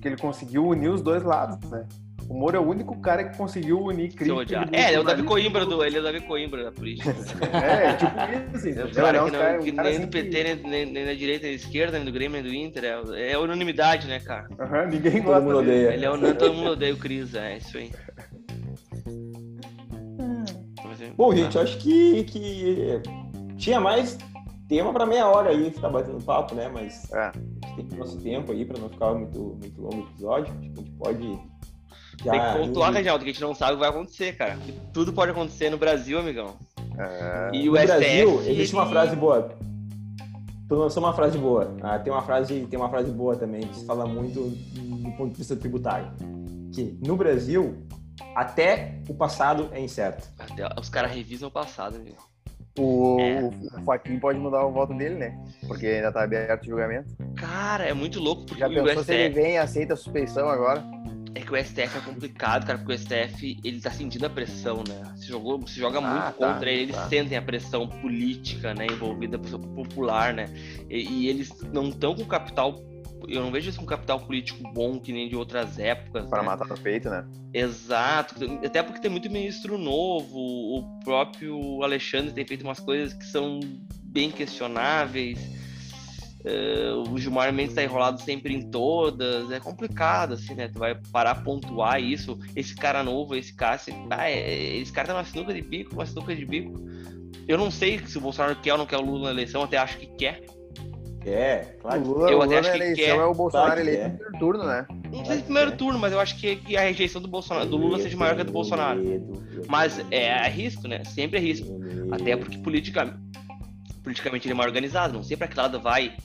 porque 0.00 0.08
ele 0.08 0.16
conseguiu 0.16 0.66
unir 0.66 0.88
os 0.88 1.02
dois 1.02 1.22
lados, 1.22 1.58
né? 1.70 1.86
O 2.26 2.32
Moro 2.32 2.56
é 2.56 2.60
o 2.60 2.66
único 2.66 2.98
cara 3.00 3.24
que 3.24 3.36
conseguiu 3.36 3.82
unir 3.82 4.14
crítica. 4.14 4.66
É, 4.72 4.94
é 4.94 5.00
o 5.00 5.04
Davi 5.04 5.24
Coimbra 5.24 5.66
do, 5.66 5.84
ele 5.84 5.98
é 5.98 6.00
o 6.00 6.02
Davi 6.02 6.20
Coimbra 6.20 6.64
da 6.64 6.72
política. 6.72 7.10
é, 7.52 7.92
tipo 7.94 8.68
isso? 8.68 8.94
Claro, 8.94 9.16
é 9.16 9.22
um 9.22 9.26
que, 9.26 9.32
não, 9.32 9.40
cara, 9.40 9.58
que 9.58 9.72
nem 9.72 9.86
assim 9.88 10.00
do 10.00 10.08
PT, 10.08 10.56
que... 10.56 10.68
nem, 10.68 10.86
nem, 10.86 11.04
da 11.04 11.12
direita, 11.12 11.42
nem 11.42 11.56
da 11.56 11.62
esquerda, 11.62 11.98
nem 11.98 12.06
do 12.06 12.12
Grêmio, 12.12 12.40
nem 12.40 12.50
do 12.50 12.56
Inter. 12.56 12.84
É, 12.84 13.32
é 13.32 13.38
unanimidade, 13.38 14.06
né, 14.06 14.20
cara? 14.20 14.46
Uhum, 14.58 14.90
ninguém 14.90 15.22
gosta 15.22 15.42
todo 15.42 15.58
odeia. 15.58 15.92
Ele 15.92 16.04
é 16.04 16.10
unânime, 16.10 16.38
todo 16.38 16.54
mundo 16.54 16.70
odeia 16.70 16.94
o 16.94 16.96
Cris, 16.96 17.34
é 17.34 17.58
isso 17.58 17.76
aí. 17.76 17.90
Bom, 21.16 21.34
gente, 21.34 21.58
acho 21.58 21.78
que, 21.78 22.24
que 22.24 23.02
tinha 23.58 23.80
mais 23.80 24.16
tema 24.70 24.92
para 24.92 25.04
meia 25.04 25.26
hora 25.26 25.50
aí, 25.50 25.70
ficar 25.70 25.88
batendo 25.88 26.24
papo, 26.24 26.54
né? 26.54 26.70
Mas 26.72 27.12
é. 27.12 27.18
a 27.18 27.32
gente 27.32 27.74
tem 27.74 27.84
que 27.84 27.90
ter 27.90 27.96
nosso 27.96 28.18
tempo 28.20 28.52
aí 28.52 28.64
para 28.64 28.78
não 28.78 28.88
ficar 28.88 29.12
muito, 29.12 29.58
muito 29.60 29.82
longo 29.82 29.96
o 29.96 30.08
episódio. 30.08 30.54
Acho 30.54 30.60
que 30.60 30.66
a 30.66 30.82
gente 30.82 30.90
pode. 30.92 31.38
Já 32.24 32.32
tem 32.32 32.40
que 32.40 32.68
pontuar, 32.68 32.92
Reginaldo, 32.92 33.24
que 33.24 33.30
a 33.30 33.32
gente 33.32 33.42
não 33.42 33.54
sabe 33.54 33.72
o 33.72 33.74
que 33.76 33.80
vai 33.80 33.90
acontecer, 33.90 34.36
cara. 34.36 34.56
Tudo 34.92 35.12
pode 35.12 35.32
acontecer 35.32 35.70
no 35.70 35.76
Brasil, 35.76 36.18
amigão. 36.18 36.56
É... 36.96 37.50
E 37.52 37.68
o 37.68 37.72
no 37.72 37.78
STF, 37.78 37.98
Brasil, 37.98 38.40
existe 38.42 38.74
uma 38.74 38.86
frase 38.86 39.16
boa. 39.16 39.54
Tu 40.68 40.74
lançou 40.76 41.02
uma 41.02 41.12
frase 41.12 41.36
boa. 41.36 41.74
Ah, 41.82 41.98
tem 41.98 42.12
uma 42.12 42.22
frase, 42.22 42.66
tem 42.66 42.78
uma 42.78 42.88
frase 42.88 43.10
boa 43.10 43.34
também 43.34 43.62
que 43.62 43.74
se 43.74 43.84
fala 43.84 44.06
muito 44.06 44.50
do 44.50 45.10
ponto 45.16 45.32
de 45.32 45.38
vista 45.38 45.56
tributário, 45.56 46.12
que 46.72 46.96
no 47.04 47.16
Brasil 47.16 47.74
até 48.36 49.00
o 49.08 49.14
passado 49.14 49.68
é 49.72 49.80
incerto. 49.80 50.28
Até 50.38 50.68
os 50.78 50.88
caras 50.88 51.10
revisam 51.10 51.48
o 51.48 51.52
passado, 51.52 52.00
viu? 52.04 52.14
O, 52.78 53.18
é. 53.20 53.42
o 53.42 53.84
Joaquim 53.84 54.18
pode 54.18 54.38
mudar 54.38 54.64
o 54.64 54.72
voto 54.72 54.94
dele, 54.94 55.16
né? 55.16 55.38
Porque 55.66 55.86
ainda 55.86 56.12
tá 56.12 56.22
aberto 56.22 56.62
o 56.62 56.66
julgamento. 56.66 57.08
Cara, 57.36 57.84
é 57.84 57.92
muito 57.92 58.20
louco. 58.20 58.44
Porque 58.46 58.60
Já 58.60 58.68
pensou 58.68 59.02
STF... 59.02 59.04
se 59.04 59.12
ele 59.12 59.34
vem 59.34 59.54
e 59.54 59.58
aceita 59.58 59.94
a 59.94 59.96
suspeição 59.96 60.48
agora? 60.48 60.82
É 61.34 61.40
que 61.40 61.52
o 61.52 61.56
STF 61.56 61.96
é 61.96 62.00
complicado, 62.04 62.66
cara, 62.66 62.78
porque 62.78 62.92
o 62.92 62.98
STF 62.98 63.60
ele 63.62 63.80
tá 63.80 63.90
sentindo 63.90 64.26
a 64.26 64.30
pressão, 64.30 64.82
né? 64.88 65.14
Se, 65.16 65.26
jogou, 65.26 65.64
se 65.66 65.78
joga 65.78 66.00
muito 66.00 66.16
ah, 66.16 66.34
tá, 66.36 66.52
contra 66.52 66.70
ele, 66.70 66.82
eles 66.82 66.96
tá. 66.96 67.08
sentem 67.08 67.38
a 67.38 67.42
pressão 67.42 67.86
política, 67.86 68.74
né? 68.74 68.86
Envolvida, 68.86 69.38
popular, 69.38 70.34
né? 70.34 70.46
E, 70.88 71.08
e 71.08 71.28
eles 71.28 71.50
não 71.72 71.88
estão 71.88 72.16
com 72.16 72.24
capital 72.24 72.74
eu 73.30 73.42
não 73.42 73.50
vejo 73.50 73.70
isso 73.70 73.78
com 73.78 73.86
capital 73.86 74.18
político 74.20 74.62
bom 74.72 74.98
que 74.98 75.12
nem 75.12 75.28
de 75.28 75.36
outras 75.36 75.78
épocas. 75.78 76.28
Para 76.28 76.42
né? 76.42 76.48
matar 76.48 76.66
no 76.66 76.76
peito, 76.76 77.08
né? 77.08 77.24
Exato. 77.54 78.34
Até 78.64 78.82
porque 78.82 79.00
tem 79.00 79.10
muito 79.10 79.30
ministro 79.30 79.78
novo. 79.78 80.38
O 80.38 81.00
próprio 81.04 81.82
Alexandre 81.82 82.32
tem 82.32 82.44
feito 82.44 82.62
umas 82.62 82.80
coisas 82.80 83.14
que 83.14 83.24
são 83.24 83.60
bem 84.04 84.30
questionáveis. 84.30 85.38
Uh, 86.40 87.12
o 87.12 87.18
Gilmar 87.18 87.52
Mendes 87.52 87.72
está 87.72 87.82
enrolado 87.82 88.20
sempre 88.20 88.54
em 88.54 88.68
todas. 88.70 89.50
É 89.50 89.60
complicado, 89.60 90.34
assim, 90.34 90.54
né? 90.54 90.68
Tu 90.68 90.78
vai 90.78 90.94
parar 91.12 91.32
a 91.32 91.34
pontuar 91.34 92.02
isso. 92.02 92.38
Esse 92.56 92.74
cara 92.74 93.04
novo, 93.04 93.36
esse 93.36 93.54
Cássio, 93.54 93.94
ah, 94.10 94.28
é, 94.28 94.76
esse 94.76 94.92
cara 94.92 95.08
tá 95.08 95.14
numa 95.14 95.24
sinuca 95.24 95.54
de 95.54 95.62
bico, 95.62 95.94
uma 95.94 96.06
sinuca 96.06 96.34
de 96.34 96.44
bico. 96.44 96.74
Eu 97.46 97.58
não 97.58 97.70
sei 97.70 97.98
se 98.06 98.16
o 98.18 98.20
Bolsonaro 98.20 98.56
quer 98.56 98.72
ou 98.72 98.78
não 98.78 98.86
quer 98.86 98.96
o 98.96 99.02
Lula 99.02 99.26
na 99.26 99.30
eleição, 99.30 99.62
até 99.62 99.76
acho 99.76 99.98
que 99.98 100.06
quer 100.16 100.44
é, 101.24 101.76
claro. 101.80 102.02
O 102.02 102.04
Lula, 102.06 102.30
eu 102.30 102.42
até 102.42 102.58
acho 102.58 102.70
que 102.70 102.76
eleição 102.76 103.04
quer. 103.04 103.16
é 103.16 103.24
o 103.24 103.34
Bolsonaro 103.34 103.72
claro 103.72 103.80
eleito 103.80 104.02
no 104.02 104.18
primeiro 104.18 104.38
turno, 104.38 104.64
né? 104.64 104.86
Não 105.12 105.24
sei 105.24 105.36
se 105.36 105.42
primeiro 105.42 105.76
turno, 105.76 105.98
mas 105.98 106.12
eu 106.12 106.20
acho 106.20 106.36
que, 106.36 106.76
a 106.76 106.80
rejeição 106.80 107.20
do 107.20 107.28
Bolsonaro, 107.28 107.68
do 107.68 107.76
Lula 107.76 107.98
seja 107.98 108.16
maior 108.16 108.34
que 108.34 108.40
a 108.40 108.44
do 108.44 108.52
Bolsonaro. 108.52 109.00
Mas 109.68 109.98
é, 110.10 110.24
é 110.28 110.48
risco, 110.48 110.88
né? 110.88 111.04
Sempre 111.04 111.38
é 111.38 111.42
risco. 111.42 111.68
Até 112.10 112.36
porque 112.36 112.56
politicamente, 112.58 113.18
politicamente 114.02 114.46
ele 114.46 114.54
é 114.54 114.56
mais 114.56 114.68
organizado, 114.68 115.14
não 115.14 115.22
sei 115.22 115.36
pra 115.36 115.46
que 115.46 115.56
lado 115.56 115.78
vai. 115.78 116.16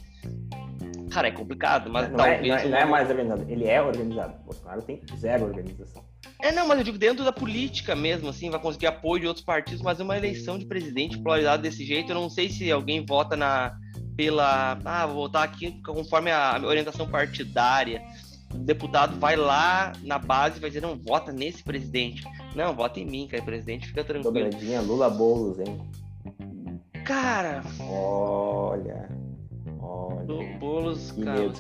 Cara, 1.12 1.28
é 1.28 1.32
complicado, 1.32 1.89
mas 1.89 2.10
não, 2.10 2.18
talvez. 2.18 2.41
É, 2.41 2.48
não, 2.48 2.56
é, 2.56 2.68
não 2.68 2.78
é 2.78 2.86
mais 2.86 3.10
organizado, 3.10 3.46
ele 3.50 3.68
é 3.68 3.82
organizado. 3.82 4.34
O 4.41 4.46
Bolsonaro 4.46 4.82
tem 4.82 5.02
zero 5.18 5.46
organização. 5.46 6.04
É, 6.41 6.52
não, 6.52 6.68
mas 6.68 6.78
eu 6.78 6.84
digo 6.84 6.98
dentro 6.98 7.24
da 7.24 7.32
política 7.32 7.96
mesmo, 7.96 8.30
assim, 8.30 8.50
vai 8.50 8.60
conseguir 8.60 8.88
apoio 8.88 9.22
de 9.22 9.28
outros 9.28 9.46
partidos, 9.46 9.82
mas 9.82 10.00
uma 10.00 10.18
eleição 10.18 10.58
de 10.58 10.66
presidente 10.66 11.18
polarizado 11.18 11.62
desse 11.62 11.86
jeito, 11.86 12.12
eu 12.12 12.16
não 12.16 12.30
sei 12.30 12.50
se 12.50 12.70
alguém 12.72 13.06
vota 13.06 13.36
na 13.36 13.78
pela. 14.16 14.80
Ah, 14.84 15.05
vou 15.05 15.16
votar 15.16 15.43
aqui 15.43 15.82
conforme 15.84 16.32
a 16.32 16.59
orientação 16.63 17.07
partidária. 17.07 18.01
O 18.53 18.57
deputado 18.57 19.20
vai 19.20 19.36
lá 19.36 19.93
na 20.03 20.18
base 20.18 20.57
e 20.57 20.61
vai 20.61 20.70
dizer: 20.70 20.82
não, 20.82 20.95
vota 20.97 21.32
nesse 21.32 21.63
presidente. 21.63 22.24
Não, 22.55 22.74
vota 22.74 22.99
em 22.99 23.05
mim, 23.05 23.28
cara, 23.28 23.43
presidente, 23.43 23.88
fica 23.88 24.03
tranquilo. 24.03 24.34
Dobradinha 24.34 24.82
Lula 24.82 25.09
Boulos, 25.09 25.59
hein? 25.59 25.82
Cara. 27.03 27.61
Olha. 27.80 29.09
Bolos, 30.60 31.12
que 31.12 31.24
cara, 31.24 31.40
medo. 31.42 31.54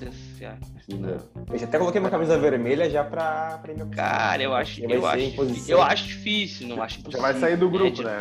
Eu 1.51 1.57
já 1.57 1.65
até 1.65 1.77
coloquei 1.77 1.99
uma 1.99 2.09
camisa 2.09 2.37
vermelha 2.37 2.89
já 2.89 3.03
pra 3.03 3.59
prêmio. 3.61 3.87
Cara, 3.87 4.41
eu 4.43 4.53
acho, 4.53 4.83
eu 4.83 5.05
acho, 5.05 5.71
eu 5.71 5.81
acho 5.81 6.03
difícil, 6.05 6.67
não 6.67 6.81
acho 6.81 6.99
Já 7.09 7.19
vai 7.19 7.33
sair 7.33 7.57
do 7.57 7.69
grupo, 7.69 8.01
né? 8.01 8.17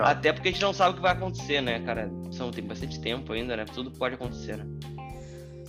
Até 0.00 0.32
porque 0.32 0.48
a 0.48 0.52
gente 0.52 0.62
não 0.62 0.72
sabe 0.72 0.92
o 0.92 0.94
que 0.94 1.02
vai 1.02 1.12
acontecer, 1.12 1.60
né, 1.60 1.80
cara? 1.80 2.10
São, 2.30 2.50
tem 2.50 2.64
bastante 2.64 3.00
tempo 3.00 3.32
ainda, 3.32 3.56
né? 3.56 3.64
Tudo 3.64 3.90
pode 3.90 4.14
acontecer, 4.14 4.56
né? 4.56 4.66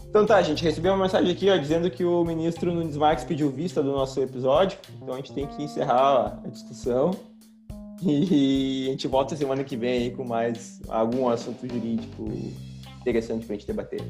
Então 0.10 0.26
tá, 0.26 0.42
gente, 0.42 0.64
recebi 0.64 0.88
uma 0.88 0.98
mensagem 0.98 1.32
aqui 1.32 1.50
ó, 1.52 1.58
dizendo 1.58 1.90
que 1.92 2.04
o 2.04 2.24
ministro 2.24 2.74
Nunes 2.74 2.98
Marques 2.98 3.24
pediu 3.24 3.52
vista 3.52 3.84
do 3.84 3.92
nosso 3.92 4.20
episódio, 4.20 4.80
então 4.96 5.14
a 5.14 5.18
gente 5.18 5.34
tem 5.34 5.46
que 5.46 5.62
encerrar 5.62 6.40
a 6.44 6.48
discussão. 6.48 7.12
E 8.02 8.88
a 8.88 8.92
gente 8.92 9.08
volta 9.08 9.36
semana 9.36 9.64
que 9.64 9.76
vem 9.76 10.04
aí 10.04 10.12
com 10.12 10.24
mais 10.24 10.82
algum 10.88 11.28
assunto 11.28 11.68
jurídico 11.68 12.32
interessante 13.00 13.46
gente 13.56 13.68
debater. 13.68 14.02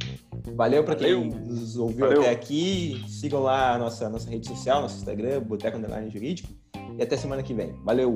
Valeu 0.56 0.84
para 0.84 0.96
quem 0.96 1.30
nos 1.30 1.78
ouviu 1.78 2.06
Valeu. 2.06 2.22
até 2.22 2.32
aqui. 2.32 3.04
Sigam 3.08 3.42
lá 3.42 3.76
a 3.76 3.78
nossa, 3.78 4.10
nossa 4.10 4.30
rede 4.30 4.48
social, 4.48 4.82
nosso 4.82 4.98
Instagram, 4.98 5.42
Boteco 5.42 5.78
Underline 5.78 6.10
Jurídico. 6.10 6.50
E 6.98 7.04
até 7.04 7.16
semana 7.16 7.44
que 7.44 7.54
vem. 7.54 7.74
Valeu! 7.84 8.16